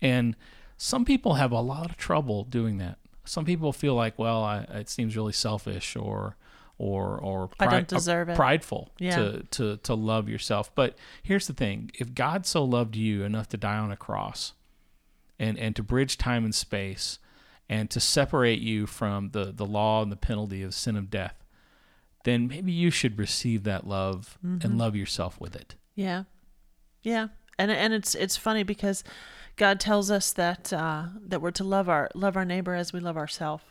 And 0.02 0.36
some 0.76 1.06
people 1.06 1.36
have 1.36 1.54
a 1.54 1.62
lot 1.62 1.90
of 1.90 1.96
trouble 1.96 2.44
doing 2.44 2.78
that. 2.80 2.98
Some 3.24 3.46
people 3.46 3.72
feel 3.72 3.96
like, 3.96 4.20
well, 4.20 4.44
I, 4.44 4.60
it 4.72 4.90
seems 4.90 5.16
really 5.16 5.32
selfish 5.32 5.96
or 5.96 6.36
or 6.78 7.18
or 7.20 7.50
I 7.58 7.68
don't 7.68 7.92
uh, 7.94 7.96
deserve 7.96 8.28
it. 8.30 8.36
prideful 8.36 8.90
Yeah. 9.00 9.16
to 9.16 9.44
to 9.52 9.78
to 9.78 9.94
love 9.94 10.28
yourself. 10.28 10.76
But 10.76 10.98
here's 11.24 11.48
the 11.48 11.54
thing: 11.54 11.92
if 11.94 12.14
God 12.14 12.46
so 12.46 12.66
loved 12.66 12.98
you 12.98 13.24
enough 13.24 13.48
to 13.50 13.58
die 13.58 13.78
on 13.78 13.92
a 13.92 13.96
cross, 13.98 14.54
and 15.42 15.58
and 15.60 15.76
to 15.76 15.84
bridge 15.84 16.18
time 16.18 16.46
and 16.46 16.56
space, 16.56 17.20
and 17.68 17.90
to 17.90 18.00
separate 18.00 18.60
you 18.62 18.86
from 18.88 19.30
the 19.32 19.52
the 19.52 19.66
law 19.66 20.02
and 20.04 20.12
the 20.12 20.16
penalty 20.16 20.62
of 20.64 20.74
sin 20.74 20.96
of 20.96 21.10
death, 21.10 21.44
then 22.24 22.48
maybe 22.48 22.72
you 22.72 22.92
should 22.92 23.18
receive 23.18 23.64
that 23.64 23.88
love 23.88 24.38
Mm-hmm. 24.46 24.66
and 24.66 24.78
love 24.78 24.96
yourself 24.96 25.40
with 25.42 25.56
it. 25.56 25.76
Yeah, 25.96 26.24
yeah, 27.04 27.28
and 27.58 27.72
and 27.72 27.94
it's 27.94 28.16
it's 28.16 28.38
funny 28.38 28.64
because 28.64 29.04
God 29.58 29.80
tells 29.80 30.10
us 30.12 30.32
that 30.34 30.72
uh, 30.72 31.06
that 31.28 31.42
we're 31.42 31.52
to 31.52 31.64
love 31.64 31.90
our 31.90 32.10
love 32.16 32.38
our 32.38 32.46
neighbor 32.46 32.74
as 32.76 32.94
we 32.94 33.00
love 33.00 33.18
ourselves, 33.18 33.64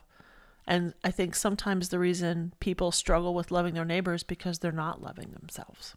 and 0.66 0.92
I 1.02 1.10
think 1.10 1.34
sometimes 1.34 1.88
the 1.88 1.98
reason 1.98 2.52
people 2.60 2.92
struggle 2.92 3.32
with 3.34 3.50
loving 3.50 3.74
their 3.74 3.84
neighbors 3.84 4.22
because 4.22 4.58
they're 4.58 4.72
not 4.72 5.02
loving 5.02 5.30
themselves, 5.32 5.96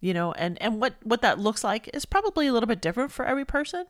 you 0.00 0.14
know, 0.14 0.32
and 0.32 0.60
and 0.62 0.80
what 0.80 0.94
what 1.02 1.22
that 1.22 1.38
looks 1.38 1.64
like 1.64 1.90
is 1.94 2.04
probably 2.04 2.46
a 2.46 2.52
little 2.52 2.68
bit 2.68 2.80
different 2.80 3.10
for 3.12 3.24
every 3.24 3.44
person, 3.44 3.86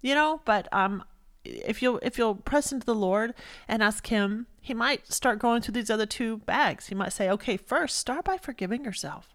you 0.00 0.14
know, 0.14 0.40
but 0.44 0.68
um. 0.72 1.04
If 1.42 1.80
you'll 1.80 1.98
if 2.02 2.18
you'll 2.18 2.34
press 2.34 2.70
into 2.70 2.84
the 2.84 2.94
Lord 2.94 3.32
and 3.66 3.82
ask 3.82 4.06
Him, 4.08 4.46
He 4.60 4.74
might 4.74 5.10
start 5.10 5.38
going 5.38 5.62
through 5.62 5.72
these 5.72 5.88
other 5.88 6.04
two 6.04 6.36
bags. 6.36 6.88
He 6.88 6.94
might 6.94 7.14
say, 7.14 7.30
"Okay, 7.30 7.56
first 7.56 7.96
start 7.96 8.26
by 8.26 8.36
forgiving 8.36 8.84
yourself 8.84 9.34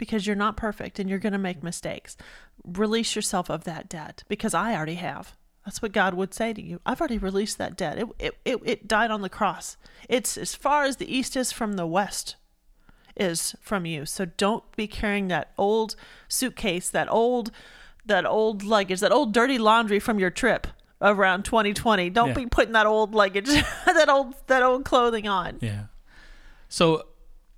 because 0.00 0.26
you're 0.26 0.34
not 0.34 0.56
perfect 0.56 0.98
and 0.98 1.10
you're 1.10 1.18
going 1.18 1.34
to 1.34 1.38
make 1.38 1.62
mistakes. 1.62 2.16
Release 2.64 3.14
yourself 3.14 3.50
of 3.50 3.64
that 3.64 3.86
debt 3.86 4.24
because 4.28 4.54
I 4.54 4.74
already 4.74 4.94
have. 4.94 5.36
That's 5.66 5.82
what 5.82 5.92
God 5.92 6.14
would 6.14 6.32
say 6.32 6.54
to 6.54 6.62
you. 6.62 6.80
I've 6.86 7.02
already 7.02 7.18
released 7.18 7.58
that 7.58 7.76
debt. 7.76 7.98
It, 7.98 8.08
it, 8.18 8.34
it, 8.46 8.58
it 8.64 8.88
died 8.88 9.10
on 9.10 9.20
the 9.20 9.28
cross. 9.28 9.76
It's 10.08 10.38
as 10.38 10.54
far 10.54 10.84
as 10.84 10.96
the 10.96 11.14
east 11.14 11.36
is 11.36 11.52
from 11.52 11.74
the 11.74 11.86
west 11.86 12.36
is 13.14 13.54
from 13.60 13.84
you. 13.84 14.06
So 14.06 14.24
don't 14.24 14.64
be 14.74 14.86
carrying 14.86 15.28
that 15.28 15.52
old 15.58 15.96
suitcase, 16.28 16.88
that 16.88 17.12
old 17.12 17.50
that 18.10 18.26
old 18.26 18.62
luggage, 18.62 19.00
that 19.00 19.10
old 19.12 19.32
dirty 19.32 19.58
laundry 19.58 19.98
from 19.98 20.18
your 20.18 20.30
trip 20.30 20.66
around 21.02 21.44
2020. 21.44 22.10
Don't 22.10 22.28
Yeah. 22.28 22.34
be 22.34 22.46
putting 22.46 22.72
that 22.74 22.86
old 22.86 23.14
luggage, 23.14 23.46
that 23.86 24.08
old 24.08 24.34
that 24.46 24.62
old 24.62 24.84
clothing 24.84 25.26
on. 25.26 25.58
Yeah. 25.60 25.84
So 26.68 27.06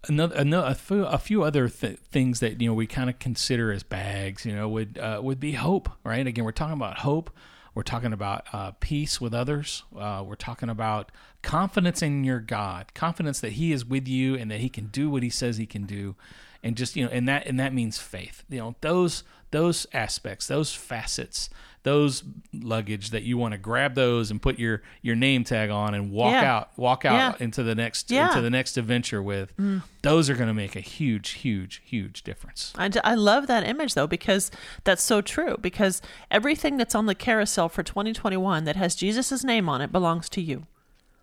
another, 0.08 0.34
another 0.36 0.68
a 0.68 0.74
few, 0.74 1.04
a 1.04 1.18
few 1.18 1.42
other 1.42 1.68
th- 1.68 1.98
things 1.98 2.40
that 2.40 2.60
you 2.60 2.68
know 2.68 2.74
we 2.74 2.86
kind 2.86 3.10
of 3.10 3.18
consider 3.18 3.72
as 3.72 3.82
bags, 3.82 4.46
you 4.46 4.54
know, 4.54 4.68
would 4.68 4.98
uh, 4.98 5.20
would 5.22 5.40
be 5.40 5.52
hope, 5.52 5.88
right? 6.04 6.26
Again, 6.26 6.44
we're 6.44 6.52
talking 6.52 6.74
about 6.74 6.98
hope. 6.98 7.30
We're 7.74 7.82
talking 7.82 8.12
about 8.12 8.44
uh, 8.52 8.72
peace 8.80 9.18
with 9.18 9.32
others. 9.32 9.82
Uh, 9.98 10.22
we're 10.26 10.34
talking 10.34 10.68
about 10.68 11.10
confidence 11.40 12.02
in 12.02 12.22
your 12.22 12.38
God, 12.38 12.92
confidence 12.92 13.40
that 13.40 13.52
He 13.52 13.72
is 13.72 13.84
with 13.84 14.06
you 14.06 14.34
and 14.34 14.50
that 14.50 14.60
He 14.60 14.68
can 14.68 14.86
do 14.88 15.08
what 15.08 15.22
He 15.22 15.30
says 15.30 15.56
He 15.56 15.64
can 15.66 15.84
do, 15.84 16.14
and 16.62 16.76
just 16.76 16.96
you 16.96 17.04
know, 17.06 17.10
and 17.10 17.26
that 17.28 17.46
and 17.46 17.58
that 17.58 17.72
means 17.72 17.96
faith. 17.98 18.44
You 18.50 18.58
know, 18.58 18.76
those 18.82 19.24
those 19.52 19.86
aspects, 19.92 20.48
those 20.48 20.74
facets, 20.74 21.48
those 21.84 22.22
luggage 22.52 23.10
that 23.10 23.22
you 23.24 23.36
want 23.36 23.52
to 23.52 23.58
grab 23.58 23.94
those 23.96 24.30
and 24.30 24.40
put 24.40 24.56
your 24.58 24.82
your 25.02 25.16
name 25.16 25.42
tag 25.44 25.68
on 25.70 25.94
and 25.94 26.12
walk 26.12 26.32
Yeah. 26.32 26.54
out, 26.56 26.70
walk 26.78 27.04
out 27.04 27.14
Yeah. 27.40 27.44
into 27.44 27.62
the 27.62 27.74
next 27.74 28.10
Yeah. 28.10 28.26
Mm. 28.26 28.30
into 28.30 28.40
the 28.42 28.50
next 28.50 28.76
adventure 28.76 29.22
with. 29.22 29.52
Those 30.02 30.30
are 30.30 30.34
going 30.34 30.46
to 30.48 30.54
make 30.54 30.74
a 30.76 30.80
huge, 30.80 31.30
huge, 31.30 31.82
huge 31.84 32.22
difference. 32.22 32.72
I, 32.76 32.88
d- 32.88 33.00
I 33.02 33.14
love 33.14 33.46
that 33.48 33.64
image 33.66 33.94
though 33.94 34.06
because 34.06 34.50
that's 34.84 35.02
so 35.02 35.20
true 35.20 35.56
because 35.60 36.00
everything 36.30 36.76
that's 36.76 36.94
on 36.94 37.06
the 37.06 37.14
carousel 37.14 37.68
for 37.68 37.82
2021 37.82 38.64
that 38.64 38.76
has 38.76 38.94
Jesus' 38.94 39.42
name 39.44 39.68
on 39.68 39.80
it 39.80 39.90
belongs 39.92 40.28
to 40.30 40.40
you. 40.40 40.66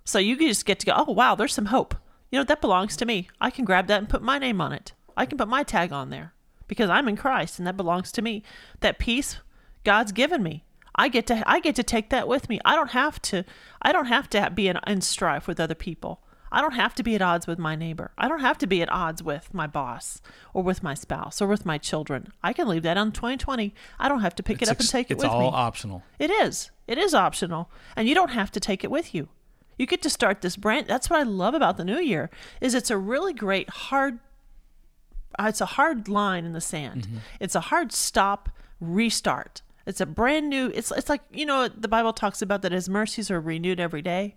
So 0.03 0.19
you 0.19 0.37
just 0.37 0.65
get 0.65 0.79
to 0.79 0.85
go, 0.85 0.93
oh 0.95 1.11
wow, 1.13 1.35
there's 1.35 1.53
some 1.53 1.67
hope. 1.67 1.95
You 2.31 2.39
know, 2.39 2.43
that 2.43 2.61
belongs 2.61 2.95
to 2.97 3.05
me. 3.05 3.29
I 3.41 3.49
can 3.49 3.63
grab 3.65 3.87
that 3.87 3.97
and 3.99 4.09
put 4.09 4.21
my 4.21 4.37
name 4.39 4.59
on 4.61 4.71
it. 4.73 4.93
I 5.17 5.25
can 5.25 5.37
put 5.37 5.47
my 5.47 5.63
tag 5.63 5.91
on 5.91 6.09
there 6.09 6.33
because 6.69 6.89
I'm 6.89 7.09
in 7.09 7.17
Christ 7.17 7.59
and 7.59 7.67
that 7.67 7.75
belongs 7.75 8.13
to 8.13 8.21
me. 8.21 8.43
That 8.79 8.99
peace 8.99 9.39
God's 9.83 10.13
given 10.13 10.41
me. 10.41 10.63
I 10.95 11.09
get 11.09 11.27
to 11.27 11.43
I 11.45 11.59
get 11.59 11.75
to 11.75 11.83
take 11.83 12.09
that 12.09 12.27
with 12.27 12.47
me. 12.47 12.59
I 12.63 12.75
don't 12.75 12.91
have 12.91 13.21
to 13.23 13.43
I 13.81 13.91
don't 13.91 14.05
have 14.05 14.29
to 14.29 14.49
be 14.53 14.69
in, 14.69 14.79
in 14.87 15.01
strife 15.01 15.47
with 15.47 15.59
other 15.59 15.75
people. 15.75 16.21
I 16.51 16.61
don't 16.61 16.73
have 16.73 16.95
to 16.95 17.03
be 17.03 17.15
at 17.15 17.21
odds 17.21 17.47
with 17.47 17.59
my 17.59 17.75
neighbor. 17.75 18.11
I 18.17 18.27
don't 18.27 18.39
have 18.39 18.57
to 18.59 18.67
be 18.67 18.81
at 18.81 18.91
odds 18.91 19.21
with 19.21 19.53
my 19.53 19.67
boss 19.67 20.21
or 20.53 20.63
with 20.63 20.81
my 20.81 20.93
spouse 20.93 21.41
or 21.41 21.47
with 21.47 21.65
my 21.65 21.77
children. 21.77 22.33
I 22.43 22.53
can 22.53 22.67
leave 22.67 22.83
that 22.83 22.97
on 22.97 23.11
2020. 23.11 23.73
I 23.99 24.09
don't 24.09 24.21
have 24.21 24.35
to 24.35 24.43
pick 24.43 24.61
it 24.61 24.69
up 24.69 24.79
and 24.79 24.89
take 24.89 25.11
it 25.11 25.17
with 25.17 25.25
me. 25.25 25.29
it's 25.29 25.35
all 25.35 25.53
optional. 25.53 26.03
It 26.17 26.31
is. 26.31 26.71
It 26.87 26.97
is 26.97 27.13
optional, 27.13 27.69
and 27.95 28.07
you 28.07 28.15
don't 28.15 28.31
have 28.31 28.51
to 28.51 28.59
take 28.59 28.83
it 28.83 28.89
with 28.89 29.13
you. 29.13 29.29
You 29.77 29.85
get 29.85 30.01
to 30.01 30.09
start 30.09 30.41
this 30.41 30.57
brand. 30.57 30.87
That's 30.87 31.09
what 31.09 31.19
I 31.19 31.23
love 31.23 31.53
about 31.53 31.77
the 31.77 31.85
new 31.85 31.99
year. 31.99 32.31
Is 32.61 32.73
it's 32.73 32.89
a 32.89 32.97
really 32.97 33.33
great 33.33 33.69
hard. 33.69 34.19
Uh, 35.39 35.47
It's 35.47 35.61
a 35.61 35.65
hard 35.65 36.07
line 36.07 36.45
in 36.45 36.53
the 36.53 36.61
sand. 36.61 37.07
It's 37.39 37.55
a 37.55 37.61
hard 37.61 37.91
stop, 37.91 38.49
restart. 38.79 39.61
It's 39.85 40.01
a 40.01 40.05
brand 40.05 40.49
new. 40.49 40.71
It's 40.73 40.91
it's 40.91 41.09
like 41.09 41.21
you 41.31 41.45
know 41.45 41.67
the 41.67 41.87
Bible 41.87 42.13
talks 42.13 42.41
about 42.41 42.61
that 42.61 42.71
His 42.71 42.89
mercies 42.89 43.31
are 43.31 43.41
renewed 43.41 43.79
every 43.79 44.01
day. 44.01 44.35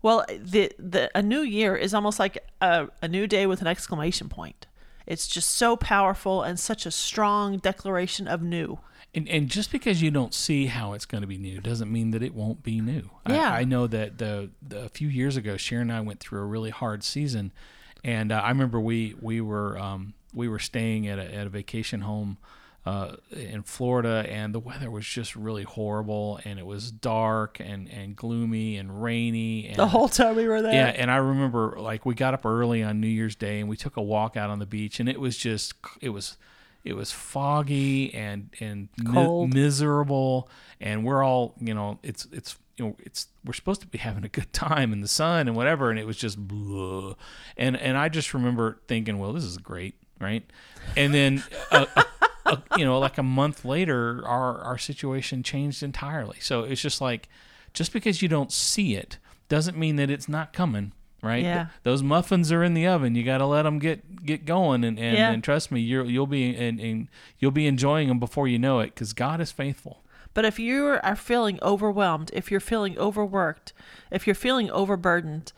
Well, 0.00 0.24
the 0.28 0.72
the 0.78 1.10
a 1.14 1.22
new 1.22 1.40
year 1.40 1.76
is 1.76 1.94
almost 1.94 2.18
like 2.18 2.38
a, 2.60 2.88
a 3.00 3.08
new 3.08 3.26
day 3.26 3.46
with 3.46 3.60
an 3.60 3.66
exclamation 3.66 4.28
point. 4.28 4.66
It's 5.06 5.26
just 5.26 5.50
so 5.50 5.76
powerful 5.76 6.42
and 6.42 6.58
such 6.58 6.86
a 6.86 6.90
strong 6.90 7.58
declaration 7.58 8.28
of 8.28 8.42
new. 8.42 8.78
And, 9.14 9.28
and 9.28 9.48
just 9.48 9.70
because 9.70 10.00
you 10.00 10.10
don't 10.10 10.32
see 10.32 10.66
how 10.66 10.94
it's 10.94 11.04
going 11.04 11.20
to 11.20 11.26
be 11.26 11.36
new 11.36 11.60
doesn't 11.60 11.92
mean 11.92 12.12
that 12.12 12.22
it 12.22 12.34
won't 12.34 12.62
be 12.62 12.80
new. 12.80 13.10
Yeah. 13.28 13.52
I, 13.52 13.60
I 13.60 13.64
know 13.64 13.86
that 13.86 14.18
the, 14.18 14.50
the 14.66 14.84
a 14.84 14.88
few 14.88 15.08
years 15.08 15.36
ago, 15.36 15.56
Sharon 15.56 15.90
and 15.90 15.98
I 15.98 16.00
went 16.00 16.20
through 16.20 16.40
a 16.40 16.46
really 16.46 16.70
hard 16.70 17.04
season, 17.04 17.52
and 18.04 18.32
uh, 18.32 18.36
I 18.36 18.48
remember 18.48 18.80
we 18.80 19.14
we 19.20 19.40
were 19.40 19.78
um, 19.78 20.14
we 20.32 20.48
were 20.48 20.58
staying 20.58 21.06
at 21.08 21.18
a, 21.18 21.34
at 21.34 21.46
a 21.46 21.50
vacation 21.50 22.00
home 22.02 22.38
uh, 22.84 23.14
in 23.30 23.62
Florida, 23.62 24.26
and 24.28 24.52
the 24.52 24.58
weather 24.58 24.90
was 24.90 25.06
just 25.06 25.36
really 25.36 25.62
horrible, 25.62 26.40
and 26.44 26.58
it 26.58 26.66
was 26.66 26.90
dark 26.90 27.60
and, 27.60 27.88
and 27.88 28.16
gloomy 28.16 28.76
and 28.76 29.02
rainy. 29.02 29.68
And, 29.68 29.76
The 29.76 29.86
whole 29.86 30.08
time 30.08 30.34
we 30.34 30.48
were 30.48 30.60
there. 30.62 30.72
yeah, 30.72 30.86
and 30.88 31.08
I 31.10 31.16
remember 31.18 31.76
like 31.78 32.04
we 32.04 32.14
got 32.16 32.34
up 32.34 32.44
early 32.44 32.82
on 32.82 33.00
New 33.00 33.06
Year's 33.06 33.36
Day 33.36 33.60
and 33.60 33.68
we 33.68 33.76
took 33.76 33.96
a 33.96 34.02
walk 34.02 34.36
out 34.36 34.50
on 34.50 34.58
the 34.58 34.66
beach 34.66 34.98
and 34.98 35.08
it 35.08 35.20
was 35.20 35.36
just 35.36 35.74
it 36.00 36.08
was 36.08 36.36
it 36.84 36.94
was 36.94 37.12
foggy 37.12 38.12
and 38.12 38.50
and 38.58 38.88
mi- 38.98 39.46
miserable 39.46 40.48
and 40.80 41.04
we're 41.04 41.22
all 41.22 41.54
you 41.60 41.72
know 41.74 42.00
it's 42.02 42.26
it's 42.32 42.56
you 42.76 42.84
know 42.86 42.96
it's 42.98 43.28
we're 43.44 43.52
supposed 43.52 43.80
to 43.82 43.86
be 43.86 43.98
having 43.98 44.24
a 44.24 44.28
good 44.28 44.52
time 44.52 44.92
in 44.92 45.00
the 45.00 45.06
sun 45.08 45.46
and 45.46 45.56
whatever 45.56 45.90
and 45.90 46.00
it 46.00 46.06
was 46.06 46.16
just 46.16 46.36
blah. 46.36 47.14
and 47.56 47.76
and 47.76 47.96
I 47.96 48.08
just 48.08 48.34
remember 48.34 48.80
thinking 48.88 49.20
well 49.20 49.32
this 49.32 49.44
is 49.44 49.56
great 49.58 49.94
right? 50.22 50.44
And 50.96 51.12
then 51.12 51.42
uh, 51.70 51.86
a, 52.46 52.58
you 52.78 52.84
know 52.84 52.98
like 52.98 53.18
a 53.18 53.22
month 53.22 53.64
later 53.64 54.22
our 54.26 54.58
our 54.62 54.78
situation 54.78 55.42
changed 55.42 55.82
entirely. 55.82 56.38
So 56.40 56.62
it's 56.64 56.80
just 56.80 57.00
like 57.00 57.28
just 57.72 57.92
because 57.92 58.22
you 58.22 58.28
don't 58.28 58.52
see 58.52 58.94
it 58.94 59.18
doesn't 59.48 59.76
mean 59.76 59.96
that 59.96 60.08
it's 60.10 60.28
not 60.28 60.52
coming 60.52 60.92
right? 61.24 61.44
Yeah. 61.44 61.54
Th- 61.54 61.66
those 61.84 62.02
muffins 62.02 62.50
are 62.50 62.64
in 62.64 62.74
the 62.74 62.84
oven. 62.88 63.14
You 63.14 63.22
got 63.22 63.38
to 63.38 63.46
let 63.46 63.62
them 63.62 63.78
get 63.78 64.24
get 64.26 64.44
going. 64.44 64.82
And 64.82 64.98
and, 64.98 65.16
Yeah. 65.16 65.30
and 65.30 65.42
trust 65.44 65.70
me 65.70 65.80
you're 65.80 66.04
you'll 66.04 66.26
be 66.26 66.54
and, 66.56 66.80
and 66.80 67.06
you'll 67.38 67.52
be 67.52 67.66
enjoying 67.68 68.08
them 68.08 68.18
before 68.18 68.48
you 68.48 68.58
know 68.58 68.80
it 68.80 68.86
because 68.94 69.12
god 69.12 69.40
is 69.40 69.52
faithful. 69.52 70.02
But 70.34 70.44
if 70.46 70.58
you 70.58 70.86
are 70.86 71.14
feeling 71.16 71.58
overwhelmed, 71.62 72.30
if 72.32 72.50
you're 72.50 72.58
feeling 72.58 72.98
overworked, 72.98 73.72
if 74.10 74.26
you're 74.26 74.34
feeling 74.34 74.70
overburdened, 74.70 75.52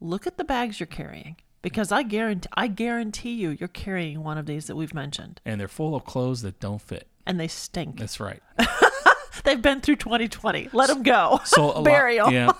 look 0.00 0.26
at 0.26 0.36
the 0.38 0.44
bags 0.44 0.80
you're 0.80 0.86
carrying 0.88 1.36
because 1.64 1.90
I 1.90 2.04
guarantee 2.04 2.48
I 2.56 2.68
guarantee 2.68 3.32
you 3.34 3.50
you're 3.50 3.68
carrying 3.68 4.22
one 4.22 4.38
of 4.38 4.46
these 4.46 4.66
that 4.68 4.76
we've 4.76 4.94
mentioned 4.94 5.40
and 5.44 5.60
they're 5.60 5.66
full 5.66 5.96
of 5.96 6.04
clothes 6.04 6.42
that 6.42 6.60
don't 6.60 6.80
fit 6.80 7.08
and 7.26 7.40
they 7.40 7.48
stink. 7.48 7.98
that's 7.98 8.20
right 8.20 8.40
They've 9.42 9.60
been 9.60 9.80
through 9.80 9.96
2020. 9.96 10.70
Let 10.72 10.88
them 10.88 11.02
go. 11.02 11.40
so 11.44 11.72
a 11.72 11.82
Bury 11.84 12.18
lot, 12.18 12.32
yeah. 12.32 12.52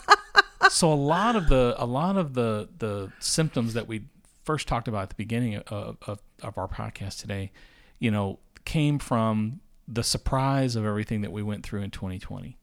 So 0.68 0.92
a 0.92 0.94
lot 0.94 1.36
of 1.36 1.48
the 1.48 1.74
a 1.78 1.86
lot 1.86 2.16
of 2.16 2.34
the 2.34 2.68
the 2.78 3.12
symptoms 3.20 3.74
that 3.74 3.86
we 3.86 4.02
first 4.44 4.68
talked 4.68 4.88
about 4.88 5.04
at 5.04 5.08
the 5.10 5.14
beginning 5.14 5.56
of, 5.56 5.96
of, 6.06 6.20
of 6.42 6.58
our 6.58 6.68
podcast 6.68 7.20
today, 7.20 7.52
you 7.98 8.10
know, 8.10 8.38
came 8.64 8.98
from 8.98 9.60
the 9.88 10.02
surprise 10.02 10.76
of 10.76 10.84
everything 10.84 11.22
that 11.22 11.32
we 11.32 11.42
went 11.42 11.64
through 11.64 11.80
in 11.80 11.90
2020. 11.90 12.58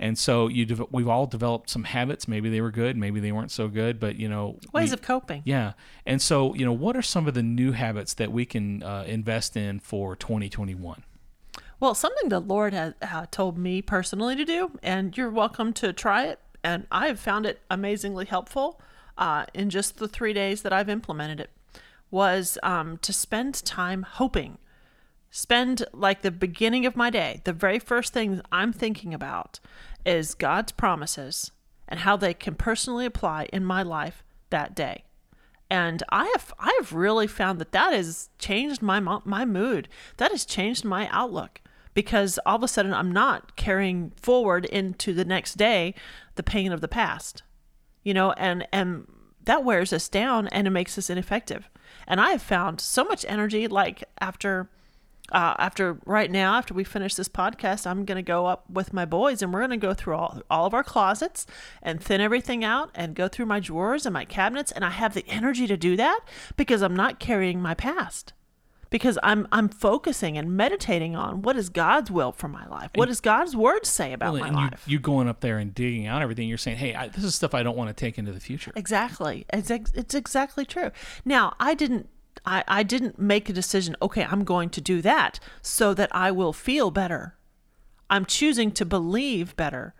And 0.00 0.16
so 0.16 0.46
you 0.48 0.64
dev- 0.64 0.86
we've 0.92 1.08
all 1.08 1.26
developed 1.26 1.70
some 1.70 1.84
habits. 1.84 2.28
Maybe 2.28 2.48
they 2.48 2.60
were 2.60 2.70
good, 2.70 2.96
maybe 2.96 3.18
they 3.20 3.32
weren't 3.32 3.50
so 3.50 3.66
good, 3.68 3.98
but 3.98 4.16
you 4.16 4.28
know, 4.28 4.58
Ways 4.72 4.90
we- 4.90 4.94
of 4.94 5.02
coping. 5.02 5.42
yeah. 5.44 5.72
And 6.06 6.22
so 6.22 6.54
you 6.54 6.64
know, 6.64 6.72
what 6.72 6.96
are 6.96 7.02
some 7.02 7.26
of 7.26 7.34
the 7.34 7.42
new 7.42 7.72
habits 7.72 8.14
that 8.14 8.30
we 8.30 8.44
can 8.46 8.82
uh, 8.82 9.04
invest 9.06 9.56
in 9.56 9.80
for 9.80 10.14
2021? 10.14 11.02
Well, 11.80 11.94
something 11.94 12.28
the 12.28 12.40
Lord 12.40 12.72
has 12.74 12.94
uh, 13.02 13.26
told 13.30 13.56
me 13.58 13.82
personally 13.82 14.34
to 14.36 14.44
do, 14.44 14.72
and 14.82 15.16
you're 15.16 15.30
welcome 15.30 15.72
to 15.74 15.92
try 15.92 16.24
it. 16.26 16.40
And 16.64 16.86
I 16.90 17.06
have 17.06 17.20
found 17.20 17.46
it 17.46 17.60
amazingly 17.70 18.24
helpful 18.24 18.80
uh, 19.16 19.46
in 19.54 19.70
just 19.70 19.98
the 19.98 20.08
three 20.08 20.32
days 20.32 20.62
that 20.62 20.72
I've 20.72 20.88
implemented 20.88 21.38
it. 21.40 21.50
Was 22.10 22.56
um, 22.62 22.98
to 22.98 23.12
spend 23.12 23.64
time 23.64 24.02
hoping. 24.02 24.58
Spend 25.30 25.84
like 25.92 26.22
the 26.22 26.30
beginning 26.30 26.86
of 26.86 26.96
my 26.96 27.10
day, 27.10 27.42
the 27.44 27.52
very 27.52 27.78
first 27.78 28.14
thing 28.14 28.40
I'm 28.50 28.72
thinking 28.72 29.12
about 29.12 29.60
is 30.04 30.34
God's 30.34 30.72
promises 30.72 31.52
and 31.86 32.00
how 32.00 32.16
they 32.16 32.34
can 32.34 32.54
personally 32.54 33.06
apply 33.06 33.48
in 33.52 33.64
my 33.64 33.82
life 33.82 34.22
that 34.50 34.74
day 34.74 35.04
and 35.70 36.02
I 36.08 36.24
have 36.34 36.54
I 36.58 36.74
have 36.78 36.92
really 36.92 37.26
found 37.26 37.58
that 37.58 37.72
that 37.72 37.92
has 37.92 38.30
changed 38.38 38.82
my 38.82 39.00
my 39.00 39.44
mood. 39.44 39.88
That 40.16 40.30
has 40.30 40.44
changed 40.44 40.84
my 40.84 41.08
outlook 41.10 41.60
because 41.94 42.38
all 42.46 42.56
of 42.56 42.62
a 42.62 42.68
sudden 42.68 42.94
I'm 42.94 43.12
not 43.12 43.56
carrying 43.56 44.12
forward 44.16 44.64
into 44.64 45.12
the 45.12 45.24
next 45.24 45.56
day 45.56 45.94
the 46.36 46.42
pain 46.42 46.72
of 46.72 46.80
the 46.80 46.88
past. 46.88 47.42
You 48.02 48.14
know, 48.14 48.32
and 48.32 48.66
and 48.72 49.06
that 49.44 49.64
wears 49.64 49.92
us 49.92 50.08
down 50.08 50.48
and 50.48 50.66
it 50.66 50.70
makes 50.70 50.96
us 50.96 51.10
ineffective. 51.10 51.68
And 52.06 52.20
I 52.20 52.30
have 52.30 52.42
found 52.42 52.80
so 52.80 53.04
much 53.04 53.26
energy 53.28 53.68
like 53.68 54.04
after 54.20 54.70
uh, 55.32 55.54
after 55.58 55.98
right 56.06 56.30
now, 56.30 56.54
after 56.56 56.72
we 56.74 56.84
finish 56.84 57.14
this 57.14 57.28
podcast, 57.28 57.86
I'm 57.86 58.04
going 58.04 58.16
to 58.16 58.22
go 58.22 58.46
up 58.46 58.64
with 58.70 58.92
my 58.92 59.04
boys 59.04 59.42
and 59.42 59.52
we're 59.52 59.60
going 59.60 59.70
to 59.70 59.76
go 59.76 59.94
through 59.94 60.16
all, 60.16 60.40
all 60.50 60.66
of 60.66 60.74
our 60.74 60.84
closets 60.84 61.46
and 61.82 62.00
thin 62.02 62.20
everything 62.20 62.64
out 62.64 62.90
and 62.94 63.14
go 63.14 63.28
through 63.28 63.46
my 63.46 63.60
drawers 63.60 64.06
and 64.06 64.12
my 64.14 64.24
cabinets. 64.24 64.72
And 64.72 64.84
I 64.84 64.90
have 64.90 65.14
the 65.14 65.26
energy 65.28 65.66
to 65.66 65.76
do 65.76 65.96
that 65.96 66.20
because 66.56 66.82
I'm 66.82 66.96
not 66.96 67.18
carrying 67.18 67.60
my 67.60 67.74
past. 67.74 68.32
Because 68.90 69.18
I'm 69.22 69.46
I'm 69.52 69.68
focusing 69.68 70.38
and 70.38 70.56
meditating 70.56 71.14
on 71.14 71.42
what 71.42 71.58
is 71.58 71.68
God's 71.68 72.10
will 72.10 72.32
for 72.32 72.48
my 72.48 72.66
life. 72.68 72.90
What 72.94 73.08
does 73.08 73.20
God's 73.20 73.54
word 73.54 73.84
say 73.84 74.14
about 74.14 74.32
Well, 74.32 74.40
my 74.40 74.48
and 74.48 74.56
you, 74.56 74.62
life? 74.62 74.84
you 74.86 74.98
going 74.98 75.28
up 75.28 75.40
there 75.40 75.58
and 75.58 75.74
digging 75.74 76.06
out 76.06 76.22
everything. 76.22 76.48
You're 76.48 76.56
saying, 76.56 76.78
hey, 76.78 76.94
I, 76.94 77.08
this 77.08 77.22
is 77.22 77.34
stuff 77.34 77.52
I 77.52 77.62
don't 77.62 77.76
want 77.76 77.88
to 77.90 77.92
take 77.94 78.16
into 78.16 78.32
the 78.32 78.40
future. 78.40 78.72
Exactly. 78.74 79.44
It's, 79.52 79.70
ex- 79.70 79.92
it's 79.94 80.14
exactly 80.14 80.64
true. 80.64 80.90
Now, 81.26 81.54
I 81.60 81.74
didn't 81.74 82.08
I, 82.44 82.64
I 82.66 82.82
didn't 82.82 83.18
make 83.18 83.48
a 83.48 83.52
decision, 83.52 83.96
okay, 84.00 84.24
I'm 84.24 84.44
going 84.44 84.70
to 84.70 84.80
do 84.80 85.02
that 85.02 85.40
so 85.62 85.94
that 85.94 86.14
I 86.14 86.30
will 86.30 86.52
feel 86.52 86.90
better. 86.90 87.34
I'm 88.10 88.24
choosing 88.24 88.72
to 88.72 88.84
believe 88.84 89.56
better 89.56 89.94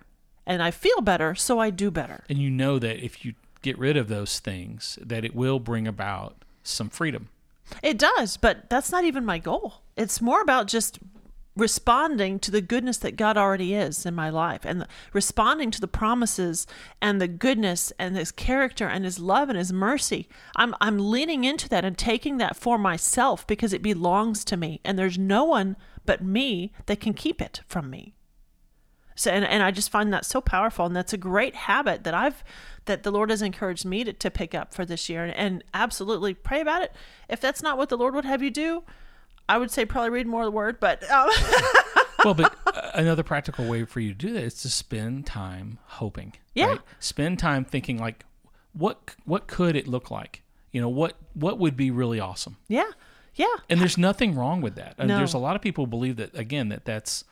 and 0.46 0.62
I 0.62 0.70
feel 0.70 1.02
better, 1.02 1.34
so 1.34 1.58
I 1.58 1.68
do 1.68 1.90
better. 1.90 2.24
And 2.28 2.38
you 2.38 2.50
know 2.50 2.78
that 2.78 3.04
if 3.04 3.24
you 3.24 3.34
get 3.60 3.78
rid 3.78 3.96
of 3.98 4.08
those 4.08 4.38
things, 4.38 4.98
that 5.02 5.24
it 5.24 5.34
will 5.34 5.60
bring 5.60 5.86
about 5.86 6.42
some 6.62 6.88
freedom. 6.88 7.28
It 7.82 7.98
does, 7.98 8.38
but 8.38 8.70
that's 8.70 8.90
not 8.90 9.04
even 9.04 9.26
my 9.26 9.38
goal. 9.38 9.82
It's 9.94 10.22
more 10.22 10.40
about 10.40 10.66
just 10.66 10.98
responding 11.58 12.38
to 12.38 12.50
the 12.50 12.60
goodness 12.60 12.98
that 12.98 13.16
God 13.16 13.36
already 13.36 13.74
is 13.74 14.06
in 14.06 14.14
my 14.14 14.30
life 14.30 14.64
and 14.64 14.86
responding 15.12 15.70
to 15.72 15.80
the 15.80 15.88
promises 15.88 16.66
and 17.02 17.20
the 17.20 17.28
goodness 17.28 17.92
and 17.98 18.16
his 18.16 18.30
character 18.30 18.86
and 18.86 19.04
his 19.04 19.18
love 19.18 19.48
and 19.48 19.58
his 19.58 19.72
mercy. 19.72 20.28
I'm 20.56 20.74
I'm 20.80 20.98
leaning 20.98 21.44
into 21.44 21.68
that 21.68 21.84
and 21.84 21.98
taking 21.98 22.38
that 22.38 22.56
for 22.56 22.78
myself 22.78 23.46
because 23.46 23.72
it 23.72 23.82
belongs 23.82 24.44
to 24.46 24.56
me 24.56 24.80
and 24.84 24.98
there's 24.98 25.18
no 25.18 25.44
one 25.44 25.76
but 26.06 26.22
me 26.22 26.72
that 26.86 27.00
can 27.00 27.12
keep 27.12 27.42
it 27.42 27.60
from 27.66 27.90
me. 27.90 28.14
So 29.16 29.32
and, 29.32 29.44
and 29.44 29.62
I 29.62 29.72
just 29.72 29.90
find 29.90 30.12
that 30.12 30.24
so 30.24 30.40
powerful 30.40 30.86
and 30.86 30.94
that's 30.94 31.12
a 31.12 31.18
great 31.18 31.56
habit 31.56 32.04
that 32.04 32.14
I've 32.14 32.44
that 32.84 33.02
the 33.02 33.10
Lord 33.10 33.30
has 33.30 33.42
encouraged 33.42 33.84
me 33.84 34.04
to, 34.04 34.12
to 34.12 34.30
pick 34.30 34.54
up 34.54 34.72
for 34.72 34.84
this 34.84 35.08
year 35.08 35.24
and, 35.24 35.34
and 35.34 35.64
absolutely 35.74 36.34
pray 36.34 36.60
about 36.60 36.82
it. 36.82 36.92
If 37.28 37.40
that's 37.40 37.62
not 37.62 37.76
what 37.76 37.88
the 37.88 37.98
Lord 37.98 38.14
would 38.14 38.24
have 38.24 38.42
you 38.42 38.50
do, 38.50 38.84
I 39.48 39.58
would 39.58 39.70
say 39.70 39.84
probably 39.84 40.10
read 40.10 40.26
more 40.26 40.42
of 40.42 40.46
the 40.46 40.50
word, 40.52 40.78
but 40.80 41.08
um, 41.10 41.28
well, 42.24 42.34
but 42.34 42.54
uh, 42.66 42.90
another 42.94 43.22
practical 43.22 43.66
way 43.68 43.84
for 43.84 44.00
you 44.00 44.10
to 44.10 44.14
do 44.18 44.32
that 44.34 44.42
is 44.44 44.54
to 44.62 44.68
spend 44.68 45.26
time 45.26 45.78
hoping. 45.86 46.34
Yeah. 46.54 46.66
Right? 46.66 46.80
Spend 47.00 47.38
time 47.38 47.64
thinking 47.64 47.98
like, 47.98 48.24
what 48.72 49.14
what 49.24 49.46
could 49.46 49.74
it 49.76 49.88
look 49.88 50.10
like? 50.10 50.42
You 50.72 50.80
know, 50.80 50.88
what 50.88 51.16
what 51.34 51.58
would 51.58 51.76
be 51.76 51.90
really 51.90 52.20
awesome? 52.20 52.56
yeah, 52.68 52.90
yeah, 53.34 53.46
And 53.70 53.80
there's 53.80 53.96
nothing 53.96 54.34
wrong 54.34 54.60
with 54.60 54.74
that. 54.74 54.94
And 54.98 55.08
No. 55.08 55.16
there's 55.16 55.32
a 55.34 55.38
lot 55.38 55.54
of 55.56 55.62
people 55.62 55.84
who 55.84 55.90
believe 55.90 56.16
that 56.16 56.36
again 56.36 56.68
that 56.70 56.84
that's 56.84 57.24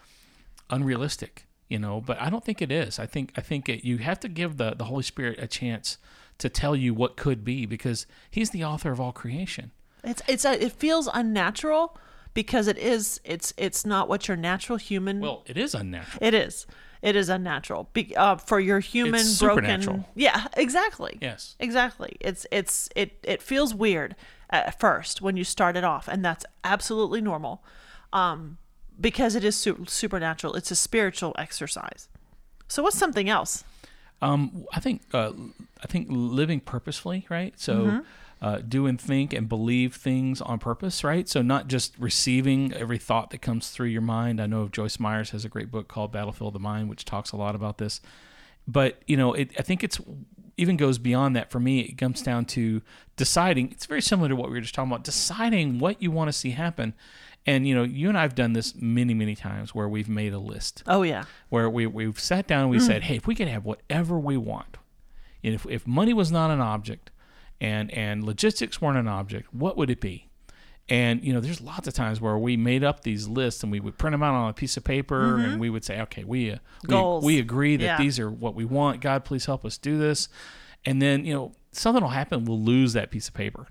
unrealistic. 0.70 1.46
You 1.68 1.80
know, 1.80 2.00
but 2.00 2.20
I 2.22 2.30
don't 2.30 2.44
think 2.44 2.62
it 2.62 2.70
is. 2.70 3.00
I 3.00 3.06
think 3.06 3.32
I 3.36 3.40
think 3.40 3.68
it, 3.68 3.84
you 3.84 3.98
have 3.98 4.20
to 4.20 4.28
give 4.28 4.56
the 4.56 4.74
the 4.74 4.84
Holy 4.84 5.02
Spirit 5.02 5.38
a 5.42 5.48
chance 5.48 5.98
to 6.38 6.48
tell 6.48 6.76
you 6.76 6.94
what 6.94 7.16
could 7.16 7.44
be 7.44 7.66
because 7.66 8.06
He's 8.30 8.50
the 8.50 8.64
author 8.64 8.92
of 8.92 9.00
all 9.00 9.10
creation. 9.12 9.72
It's 10.06 10.22
it's 10.28 10.44
a, 10.44 10.64
it 10.64 10.72
feels 10.72 11.08
unnatural 11.12 11.96
because 12.34 12.68
it 12.68 12.78
is 12.78 13.20
it's 13.24 13.52
it's 13.56 13.84
not 13.84 14.08
what 14.08 14.28
your 14.28 14.36
natural 14.36 14.78
human. 14.78 15.20
Well, 15.20 15.42
it 15.46 15.56
is 15.58 15.74
unnatural. 15.74 16.18
it 16.20 16.34
is 16.34 16.66
it 17.02 17.14
is 17.14 17.28
unnatural 17.28 17.88
Be, 17.92 18.16
uh, 18.16 18.36
for 18.36 18.58
your 18.58 18.80
human 18.80 19.20
It's 19.20 19.38
broken. 19.38 19.56
supernatural. 19.64 20.08
Yeah, 20.14 20.46
exactly. 20.56 21.18
Yes. 21.20 21.54
exactly. 21.60 22.16
It's 22.20 22.46
it's 22.50 22.88
it 22.96 23.18
it 23.22 23.42
feels 23.42 23.74
weird 23.74 24.16
at 24.50 24.78
first 24.80 25.20
when 25.20 25.36
you 25.36 25.44
start 25.44 25.76
it 25.76 25.84
off, 25.84 26.08
and 26.08 26.24
that's 26.24 26.44
absolutely 26.64 27.20
normal. 27.20 27.62
Um, 28.12 28.58
because 28.98 29.34
it 29.34 29.44
is 29.44 29.54
su- 29.56 29.84
supernatural. 29.86 30.54
It's 30.54 30.70
a 30.70 30.76
spiritual 30.76 31.34
exercise. 31.36 32.08
So 32.68 32.82
what's 32.82 32.96
something 32.98 33.28
else? 33.28 33.62
Um, 34.22 34.64
I 34.72 34.80
think 34.80 35.02
uh, 35.12 35.32
I 35.82 35.86
think 35.86 36.06
living 36.10 36.60
purposefully, 36.60 37.26
right? 37.28 37.52
So 37.60 37.74
Mm-hmm. 37.74 37.98
Uh, 38.46 38.58
do 38.58 38.86
and 38.86 39.00
think 39.00 39.32
and 39.32 39.48
believe 39.48 39.96
things 39.96 40.40
on 40.40 40.60
purpose, 40.60 41.02
right? 41.02 41.28
So 41.28 41.42
not 41.42 41.66
just 41.66 41.98
receiving 41.98 42.72
every 42.72 42.96
thought 42.96 43.30
that 43.30 43.42
comes 43.42 43.70
through 43.70 43.88
your 43.88 44.02
mind. 44.02 44.40
I 44.40 44.46
know 44.46 44.68
Joyce 44.68 45.00
Myers 45.00 45.30
has 45.30 45.44
a 45.44 45.48
great 45.48 45.68
book 45.68 45.88
called 45.88 46.12
Battlefield 46.12 46.50
of 46.50 46.52
the 46.52 46.60
Mind, 46.60 46.88
which 46.88 47.04
talks 47.04 47.32
a 47.32 47.36
lot 47.36 47.56
about 47.56 47.78
this. 47.78 48.00
But 48.68 49.02
you 49.08 49.16
know, 49.16 49.32
it, 49.32 49.50
I 49.58 49.62
think 49.62 49.82
it's 49.82 50.00
even 50.56 50.76
goes 50.76 50.98
beyond 50.98 51.34
that. 51.34 51.50
For 51.50 51.58
me, 51.58 51.80
it 51.80 51.98
comes 51.98 52.22
down 52.22 52.44
to 52.46 52.82
deciding. 53.16 53.72
It's 53.72 53.86
very 53.86 54.00
similar 54.00 54.28
to 54.28 54.36
what 54.36 54.48
we 54.48 54.54
were 54.54 54.60
just 54.60 54.76
talking 54.76 54.92
about. 54.92 55.02
Deciding 55.02 55.80
what 55.80 56.00
you 56.00 56.12
want 56.12 56.28
to 56.28 56.32
see 56.32 56.50
happen. 56.50 56.94
And 57.46 57.66
you 57.66 57.74
know, 57.74 57.82
you 57.82 58.08
and 58.08 58.16
I 58.16 58.22
have 58.22 58.36
done 58.36 58.52
this 58.52 58.76
many, 58.76 59.12
many 59.12 59.34
times 59.34 59.74
where 59.74 59.88
we've 59.88 60.08
made 60.08 60.32
a 60.32 60.38
list 60.38 60.84
Oh 60.86 61.02
yeah, 61.02 61.24
where 61.48 61.68
we, 61.68 61.88
we've 61.88 62.20
sat 62.20 62.46
down 62.46 62.62
and 62.62 62.70
we 62.70 62.78
said, 62.78 63.02
hey, 63.02 63.16
if 63.16 63.26
we 63.26 63.34
could 63.34 63.48
have 63.48 63.64
whatever 63.64 64.16
we 64.20 64.36
want, 64.36 64.76
and 65.42 65.54
if, 65.54 65.66
if 65.68 65.84
money 65.84 66.12
was 66.12 66.30
not 66.30 66.52
an 66.52 66.60
object 66.60 67.10
and, 67.60 67.90
and 67.92 68.24
logistics 68.24 68.80
weren't 68.80 68.98
an 68.98 69.08
object, 69.08 69.52
what 69.54 69.76
would 69.76 69.90
it 69.90 70.00
be? 70.00 70.28
And, 70.88 71.24
you 71.24 71.32
know, 71.32 71.40
there's 71.40 71.60
lots 71.60 71.88
of 71.88 71.94
times 71.94 72.20
where 72.20 72.38
we 72.38 72.56
made 72.56 72.84
up 72.84 73.02
these 73.02 73.26
lists 73.26 73.62
and 73.64 73.72
we 73.72 73.80
would 73.80 73.98
print 73.98 74.12
them 74.14 74.22
out 74.22 74.34
on 74.34 74.50
a 74.50 74.52
piece 74.52 74.76
of 74.76 74.84
paper 74.84 75.36
and 75.40 75.58
we 75.60 75.68
would 75.68 75.84
say, 75.84 76.00
okay, 76.02 76.22
we, 76.22 76.52
uh, 76.52 76.58
we, 77.22 77.34
we 77.34 77.38
agree 77.40 77.76
that 77.76 77.84
Yeah. 77.84 77.98
these 77.98 78.20
are 78.20 78.30
what 78.30 78.54
we 78.54 78.64
want. 78.64 79.00
God, 79.00 79.24
please 79.24 79.46
help 79.46 79.64
us 79.64 79.78
do 79.78 79.98
this. 79.98 80.28
And 80.84 81.02
then, 81.02 81.24
you 81.24 81.34
know, 81.34 81.52
something 81.72 82.02
will 82.02 82.10
happen. 82.10 82.44
We'll 82.44 82.60
lose 82.62 82.92
that 82.92 83.10
piece 83.10 83.26
of 83.26 83.34
paper. 83.34 83.66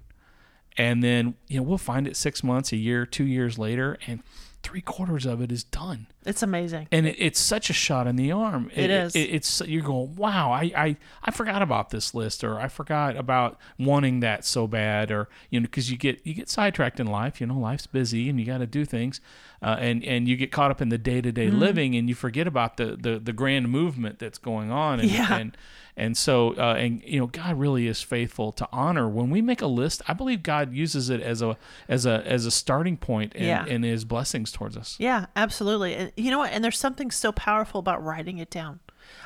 And 0.78 1.02
then, 1.02 1.36
you 1.48 1.56
know, 1.56 1.64
we'll 1.64 1.78
find 1.78 2.06
it 2.06 2.18
six 2.18 2.44
months, 2.44 2.74
a 2.74 2.76
year, 2.76 3.06
two 3.06 3.24
years 3.24 3.58
later, 3.58 3.98
and 4.08 4.22
three 4.66 4.82
quarters 4.82 5.26
of 5.28 5.42
it 5.42 5.52
is 5.52 5.64
done 5.64 6.08
it's 6.26 6.42
amazing. 6.42 6.88
and 6.92 7.06
it, 7.06 7.16
it's 7.20 7.40
such 7.40 7.70
a 7.70 7.74
shot 7.74 8.08
in 8.08 8.16
the 8.16 8.32
arm. 8.32 8.72
It 8.74 8.90
is. 8.90 9.16
it's 9.16 9.62
you're 9.62 9.84
going, 9.84 10.16
wow, 10.16 10.52
I, 10.52 10.72
I 10.76 10.98
I 11.24 11.30
forgot 11.32 11.62
about 11.62 11.92
this 11.92 12.16
list, 12.16 12.44
or 12.44 12.60
I 12.60 12.68
forgot 12.68 13.16
about 13.16 13.60
wanting 13.78 14.22
that 14.22 14.44
so 14.44 14.66
bad, 14.66 15.12
or 15.12 15.30
you 15.52 15.60
know, 15.60 15.66
because 15.66 15.92
you 15.92 15.98
get 15.98 16.26
you 16.26 16.34
get 16.34 16.50
sidetracked 16.50 17.00
in 17.00 17.06
life. 17.06 17.40
You 17.40 17.46
know, 17.46 17.60
life's 17.60 17.86
busy, 17.86 18.28
and 18.28 18.40
you 18.40 18.46
got 18.48 18.58
to 18.58 18.66
do 18.66 18.86
things, 18.86 19.22
uh, 19.62 19.76
and 19.80 20.04
and 20.04 20.28
you 20.28 20.36
get 20.36 20.52
caught 20.52 20.72
up 20.72 20.82
in 20.82 20.90
the 20.90 20.98
day 20.98 21.22
to 21.22 21.32
day 21.32 21.52
living, 21.52 21.96
and 21.96 22.10
you 22.10 22.16
forget 22.16 22.48
about 22.48 22.78
the, 22.78 22.98
the 23.00 23.20
the 23.20 23.34
grand 23.34 23.70
movement 23.70 24.18
that's 24.18 24.40
going 24.40 24.72
on. 24.72 25.00
And, 25.00 25.12
Yeah. 25.12 25.36
and 25.38 25.56
and 25.98 26.18
so, 26.18 26.56
uh, 26.58 26.76
and 26.78 27.02
you 27.06 27.20
know, 27.20 27.28
God 27.28 27.58
really 27.58 27.88
is 27.88 28.02
faithful 28.02 28.52
to 28.54 28.68
honor. 28.72 29.08
When 29.08 29.30
we 29.30 29.42
make 29.42 29.62
a 29.62 29.68
list, 29.68 30.02
I 30.08 30.14
believe 30.14 30.44
God 30.44 30.74
uses 30.74 31.10
it 31.10 31.22
as 31.22 31.42
a 31.42 31.58
as 31.88 32.06
a 32.06 32.22
as 32.26 32.46
a 32.46 32.52
starting 32.52 32.98
point 32.98 33.34
in, 33.34 33.46
Yeah. 33.46 33.66
in 33.66 33.84
His 33.84 34.04
blessings 34.06 34.52
towards 34.52 34.76
us. 34.76 34.96
Yeah, 35.00 35.28
absolutely. 35.36 35.96
And 35.96 36.12
you 36.18 36.32
know 36.32 36.40
what? 36.40 36.52
And 36.52 36.64
there's 36.64 36.78
something 36.78 37.12
so 37.12 37.32
powerful 37.32 37.80
about 37.80 38.04
writing 38.04 38.38
it 38.40 38.50
down. 38.50 38.80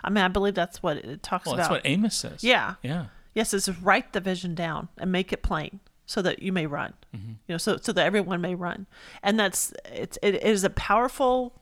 I 0.03 0.09
mean, 0.09 0.23
I 0.23 0.27
believe 0.27 0.55
that's 0.55 0.83
what 0.83 0.97
it 0.97 1.23
talks 1.23 1.45
Well, 1.45 1.55
about. 1.55 1.63
that's 1.63 1.71
what 1.71 1.81
Amos 1.85 2.15
says. 2.15 2.43
yeah. 2.43 2.75
yeah. 2.83 3.05
Yes, 3.33 3.53
is 3.53 3.69
write 3.81 4.13
the 4.13 4.19
vision 4.19 4.53
down 4.55 4.89
and 4.97 5.11
make 5.11 5.31
it 5.31 5.41
plain 5.43 5.79
so 6.05 6.21
that 6.23 6.41
you 6.41 6.51
may 6.51 6.65
run. 6.65 6.93
Mm-hmm. 7.15 7.29
You 7.47 7.53
know, 7.53 7.57
so 7.57 7.77
so 7.77 7.93
that 7.93 8.05
everyone 8.05 8.41
may 8.41 8.55
run. 8.55 8.87
And 9.23 9.39
that's 9.39 9.71
it's 9.85 10.17
it 10.21 10.43
is 10.43 10.63
a 10.63 10.69
powerful 10.69 11.53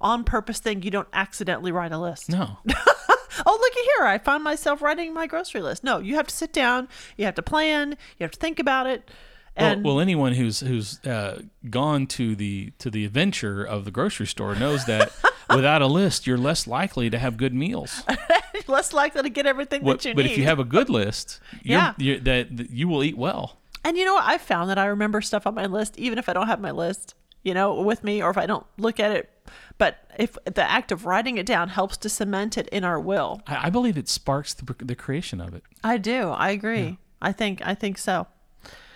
on 0.00 0.24
purpose 0.24 0.58
thing. 0.58 0.82
You 0.82 0.90
don't 0.90 1.08
accidentally 1.12 1.72
write 1.72 1.92
a 1.92 1.98
list. 1.98 2.28
No. 2.28 2.58
Oh, 3.46 3.58
looky 3.60 3.80
here. 3.98 4.06
I 4.06 4.18
found 4.18 4.44
myself 4.44 4.82
writing 4.82 5.12
my 5.14 5.26
grocery 5.26 5.60
list. 5.62 5.84
No, 5.84 5.98
you 5.98 6.14
have 6.16 6.26
to 6.26 6.34
sit 6.34 6.52
down, 6.52 6.88
you 7.16 7.24
have 7.24 7.34
to 7.36 7.42
plan, 7.42 7.90
you 8.18 8.24
have 8.24 8.30
to 8.32 8.38
think 8.38 8.58
about 8.58 8.86
it. 8.86 9.10
And 9.56 9.84
well, 9.84 9.94
well, 9.96 10.00
anyone 10.00 10.32
who's 10.34 10.60
who's 10.60 11.04
uh, 11.04 11.42
gone 11.68 12.06
to 12.08 12.36
the 12.36 12.72
to 12.78 12.90
the 12.90 13.04
adventure 13.04 13.64
of 13.64 13.84
the 13.84 13.90
grocery 13.90 14.26
store 14.26 14.54
knows 14.54 14.84
that 14.86 15.12
without 15.54 15.82
a 15.82 15.86
list, 15.86 16.26
you're 16.26 16.38
less 16.38 16.66
likely 16.66 17.10
to 17.10 17.18
have 17.18 17.36
good 17.36 17.52
meals. 17.52 18.02
less 18.68 18.92
likely 18.92 19.22
to 19.22 19.28
get 19.28 19.46
everything 19.46 19.82
What, 19.82 20.00
that 20.02 20.08
you 20.08 20.14
but 20.14 20.22
need. 20.22 20.28
But 20.28 20.32
if 20.32 20.38
you 20.38 20.44
have 20.44 20.60
a 20.60 20.64
good 20.64 20.88
list, 20.88 21.40
you're, 21.62 21.78
Yeah. 21.78 21.94
you're, 21.98 22.18
that, 22.20 22.56
that 22.56 22.70
you 22.70 22.86
will 22.88 23.02
eat 23.02 23.16
well. 23.18 23.58
And 23.84 23.96
you 23.96 24.04
know 24.04 24.14
what? 24.14 24.24
I 24.24 24.38
found 24.38 24.70
that 24.70 24.78
I 24.78 24.86
remember 24.86 25.20
stuff 25.20 25.46
on 25.46 25.54
my 25.54 25.66
list, 25.66 25.98
even 25.98 26.18
if 26.18 26.28
I 26.28 26.32
don't 26.32 26.46
have 26.46 26.60
my 26.60 26.70
list, 26.70 27.14
you 27.42 27.54
know, 27.54 27.80
with 27.82 28.04
me, 28.04 28.22
or 28.22 28.30
if 28.30 28.38
I 28.38 28.46
don't 28.46 28.66
look 28.78 29.00
at 29.00 29.10
it. 29.12 29.30
But 29.78 29.98
if 30.18 30.36
the 30.44 30.68
act 30.70 30.92
of 30.92 31.06
writing 31.06 31.38
it 31.38 31.46
down 31.46 31.70
helps 31.70 31.96
to 31.98 32.08
cement 32.08 32.58
it 32.58 32.68
in 32.68 32.84
our 32.84 33.00
will, 33.00 33.42
I, 33.46 33.66
I 33.66 33.70
believe 33.70 33.96
it 33.96 34.08
sparks 34.08 34.52
the, 34.54 34.74
the 34.84 34.94
creation 34.94 35.40
of 35.40 35.54
it. 35.54 35.62
I 35.82 35.96
do. 35.96 36.28
I 36.30 36.50
agree. 36.50 36.98
I 37.22 37.32
think. 37.32 37.60
I 37.64 37.74
think 37.74 37.98
so. 37.98 38.26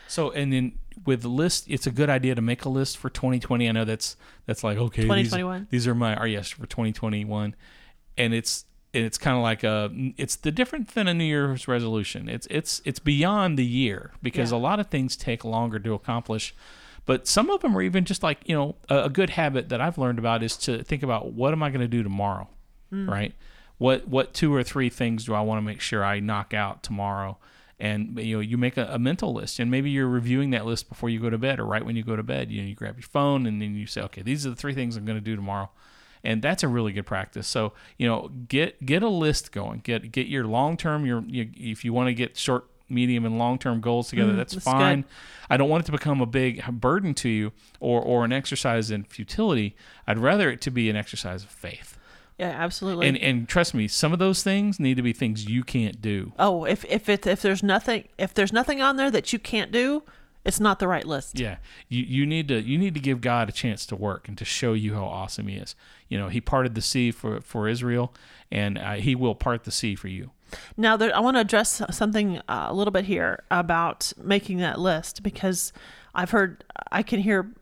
So, 0.07 0.30
and 0.30 0.53
then 0.53 0.72
with 1.07 1.22
the 1.22 1.28
list, 1.28 1.64
it's 1.68 1.86
a 1.86 1.90
good 1.90 2.09
idea 2.11 2.34
to 2.34 2.42
make 2.42 2.64
a 2.64 2.68
list 2.68 2.99
for 2.99 3.11
2020. 3.11 3.68
I 3.68 3.72
know 3.72 3.84
that's 3.84 4.16
that's 4.47 4.62
like 4.62 4.76
okay, 4.78 5.03
2021. 5.03 5.68
These, 5.70 5.88
are 5.88 5.95
my, 5.95 6.16
or 6.20 6.26
yes, 6.26 6.51
for 6.51 6.66
2021, 6.66 7.57
and 8.18 8.34
it's 8.34 8.64
and 8.92 9.05
it's 9.05 9.18
kind 9.18 9.36
of 9.36 9.42
like 9.42 9.64
a 9.64 9.90
it's 10.16 10.36
the 10.36 10.53
different 10.53 10.95
than 10.95 11.09
a 11.09 11.14
New 11.14 11.24
Year's 11.24 11.66
resolution. 11.66 12.28
It's 12.28 12.47
it's 12.51 12.80
it's 12.84 12.99
beyond 13.01 13.59
the 13.59 13.64
year 13.64 14.12
because 14.22 14.53
Yeah. 14.53 14.59
a 14.59 14.61
lot 14.61 14.78
of 14.78 14.86
things 14.88 15.16
take 15.16 15.45
longer 15.45 15.78
to 15.80 15.95
accomplish. 15.95 16.55
But 17.07 17.27
some 17.27 17.51
of 17.51 17.61
them 17.61 17.77
are 17.77 17.83
even 17.83 18.05
just 18.05 18.23
like 18.23 18.41
you 18.47 18.55
know 18.55 18.77
a, 18.89 19.05
a 19.05 19.11
good 19.11 19.31
habit 19.31 19.69
that 19.69 19.81
I've 19.81 19.99
learned 19.99 20.19
about 20.19 20.43
is 20.43 20.57
to 20.59 20.83
think 20.83 21.03
about 21.03 21.33
what 21.33 21.53
am 21.53 21.63
I 21.63 21.71
going 21.71 21.81
to 21.81 21.89
do 21.89 22.03
tomorrow, 22.03 22.49
mm. 22.93 23.09
right? 23.09 23.35
What 23.79 24.09
what 24.09 24.35
two 24.35 24.55
or 24.55 24.63
three 24.63 24.89
things 24.89 25.25
do 25.25 25.35
I 25.35 25.41
want 25.41 25.59
to 25.59 25.63
make 25.63 25.81
sure 25.81 26.05
I 26.05 26.21
knock 26.21 26.55
out 26.55 26.83
tomorrow? 26.83 27.39
and 27.79 28.19
you 28.19 28.37
know 28.37 28.41
you 28.41 28.57
make 28.57 28.77
a, 28.77 28.87
a 28.93 28.99
mental 28.99 29.33
list 29.33 29.59
and 29.59 29.71
maybe 29.71 29.91
you're 29.91 30.09
reviewing 30.09 30.51
that 30.51 30.65
list 30.65 30.89
before 30.89 31.11
you 31.11 31.19
go 31.19 31.29
to 31.29 31.39
bed 31.39 31.59
or 31.59 31.67
right 31.67 31.85
when 31.85 31.97
you 31.97 32.03
go 32.03 32.17
to 32.17 32.23
bed 32.23 32.51
you 32.51 32.63
know 32.63 32.69
you 32.69 32.75
grab 32.75 32.97
your 32.97 33.09
phone 33.09 33.47
and 33.47 33.61
then 33.61 33.75
you 33.75 33.87
say 33.87 34.01
okay 34.01 34.23
these 34.23 34.47
are 34.47 34.51
the 34.51 34.57
three 34.57 34.75
things 34.75 34.97
i'm 34.97 35.05
going 35.05 35.19
to 35.19 35.25
do 35.25 35.35
tomorrow 35.35 35.69
and 36.23 36.41
that's 36.41 36.63
a 36.63 36.69
really 36.69 36.93
good 36.93 37.07
practice 37.07 37.47
so 37.47 37.73
you 37.99 38.07
know 38.07 38.31
get 38.49 38.85
get 38.87 39.03
a 39.03 39.09
list 39.09 39.51
going 39.53 39.81
get 39.81 40.13
get 40.13 40.27
your 40.27 40.45
long 40.45 40.77
term 40.77 41.05
your 41.05 41.23
you, 41.27 41.51
if 41.57 41.85
you 41.85 41.93
want 41.93 42.07
to 42.07 42.15
get 42.15 42.37
short 42.37 42.69
medium 42.95 43.24
and 43.24 43.38
long 43.38 43.59
term 43.59 43.80
goals 43.80 44.09
together 44.09 44.32
that's, 44.34 44.55
that's 44.55 44.64
fine 44.64 45.03
good. 45.03 45.11
i 45.51 45.57
don't 45.57 45.68
want 45.68 45.82
it 45.82 45.86
to 45.86 45.92
become 45.92 46.20
a 46.20 46.26
big 46.26 46.64
burden 46.80 47.12
to 47.14 47.28
you 47.28 47.53
or 47.80 48.01
or 48.01 48.24
an 48.24 48.32
exercise 48.32 48.90
in 48.90 49.05
futility 49.05 49.74
i'd 50.07 50.18
rather 50.18 50.51
it 50.51 50.61
to 50.61 50.70
be 50.70 50.88
an 50.88 50.97
exercise 50.97 51.42
of 51.45 51.51
faith 51.51 51.99
Yeah, 52.38 52.51
absolutely. 52.51 53.09
and 53.09 53.16
and 53.18 53.49
trust 53.49 53.74
me 53.74 53.88
some 53.88 54.12
of 54.12 54.18
those 54.18 54.42
things 54.42 54.78
need 54.80 54.97
to 54.97 55.03
be 55.03 55.12
things 55.12 55.47
you 55.47 55.62
can't 55.64 56.01
do 56.01 56.32
oh, 56.38 56.64
if 56.64 56.84
if 56.86 57.09
it 57.09 57.26
if 57.26 57.42
there's 57.42 57.62
nothing 57.62 58.09
if 58.18 58.32
there's 58.34 58.53
nothing 58.53 58.80
on 58.80 58.97
there 58.97 59.11
that 59.11 59.32
you 59.32 59.38
can't 59.38 59.70
do, 59.72 60.03
It's 60.45 60.61
not 60.61 60.78
the 60.78 60.88
right 60.88 61.07
list. 61.07 61.38
Yeah, 61.40 61.57
you 61.88 62.03
you 62.16 62.26
need 62.26 62.49
to 62.49 62.61
you 62.61 62.76
need 62.76 62.95
to 62.95 63.01
give 63.01 63.20
God 63.20 63.49
a 63.49 63.53
chance 63.53 63.86
to 63.86 63.97
work 63.97 64.28
and 64.28 64.36
to 64.36 64.45
show 64.45 64.74
you 64.74 64.92
how 64.95 65.05
awesome 65.05 65.47
He 65.49 65.57
is. 65.57 65.74
You 66.11 66.18
know, 66.18 66.28
He 66.28 66.40
parted 66.40 66.74
the 66.74 66.82
sea 66.82 67.12
for 67.12 67.40
for 67.40 67.66
Israel, 67.66 68.07
and 68.51 68.76
uh, 68.76 68.95
He 69.07 69.14
will 69.14 69.34
part 69.34 69.64
the 69.64 69.70
sea 69.70 69.95
for 69.95 70.09
you. 70.09 70.32
Now, 70.77 70.97
there, 70.97 71.15
I 71.15 71.21
want 71.21 71.37
to 71.37 71.41
address 71.41 71.83
something 71.91 72.39
uh, 72.49 72.67
a 72.69 72.75
little 72.75 72.93
bit 72.93 73.05
here 73.05 73.43
about 73.51 74.13
making 74.23 74.59
that 74.59 74.81
list 74.81 75.23
because 75.23 75.73
I've 76.15 76.31
heard, 76.31 76.65
I 76.91 77.03
can 77.03 77.21
hear 77.21 77.53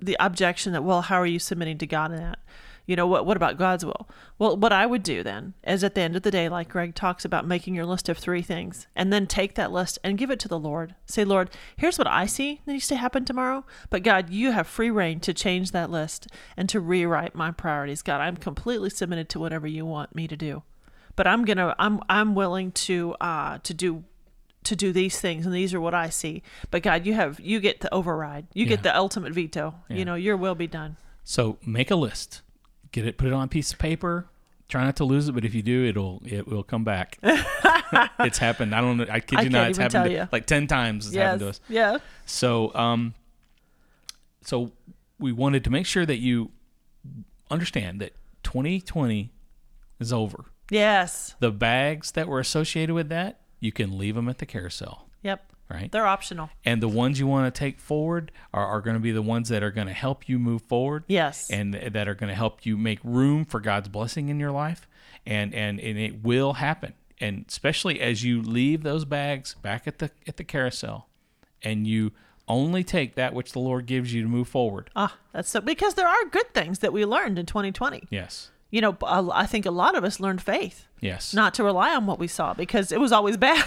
the 0.00 0.16
objection 0.18 0.72
that, 0.72 0.84
well, 0.84 1.02
how 1.02 1.16
are 1.16 1.26
you 1.26 1.38
submitting 1.38 1.78
to 1.78 1.86
God 1.86 2.12
in 2.12 2.18
that? 2.18 2.38
You 2.86 2.96
know, 2.96 3.06
what, 3.06 3.24
what 3.24 3.36
about 3.36 3.56
God's 3.56 3.84
will? 3.84 4.08
Well, 4.36 4.56
what 4.56 4.72
I 4.72 4.84
would 4.84 5.04
do 5.04 5.22
then 5.22 5.54
is 5.64 5.84
at 5.84 5.94
the 5.94 6.00
end 6.00 6.16
of 6.16 6.22
the 6.22 6.30
day, 6.32 6.48
like 6.48 6.70
Greg 6.70 6.94
talks 6.94 7.24
about, 7.24 7.46
making 7.46 7.74
your 7.76 7.86
list 7.86 8.08
of 8.08 8.18
three 8.18 8.42
things 8.42 8.88
and 8.96 9.12
then 9.12 9.28
take 9.28 9.54
that 9.54 9.70
list 9.70 10.00
and 10.02 10.18
give 10.18 10.30
it 10.30 10.40
to 10.40 10.48
the 10.48 10.58
Lord. 10.58 10.96
Say, 11.06 11.24
Lord, 11.24 11.50
here's 11.76 11.98
what 11.98 12.08
I 12.08 12.26
see 12.26 12.62
needs 12.66 12.88
to 12.88 12.96
happen 12.96 13.24
tomorrow. 13.24 13.64
But 13.90 14.02
God, 14.02 14.30
you 14.30 14.50
have 14.50 14.66
free 14.66 14.90
reign 14.90 15.20
to 15.20 15.32
change 15.32 15.70
that 15.70 15.90
list 15.90 16.26
and 16.56 16.68
to 16.68 16.80
rewrite 16.80 17.34
my 17.34 17.52
priorities. 17.52 18.02
God, 18.02 18.20
I'm 18.20 18.36
completely 18.36 18.90
submitted 18.90 19.28
to 19.28 19.38
whatever 19.38 19.68
you 19.68 19.86
want 19.86 20.16
me 20.16 20.26
to 20.26 20.36
do 20.36 20.64
but 21.16 21.26
I'm 21.26 21.44
gonna 21.44 21.74
I'm 21.78 22.00
I'm 22.08 22.34
willing 22.34 22.72
to 22.72 23.14
uh 23.20 23.58
to 23.62 23.74
do 23.74 24.04
to 24.64 24.76
do 24.76 24.92
these 24.92 25.18
things 25.20 25.46
and 25.46 25.54
these 25.54 25.72
are 25.72 25.80
what 25.80 25.94
I 25.94 26.10
see. 26.10 26.42
But 26.70 26.82
God, 26.82 27.06
you 27.06 27.14
have 27.14 27.40
you 27.40 27.60
get 27.60 27.80
the 27.80 27.92
override. 27.94 28.46
You 28.54 28.64
Yeah. 28.64 28.70
get 28.70 28.82
the 28.82 28.96
ultimate 28.96 29.32
veto. 29.32 29.74
Yeah. 29.88 29.96
You 29.96 30.04
know, 30.04 30.14
your 30.14 30.36
will 30.36 30.54
be 30.54 30.66
done. 30.66 30.96
So 31.24 31.58
make 31.64 31.90
a 31.90 31.96
list, 31.96 32.42
get 32.92 33.06
it, 33.06 33.16
put 33.18 33.26
it 33.28 33.32
on 33.32 33.44
a 33.44 33.48
piece 33.48 33.72
of 33.72 33.78
paper. 33.78 34.26
Try 34.68 34.84
not 34.84 34.94
to 34.96 35.04
lose 35.04 35.28
it, 35.28 35.32
but 35.32 35.44
if 35.44 35.52
you 35.54 35.62
do, 35.62 35.84
it'll 35.86 36.22
it 36.24 36.46
will 36.46 36.62
come 36.62 36.84
back. 36.84 37.18
it's 37.22 38.38
happened. 38.38 38.72
I 38.74 38.80
don't 38.80 38.98
know. 38.98 39.06
I 39.10 39.18
kid 39.20 39.42
you 39.42 39.48
not. 39.50 39.58
can't 39.58 39.70
It's 39.70 39.78
happened 39.78 40.14
to- 40.14 40.28
like 40.30 40.46
ten 40.46 40.66
times. 40.68 41.06
It's 41.08 41.16
happened 41.16 41.40
to 41.40 41.48
us. 41.48 41.60
Yeah. 41.68 41.98
So, 42.26 42.72
um, 42.76 43.14
so 44.42 44.70
we 45.18 45.32
wanted 45.32 45.64
to 45.64 45.70
make 45.70 45.86
sure 45.86 46.06
that 46.06 46.18
you 46.18 46.50
understand 47.50 48.00
that 48.00 48.12
2020 48.44 49.32
is 49.98 50.12
over. 50.12 50.44
Yes. 50.70 51.34
The 51.40 51.50
bags 51.50 52.12
that 52.12 52.28
were 52.28 52.40
associated 52.40 52.94
with 52.94 53.08
that, 53.10 53.40
you 53.60 53.72
can 53.72 53.98
leave 53.98 54.14
them 54.14 54.28
at 54.28 54.38
the 54.38 54.46
carousel, 54.46 55.08
Yep. 55.22 55.52
right? 55.70 55.90
They're 55.92 56.06
optional. 56.06 56.50
And 56.64 56.82
the 56.82 56.88
ones 56.88 57.18
you 57.20 57.26
want 57.26 57.52
to 57.54 57.58
take 57.58 57.78
forward 57.78 58.32
are, 58.54 58.64
are 58.66 58.80
going 58.80 58.94
to 58.94 59.00
be 59.00 59.12
the 59.12 59.22
ones 59.22 59.48
that 59.50 59.62
are 59.62 59.70
going 59.70 59.86
to 59.88 59.92
help 59.92 60.28
you 60.28 60.38
move 60.38 60.62
forward. 60.62 61.04
Yes. 61.08 61.50
And 61.50 61.74
that 61.74 62.08
are 62.08 62.14
going 62.14 62.28
to 62.30 62.34
help 62.34 62.64
you 62.64 62.76
make 62.76 62.98
room 63.04 63.44
for 63.44 63.60
God's 63.60 63.88
blessing 63.88 64.28
in 64.28 64.40
your 64.40 64.52
life. 64.52 64.88
And, 65.26 65.54
and, 65.54 65.78
and 65.80 65.98
it 65.98 66.22
will 66.24 66.54
happen. 66.54 66.94
And 67.20 67.44
especially 67.48 68.00
as 68.00 68.24
you 68.24 68.40
leave 68.40 68.82
those 68.82 69.04
bags 69.04 69.54
back 69.60 69.86
at 69.86 69.98
the 69.98 70.10
at 70.26 70.38
the 70.38 70.44
carousel 70.44 71.06
and 71.62 71.86
you 71.86 72.12
only 72.48 72.82
take 72.82 73.14
that 73.16 73.34
which 73.34 73.52
the 73.52 73.58
Lord 73.58 73.84
gives 73.84 74.14
you 74.14 74.22
to 74.22 74.28
move 74.28 74.48
forward. 74.48 74.88
Ah, 74.96 75.18
that's 75.32 75.50
so 75.50 75.60
because 75.60 75.92
there 75.94 76.08
are 76.08 76.24
good 76.30 76.54
things 76.54 76.78
that 76.78 76.94
we 76.94 77.04
learned 77.04 77.38
in 77.38 77.44
2020. 77.44 78.04
Yes. 78.08 78.50
You 78.70 78.80
know, 78.80 78.96
I 79.02 79.46
think 79.46 79.66
a 79.66 79.70
lot 79.70 79.96
of 79.96 80.04
us 80.04 80.20
learned 80.20 80.40
faith, 80.42 80.86
Yes. 81.00 81.34
not 81.34 81.54
to 81.54 81.64
rely 81.64 81.94
on 81.94 82.06
what 82.06 82.18
we 82.18 82.28
saw 82.28 82.54
because 82.54 82.92
it 82.92 83.00
was 83.00 83.10
always 83.12 83.36
bad. 83.36 83.66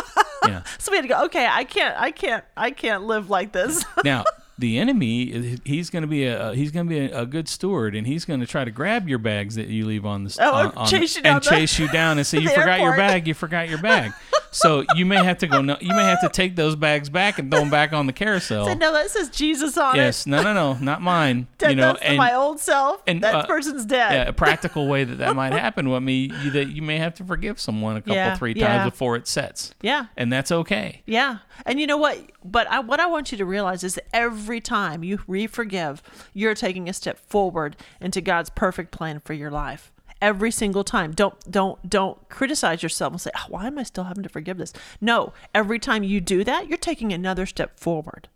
yeah. 0.46 0.62
so 0.78 0.90
we 0.90 0.96
had 0.96 1.02
to 1.02 1.08
go, 1.08 1.24
okay, 1.26 1.46
I 1.46 1.64
can't 1.64 1.96
I 2.00 2.10
can't 2.10 2.44
I 2.56 2.70
can't 2.70 3.04
live 3.04 3.28
like 3.28 3.52
this. 3.52 3.84
Now, 4.04 4.24
the 4.58 4.78
enemy, 4.78 5.58
he's 5.64 5.88
going 5.90 6.02
to 6.02 6.08
be 6.08 6.24
a 6.26 6.52
he's 6.54 6.70
going 6.70 6.86
to 6.86 6.90
be 6.90 6.98
a, 6.98 7.20
a 7.22 7.26
good 7.26 7.48
steward, 7.48 7.94
and 7.94 8.06
he's 8.06 8.24
going 8.24 8.40
to 8.40 8.46
try 8.46 8.64
to 8.64 8.70
grab 8.70 9.08
your 9.08 9.18
bags 9.18 9.54
that 9.54 9.68
you 9.68 9.86
leave 9.86 10.04
on 10.04 10.24
the 10.24 10.36
Oh, 10.40 10.52
on, 10.52 10.66
and 10.66 10.74
on- 10.76 10.86
chase 10.88 11.16
you 11.16 11.22
down 11.22 11.36
and 11.36 11.44
the- 11.44 11.50
chase 11.50 11.78
you 11.78 11.88
down 11.88 12.18
and 12.18 12.26
say 12.26 12.38
you 12.40 12.48
forgot 12.48 12.80
your 12.80 12.96
bag, 12.96 13.26
you 13.28 13.34
forgot 13.34 13.68
your 13.68 13.78
bag. 13.78 14.12
so 14.50 14.84
you 14.96 15.04
may 15.06 15.22
have 15.22 15.38
to 15.38 15.46
go. 15.46 15.60
No, 15.62 15.76
you 15.80 15.94
may 15.94 16.04
have 16.04 16.20
to 16.22 16.28
take 16.28 16.56
those 16.56 16.74
bags 16.74 17.08
back 17.10 17.38
and 17.38 17.50
throw 17.50 17.60
them 17.60 17.70
back 17.70 17.92
on 17.92 18.06
the 18.06 18.12
carousel. 18.12 18.66
Said, 18.66 18.78
no, 18.78 18.92
that 18.92 19.10
says 19.10 19.28
Jesus 19.30 19.76
on 19.76 19.94
yes, 19.94 20.26
it. 20.26 20.30
Yes 20.30 20.42
no, 20.42 20.42
no, 20.42 20.54
no, 20.54 20.78
not 20.80 21.02
mine. 21.02 21.46
That, 21.58 21.70
you 21.70 21.76
know, 21.76 21.92
that's 21.94 22.04
and 22.04 22.16
my 22.16 22.34
old 22.34 22.60
self. 22.60 23.02
and, 23.06 23.20
that 23.22 23.34
uh, 23.34 23.46
person's 23.46 23.84
dead. 23.84 24.12
yeah, 24.12 24.28
a 24.28 24.32
practical 24.32 24.86
way 24.86 25.02
that 25.04 25.16
that 25.18 25.34
might 25.34 25.52
happen 25.66 25.88
with 25.90 26.02
me 26.04 26.30
you, 26.42 26.50
that 26.52 26.68
you 26.68 26.82
may 26.82 26.98
have 26.98 27.14
to 27.14 27.24
forgive 27.24 27.58
someone 27.60 27.96
a 27.96 28.00
couple 28.00 28.14
Yeah, 28.14 28.36
three 28.36 28.54
times 28.54 28.62
yeah. 28.62 28.84
before 28.84 29.16
it 29.16 29.26
sets, 29.26 29.74
yeah. 29.82 30.06
and 30.16 30.32
that's 30.32 30.50
okay. 30.52 31.02
Yeah. 31.04 31.38
And 31.66 31.80
you 31.80 31.86
know 31.88 31.96
what? 31.96 32.18
But 32.44 32.68
I, 32.70 32.78
what 32.78 33.00
I 33.00 33.06
want 33.06 33.32
you 33.32 33.38
to 33.38 33.44
realize 33.44 33.82
is 33.82 33.96
that 33.96 34.06
every 34.14 34.47
time 34.60 35.04
you 35.04 35.20
re 35.26 35.46
forgive, 35.46 36.02
you're 36.32 36.54
taking 36.54 36.88
a 36.88 36.92
step 36.92 37.18
forward 37.18 37.76
into 38.00 38.20
God's 38.20 38.50
perfect 38.50 38.90
plan 38.90 39.20
for 39.20 39.34
your 39.34 39.50
life. 39.50 39.92
Every 40.20 40.50
single 40.50 40.82
time. 40.82 41.12
Don't 41.12 41.38
don't 41.48 41.88
don't 41.88 42.28
criticize 42.28 42.82
yourself 42.82 43.12
and 43.12 43.20
say, 43.20 43.30
oh, 43.36 43.44
"Why 43.48 43.66
am 43.66 43.78
I 43.78 43.84
still 43.84 44.04
having 44.04 44.24
to 44.24 44.28
forgive 44.28 44.58
this?" 44.58 44.72
No, 45.00 45.32
every 45.54 45.78
time 45.78 46.02
you 46.02 46.20
do 46.20 46.42
that, 46.42 46.66
you're 46.68 46.76
taking 46.78 47.12
another 47.12 47.46
step 47.46 47.78
forward. 47.78 48.28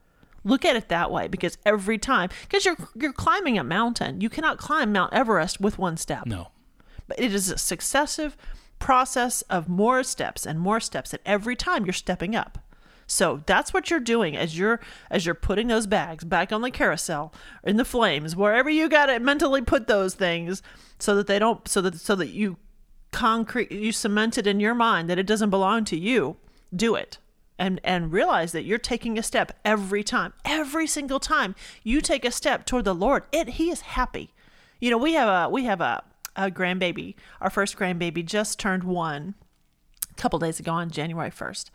Look 0.45 0.65
at 0.65 0.77
it 0.77 0.89
that 0.89 1.11
way 1.11 1.27
because 1.29 1.59
every 1.67 1.99
time 1.99 2.29
because 2.43 2.65
you're 2.65 2.77
you're 2.95 3.13
climbing 3.13 3.59
a 3.59 3.65
mountain. 3.65 4.21
You 4.21 4.29
cannot 4.29 4.59
climb 4.59 4.93
Mount 4.93 5.13
Everest 5.13 5.61
with 5.61 5.79
one 5.79 5.97
step. 5.97 6.27
No, 6.27 6.49
But 7.09 7.19
it 7.19 7.35
is 7.35 7.51
a 7.51 7.59
successive 7.59 8.37
process 8.79 9.43
of 9.43 9.69
more 9.69 10.03
steps 10.03 10.47
and 10.47 10.59
more 10.61 10.81
steps, 10.81 11.13
and 11.13 11.23
every 11.27 11.57
time 11.57 11.85
you're 11.85 11.93
stepping 11.93 12.35
up. 12.37 12.59
So 13.07 13.43
that's 13.47 13.75
what 13.75 13.91
you're 13.91 14.01
doing 14.01 14.37
as 14.37 14.59
you're 14.59 14.81
as 15.11 15.27
you're 15.27 15.35
putting 15.35 15.69
those 15.69 15.87
bags 15.87 16.25
back 16.25 16.53
on 16.53 16.63
the 16.63 16.71
carousel 16.71 17.33
in 17.65 17.77
the 17.77 17.85
flames, 17.85 18.35
wherever 18.35 18.71
you 18.71 18.89
got 18.89 19.07
to 19.07 19.19
mentally 19.21 19.63
put 19.63 19.87
those 19.87 20.15
things, 20.15 20.63
so 20.99 21.15
that 21.17 21.27
they 21.27 21.39
don't, 21.39 21.67
so 21.69 21.81
that 21.81 22.01
so 22.01 22.15
that 22.17 22.29
you 22.29 22.57
concrete, 23.11 23.71
you 23.71 23.93
cement 23.93 24.39
it 24.39 24.47
in 24.47 24.61
your 24.61 24.75
mind 24.75 25.11
that 25.11 25.19
it 25.19 25.27
doesn't 25.27 25.51
belong 25.51 25.85
to 25.87 25.99
you. 25.99 26.37
Do 26.75 26.95
it 26.95 27.19
and 27.59 27.81
and 27.85 28.13
realize 28.13 28.53
that 28.53 28.65
you're 28.65 28.79
taking 28.79 29.19
a 29.19 29.23
step 29.23 29.53
every 29.65 30.03
time 30.03 30.33
every 30.45 30.87
single 30.87 31.21
time 31.21 31.55
you 31.83 32.01
take 32.01 32.25
a 32.25 32.31
step 32.31 32.67
toward 32.67 32.85
the 32.85 32.95
lord 32.95 33.23
it 33.31 33.51
he 33.51 33.71
is 33.71 33.83
happy 33.83 34.33
you 34.81 34.91
know 34.91 34.99
we 34.99 35.13
have 35.13 35.29
a 35.29 35.49
we 35.49 35.65
have 35.65 35.81
a, 35.81 36.03
a 36.35 36.51
grandbaby 36.51 37.15
our 37.41 37.51
first 37.51 37.77
grandbaby 37.77 38.25
just 38.25 38.59
turned 38.59 38.83
one 38.83 39.35
a 40.11 40.15
couple 40.15 40.39
days 40.39 40.59
ago 40.59 40.73
on 40.73 40.91
january 40.91 41.31
1st 41.31 41.71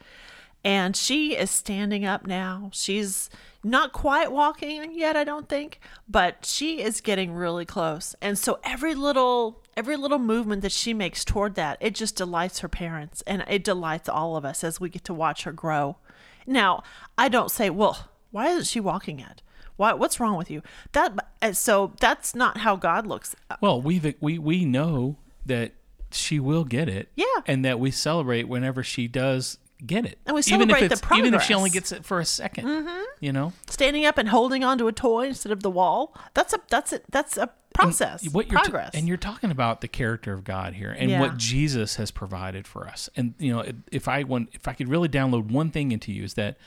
and 0.68 0.98
she 0.98 1.34
is 1.34 1.50
standing 1.50 2.04
up 2.04 2.28
now. 2.28 2.70
She's 2.74 3.30
not 3.64 3.92
quite 3.92 4.32
walking 4.32 4.94
yet 4.94 5.18
i 5.18 5.24
don't 5.26 5.50
think 5.50 5.82
but 6.08 6.46
she 6.46 6.82
is 6.82 7.02
getting 7.02 7.34
really 7.34 7.66
close. 7.66 8.16
And 8.22 8.38
so 8.38 8.60
every 8.64 8.96
little 8.96 9.62
every 9.76 9.98
little 9.98 10.20
movement 10.20 10.62
that 10.62 10.72
she 10.72 10.94
makes 10.94 11.26
toward 11.26 11.56
that 11.56 11.78
it 11.82 11.96
just 11.96 12.16
delights 12.16 12.60
her 12.60 12.70
parents 12.70 13.24
and 13.26 13.44
it 13.48 13.64
delights 13.64 14.08
all 14.08 14.38
of 14.38 14.46
us 14.46 14.64
as 14.64 14.80
we 14.80 14.90
get 14.90 15.04
to 15.06 15.14
watch 15.14 15.44
her 15.44 15.52
grow. 15.52 15.98
Now 16.46 16.84
i 17.18 17.28
don't 17.30 17.52
say 17.52 17.70
well 17.70 18.10
why 18.32 18.48
isn't 18.50 18.68
she 18.68 18.80
walking 18.80 19.20
yet? 19.20 19.42
Why, 19.78 19.94
what's 19.94 20.20
wrong 20.20 20.38
with 20.38 20.52
you? 20.52 20.62
That 20.92 21.18
uh, 21.42 21.54
so 21.54 21.94
that's 22.00 22.36
not 22.36 22.60
how 22.60 22.76
god 22.76 23.08
looks. 23.08 23.36
Uh, 23.50 23.56
well, 23.62 23.82
we 23.82 24.16
we 24.20 24.38
we 24.38 24.66
know 24.66 25.18
that 25.46 25.74
she 26.12 26.40
will 26.40 26.64
get 26.64 26.88
it. 26.90 27.10
Yeah. 27.16 27.26
and 27.46 27.64
that 27.66 27.80
we 27.80 27.92
celebrate 27.92 28.48
whenever 28.48 28.84
she 28.84 29.08
does 29.08 29.58
get 29.86 30.06
it. 30.06 30.18
And 30.26 30.34
we 30.34 30.40
even 30.40 30.70
if 30.70 30.78
celebrate 30.78 30.88
the 30.88 30.94
it's, 30.94 31.18
even 31.18 31.34
if 31.34 31.44
she 31.44 31.54
only 31.54 31.70
gets 31.70 31.92
it 31.92 32.04
for 32.04 32.20
a 32.20 32.24
2nd 32.24 32.64
mm-hmm. 32.64 33.04
You 33.20 33.32
know 33.32 33.54
standing 33.68 34.06
up 34.06 34.18
and 34.18 34.30
holding 34.30 34.64
onto 34.64 34.88
a 34.88 34.92
toy 34.92 35.28
instead 35.28 35.52
of 35.52 35.62
the 35.62 35.70
wall 35.70 36.16
that's 36.34 36.54
a 36.54 36.60
that's 36.70 36.94
a 36.94 37.02
that's 37.10 37.38
a 37.38 37.52
process 37.74 38.28
what 38.32 38.50
you're 38.50 38.60
t- 38.60 38.70
progress 38.70 38.92
and 38.96 39.08
you're 39.08 39.18
talking 39.18 39.52
about 39.52 39.82
the 39.82 39.88
character 39.88 40.34
of 40.34 40.44
God 40.44 40.74
here 40.74 40.90
and 40.90 41.12
Yeah. 41.12 41.20
what 41.20 41.38
Jesus 41.38 41.98
has 41.98 42.10
provided 42.12 42.66
for 42.66 42.88
us. 42.88 43.10
And 43.16 43.36
you 43.38 43.54
know, 43.54 43.64
if 43.92 44.08
I 44.08 44.24
want, 44.24 44.50
if 44.54 44.68
I 44.68 44.74
could 44.74 44.90
really 44.90 45.10
download 45.10 45.52
one 45.52 45.70
thing 45.70 45.92
into 45.92 46.12
you 46.12 46.24
is 46.24 46.34
that 46.36 46.58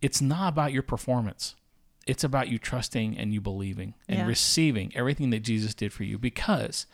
it's 0.00 0.20
not 0.20 0.48
about 0.48 0.72
your 0.72 0.82
performance. 0.82 1.56
It's 2.06 2.24
about 2.24 2.48
you 2.48 2.58
trusting 2.58 3.18
and 3.18 3.34
you 3.34 3.40
believing 3.40 3.94
and 4.08 4.20
Yeah. 4.20 4.26
receiving 4.26 4.92
everything 4.94 5.30
that 5.30 5.40
Jesus 5.40 5.74
did 5.74 5.92
for 5.92 6.04
you. 6.04 6.18
Because 6.18 6.86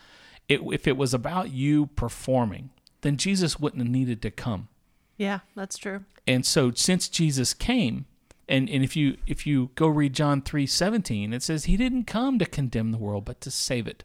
it, 0.49 0.61
if 0.73 0.87
it 0.87 0.97
was 0.97 1.13
about 1.15 1.51
you 1.53 1.87
performing, 1.87 2.71
then 3.03 3.17
Jesus 3.17 3.61
wouldn't 3.61 3.83
have 3.83 3.91
needed 3.91 4.23
to 4.23 4.31
come. 4.31 4.69
Yeah 5.17 5.41
that's 5.55 5.79
true 5.79 6.05
And 6.27 6.47
so 6.47 6.71
since 6.71 7.09
Jesus 7.09 7.53
came, 7.53 8.07
and, 8.49 8.71
and 8.71 8.85
if 8.85 8.95
you 8.97 9.17
if 9.27 9.47
you 9.47 9.71
go 9.75 9.89
read 9.89 10.13
John 10.13 10.41
three 10.43 10.67
seventeen, 10.67 11.33
it 11.33 11.43
says 11.43 11.65
he 11.65 11.77
didn't 11.77 12.05
come 12.05 12.39
to 12.39 12.47
condemn 12.47 12.93
the 12.93 12.99
world, 12.99 13.25
but 13.25 13.41
to 13.41 13.51
save 13.51 13.87
it. 13.87 14.05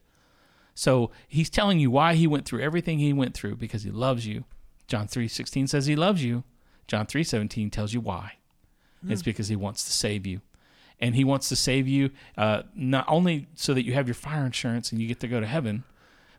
So 0.74 1.12
he's 1.28 1.50
telling 1.50 1.80
you 1.80 1.92
why 1.92 2.16
he 2.16 2.28
went 2.28 2.46
through 2.46 2.62
everything 2.62 3.00
he 3.00 3.14
went 3.14 3.36
through 3.36 3.56
because 3.58 3.84
he 3.84 3.92
loves 3.92 4.26
you. 4.26 4.46
John 4.88 5.08
three 5.08 5.28
sixteen 5.28 5.68
says 5.68 5.86
he 5.86 5.96
loves 5.96 6.24
you. 6.24 6.44
John 6.88 7.06
three 7.06 7.24
seventeen 7.24 7.70
tells 7.70 7.94
you 7.94 8.02
why. 8.02 8.34
It's 9.08 9.22
because 9.22 9.48
he 9.48 9.56
wants 9.56 9.86
to 9.86 9.92
save 9.92 10.26
you. 10.26 10.42
And 11.00 11.16
he 11.16 11.24
wants 11.24 11.48
to 11.50 11.56
save 11.56 11.88
you 11.88 12.10
uh, 12.36 12.64
not 12.76 13.06
only 13.08 13.48
so 13.54 13.74
that 13.74 13.86
you 13.86 13.94
have 13.94 14.08
your 14.08 14.16
fire 14.16 14.46
insurance 14.46 14.92
and 14.92 15.00
you 15.00 15.08
get 15.08 15.20
to 15.20 15.28
go 15.28 15.40
to 15.40 15.46
heaven, 15.46 15.84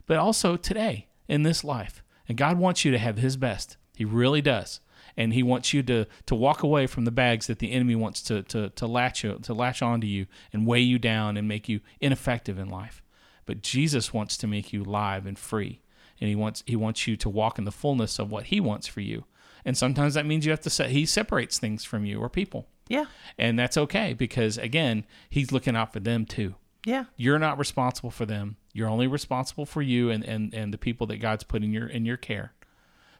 but 0.05 0.17
also 0.17 0.57
today 0.57 1.07
in 1.27 1.43
this 1.43 1.63
life. 1.63 2.03
And 2.27 2.37
God 2.37 2.57
wants 2.59 2.83
you 2.83 2.91
to 2.91 2.99
have 2.99 3.17
his 3.17 3.37
best. 3.37 3.77
He 3.99 4.05
really 4.05 4.41
does. 4.41 4.79
And 5.17 5.33
he 5.33 5.43
wants 5.43 5.73
you 5.73 5.83
to 5.83 6.05
to 6.27 6.35
walk 6.35 6.63
away 6.63 6.87
from 6.87 7.03
the 7.03 7.11
bags 7.11 7.47
that 7.47 7.59
the 7.59 7.73
enemy 7.73 7.95
wants 7.95 8.21
to 8.23 8.43
to 8.43 8.69
to 8.69 8.87
latch 8.87 9.25
you, 9.25 9.37
to 9.43 9.53
latch 9.53 9.81
onto 9.81 10.07
you 10.07 10.25
and 10.53 10.65
weigh 10.65 10.79
you 10.79 10.97
down 10.97 11.35
and 11.35 11.49
make 11.49 11.67
you 11.67 11.81
ineffective 11.99 12.57
in 12.57 12.69
life. 12.69 13.03
But 13.45 13.61
Jesus 13.61 14.13
wants 14.13 14.37
to 14.37 14.47
make 14.47 14.71
you 14.71 14.85
live 14.85 15.25
and 15.25 15.37
free. 15.37 15.81
And 16.21 16.29
he 16.29 16.35
wants 16.35 16.63
he 16.65 16.77
wants 16.77 17.07
you 17.07 17.17
to 17.17 17.27
walk 17.27 17.59
in 17.59 17.65
the 17.65 17.73
fullness 17.73 18.19
of 18.19 18.31
what 18.31 18.45
he 18.45 18.61
wants 18.61 18.87
for 18.87 19.01
you. 19.01 19.25
And 19.65 19.77
sometimes 19.77 20.13
that 20.13 20.25
means 20.25 20.45
you 20.45 20.51
have 20.51 20.61
to 20.61 20.69
set 20.69 20.91
he 20.91 21.05
separates 21.05 21.59
things 21.59 21.83
from 21.83 22.05
you 22.05 22.21
or 22.21 22.29
people. 22.29 22.69
Yeah. 22.87 23.07
And 23.37 23.59
that's 23.59 23.77
okay 23.77 24.13
because 24.13 24.57
again, 24.57 25.05
he's 25.29 25.51
looking 25.51 25.75
out 25.75 25.91
for 25.91 25.99
them 25.99 26.25
too. 26.25 26.55
Yeah. 26.85 27.05
You're 27.17 27.39
not 27.39 27.59
responsible 27.59 28.11
for 28.11 28.25
them. 28.25 28.55
You're 28.71 28.87
only 28.87 29.07
responsible 29.07 29.65
for 29.65 29.81
you 29.81 30.09
and, 30.09 30.23
and, 30.23 30.53
and 30.53 30.73
the 30.73 30.77
people 30.77 31.07
that 31.07 31.17
God's 31.17 31.43
put 31.43 31.61
in 31.61 31.73
your 31.73 31.87
in 31.87 32.05
your 32.05 32.17
care. 32.17 32.53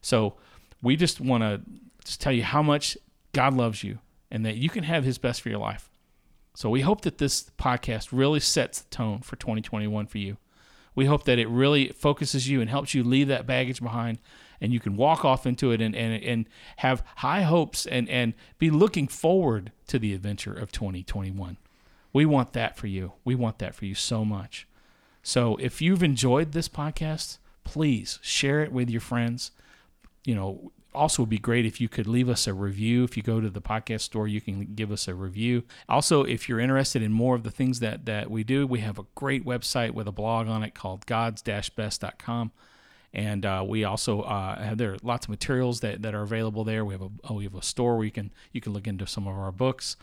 So 0.01 0.35
we 0.81 0.95
just 0.95 1.19
want 1.19 1.43
to 1.43 1.61
just 2.03 2.21
tell 2.21 2.33
you 2.33 2.43
how 2.43 2.61
much 2.61 2.97
God 3.33 3.53
loves 3.53 3.83
you 3.83 3.99
and 4.31 4.45
that 4.45 4.55
you 4.55 4.69
can 4.69 4.83
have 4.83 5.03
his 5.03 5.17
best 5.17 5.41
for 5.41 5.49
your 5.49 5.59
life. 5.59 5.89
So 6.55 6.69
we 6.69 6.81
hope 6.81 7.01
that 7.01 7.17
this 7.17 7.49
podcast 7.57 8.09
really 8.11 8.39
sets 8.39 8.81
the 8.81 8.89
tone 8.89 9.19
for 9.21 9.35
2021 9.35 10.07
for 10.07 10.17
you. 10.17 10.37
We 10.95 11.05
hope 11.05 11.23
that 11.25 11.39
it 11.39 11.47
really 11.47 11.89
focuses 11.89 12.49
you 12.49 12.61
and 12.61 12.69
helps 12.69 12.93
you 12.93 13.03
leave 13.03 13.27
that 13.27 13.47
baggage 13.47 13.81
behind 13.81 14.19
and 14.59 14.73
you 14.73 14.79
can 14.79 14.97
walk 14.97 15.23
off 15.23 15.45
into 15.45 15.71
it 15.71 15.81
and, 15.81 15.95
and, 15.95 16.21
and 16.23 16.49
have 16.77 17.03
high 17.17 17.43
hopes 17.43 17.85
and, 17.85 18.09
and 18.09 18.33
be 18.57 18.69
looking 18.69 19.07
forward 19.07 19.71
to 19.87 19.99
the 19.99 20.13
adventure 20.13 20.53
of 20.53 20.71
2021. 20.71 21.57
We 22.11 22.25
want 22.25 22.53
that 22.53 22.75
for 22.75 22.87
you. 22.87 23.13
We 23.23 23.35
want 23.35 23.59
that 23.59 23.75
for 23.75 23.85
you 23.85 23.95
so 23.95 24.25
much. 24.25 24.67
So 25.21 25.55
if 25.57 25.81
you've 25.81 26.03
enjoyed 26.03 26.51
this 26.51 26.67
podcast, 26.67 27.37
please 27.63 28.19
share 28.21 28.61
it 28.61 28.71
with 28.71 28.89
your 28.89 29.01
friends. 29.01 29.51
You 30.29 30.35
know, 30.35 30.71
also 30.93 31.23
would 31.23 31.29
be 31.29 31.39
great 31.39 31.65
if 31.65 31.79
you 31.79 31.89
could 31.89 32.07
leave 32.07 32.29
us 32.29 32.47
a 32.47 32.53
review. 32.53 33.03
If 33.03 33.15
you 33.15 33.23
go 33.23 33.39
to 33.39 33.49
the 33.49 33.61
podcast 33.61 34.01
store, 34.01 34.27
you 34.27 34.41
can 34.41 34.73
give 34.75 34.91
us 34.91 35.07
a 35.07 35.15
review. 35.15 35.63
Also, 35.87 36.23
if 36.23 36.47
you're 36.47 36.59
interested 36.59 37.01
in 37.01 37.11
more 37.11 37.35
of 37.35 37.43
the 37.43 37.51
things 37.51 37.79
that, 37.79 38.05
that 38.05 38.29
we 38.29 38.43
do, 38.43 38.67
we 38.67 38.79
have 38.79 38.99
a 38.99 39.05
great 39.15 39.45
website 39.45 39.91
with 39.91 40.07
a 40.07 40.11
blog 40.11 40.47
on 40.47 40.63
it 40.63 40.73
called 40.75 41.05
gods-best.com. 41.05 42.51
And 43.11 43.45
uh, 43.45 43.63
we 43.67 43.83
also 43.83 44.21
uh, 44.21 44.61
have 44.61 44.77
there 44.77 44.93
are 44.93 44.97
lots 45.01 45.25
of 45.25 45.29
materials 45.29 45.79
that, 45.79 46.03
that 46.03 46.13
are 46.13 46.21
available 46.21 46.63
there. 46.63 46.85
We 46.85 46.93
have 46.93 47.01
a 47.01 47.33
we 47.33 47.43
have 47.45 47.55
a 47.55 47.63
store 47.63 47.95
where 47.95 48.05
you 48.05 48.11
can 48.11 48.31
you 48.51 48.61
can 48.61 48.71
look 48.71 48.85
into 48.85 49.07
some 49.07 49.27
of 49.27 49.35
our 49.35 49.51
books. 49.51 49.97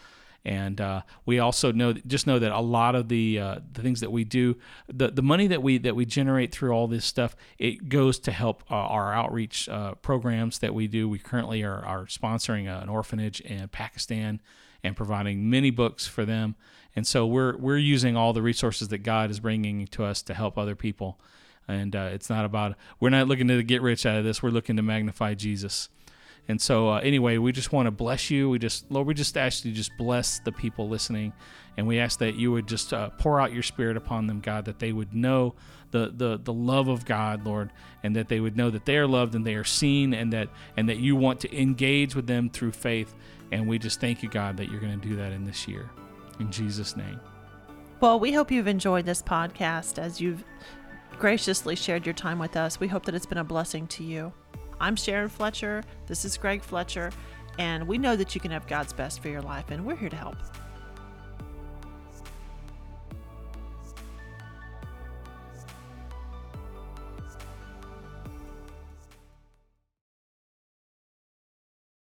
And 0.47 0.80
uh, 0.80 1.03
we 1.24 1.40
also 1.40 1.72
know 1.72 1.92
just 1.92 2.28
know 2.28 2.38
that 2.38 2.53
a 2.53 2.61
lot 2.61 2.94
of 2.94 3.09
the 3.09 3.40
uh, 3.40 3.59
the 3.72 3.82
things 3.82 4.01
that 4.01 4.12
we 4.12 4.22
do, 4.22 4.57
the 4.86 5.09
the 5.09 5.20
money 5.20 5.49
that 5.49 5.61
we 5.61 5.76
that 5.78 5.97
we 5.97 6.07
generate 6.07 6.53
through 6.53 6.70
all 6.70 6.86
this 6.86 7.05
stuff, 7.05 7.34
it 7.59 7.88
goes 7.88 8.20
to 8.20 8.30
help 8.30 8.62
uh, 8.70 8.74
our 8.76 9.12
outreach 9.12 9.68
uh, 9.68 9.94
programs 9.97 10.61
that 10.61 10.72
we 10.72 10.86
do. 10.86 11.09
We 11.09 11.18
currently 11.18 11.64
are, 11.64 11.84
are 11.84 12.05
sponsoring 12.05 12.68
an 12.68 12.88
orphanage 12.88 13.40
in 13.40 13.66
Pakistan 13.66 14.40
and 14.84 14.97
providing 14.97 15.51
many 15.51 15.70
books 15.70 16.07
for 16.07 16.24
them. 16.24 16.55
And 16.94 17.05
so 17.05 17.26
we're 17.26 17.57
we're 17.57 17.76
using 17.76 18.16
all 18.16 18.32
the 18.32 18.40
resources 18.40 18.86
that 18.88 18.99
God 18.99 19.32
is 19.32 19.40
bringing 19.40 19.88
to 19.88 20.05
us 20.05 20.22
to 20.22 20.34
help 20.34 20.57
other 20.57 20.76
people. 20.76 21.18
And 21.66 21.97
uh, 21.97 22.11
it's 22.12 22.30
not 22.30 22.44
about 22.44 22.76
we're 23.01 23.11
not 23.11 23.26
looking 23.26 23.49
to 23.49 23.61
get 23.64 23.82
rich 23.82 24.07
out 24.07 24.16
of 24.16 24.22
this. 24.22 24.44
We're 24.44 24.51
looking 24.51 24.76
to 24.76 24.82
magnify 24.82 25.34
Jesus. 25.34 25.88
And 26.49 26.61
so, 26.61 26.90
uh, 26.90 26.99
anyway, 26.99 27.38
we 27.38 27.51
just 27.51 27.72
want 27.72 27.86
to 27.86 27.90
bless 27.90 28.30
you. 28.30 28.49
We 28.49 28.59
just, 28.59 28.90
Lord, 28.90 29.07
we 29.07 29.14
just 29.14 29.36
ask 29.36 29.64
you 29.64 29.72
just 29.72 29.97
bless 29.99 30.38
the 30.38 30.53
people 30.53 30.88
listening, 30.88 31.32
and 31.76 31.86
we 31.86 31.99
ask 31.99 32.20
that 32.20 32.36
you 32.36 32.53
would 32.53 32.68
just 32.68 32.92
uh, 32.92 33.11
pour 33.18 33.40
out 33.40 33.53
your 33.53 33.64
Spirit 33.64 33.97
upon 33.97 34.28
them, 34.28 34.40
God, 34.40 34.64
that 34.66 34.78
they 34.78 34.92
would 34.92 35.12
know 35.12 35.55
the, 35.90 36.12
the 36.14 36.38
the 36.42 36.53
love 36.53 36.88
of 36.88 37.05
God, 37.05 37.44
Lord, 37.44 37.72
and 38.03 38.14
that 38.14 38.28
they 38.28 38.38
would 38.38 38.57
know 38.57 38.70
that 38.70 38.84
they 38.84 38.97
are 38.97 39.07
loved 39.09 39.34
and 39.34 39.44
they 39.44 39.55
are 39.55 39.64
seen, 39.64 40.14
and 40.14 40.32
that 40.32 40.49
and 40.76 40.88
that 40.88 40.99
you 40.99 41.16
want 41.16 41.40
to 41.40 41.61
engage 41.61 42.14
with 42.14 42.26
them 42.26 42.49
through 42.49 42.72
faith. 42.72 43.14
And 43.51 43.68
we 43.68 43.78
just 43.78 44.01
thank 44.01 44.22
you, 44.22 44.28
God, 44.28 44.57
that 44.57 44.70
you're 44.70 44.80
going 44.80 45.01
to 45.01 45.09
do 45.09 45.16
that 45.16 45.32
in 45.32 45.44
this 45.44 45.66
year, 45.66 45.90
in 46.38 46.51
Jesus' 46.51 46.97
name. 46.97 47.20
Well, 48.01 48.20
we 48.20 48.32
hope 48.32 48.51
you've 48.51 48.66
enjoyed 48.66 49.07
this 49.07 49.22
podcast 49.22 49.99
as 49.99 50.20
you've 50.20 50.44
graciously 51.18 51.74
shared 51.74 52.05
your 52.05 52.12
time 52.12 52.38
with 52.38 52.57
us. 52.57 52.78
We 52.78 52.88
hope 52.88 53.05
that 53.07 53.14
it's 53.14 53.26
been 53.26 53.38
a 53.38 53.44
blessing 53.44 53.86
to 53.88 54.05
you. 54.05 54.32
I'm 54.80 54.96
Sharon 54.96 55.28
Fletcher. 55.28 55.82
This 56.06 56.24
is 56.24 56.36
Greg 56.36 56.62
Fletcher. 56.62 57.10
And 57.58 57.86
we 57.88 57.96
know 57.96 58.16
that 58.16 58.34
you 58.34 58.40
can 58.40 58.50
have 58.50 58.66
God's 58.66 58.92
best 58.92 59.22
for 59.22 59.28
your 59.28 59.40
life, 59.40 59.70
and 59.70 59.86
we're 59.86 59.96
here 59.96 60.10
to 60.10 60.16
help. 60.16 60.36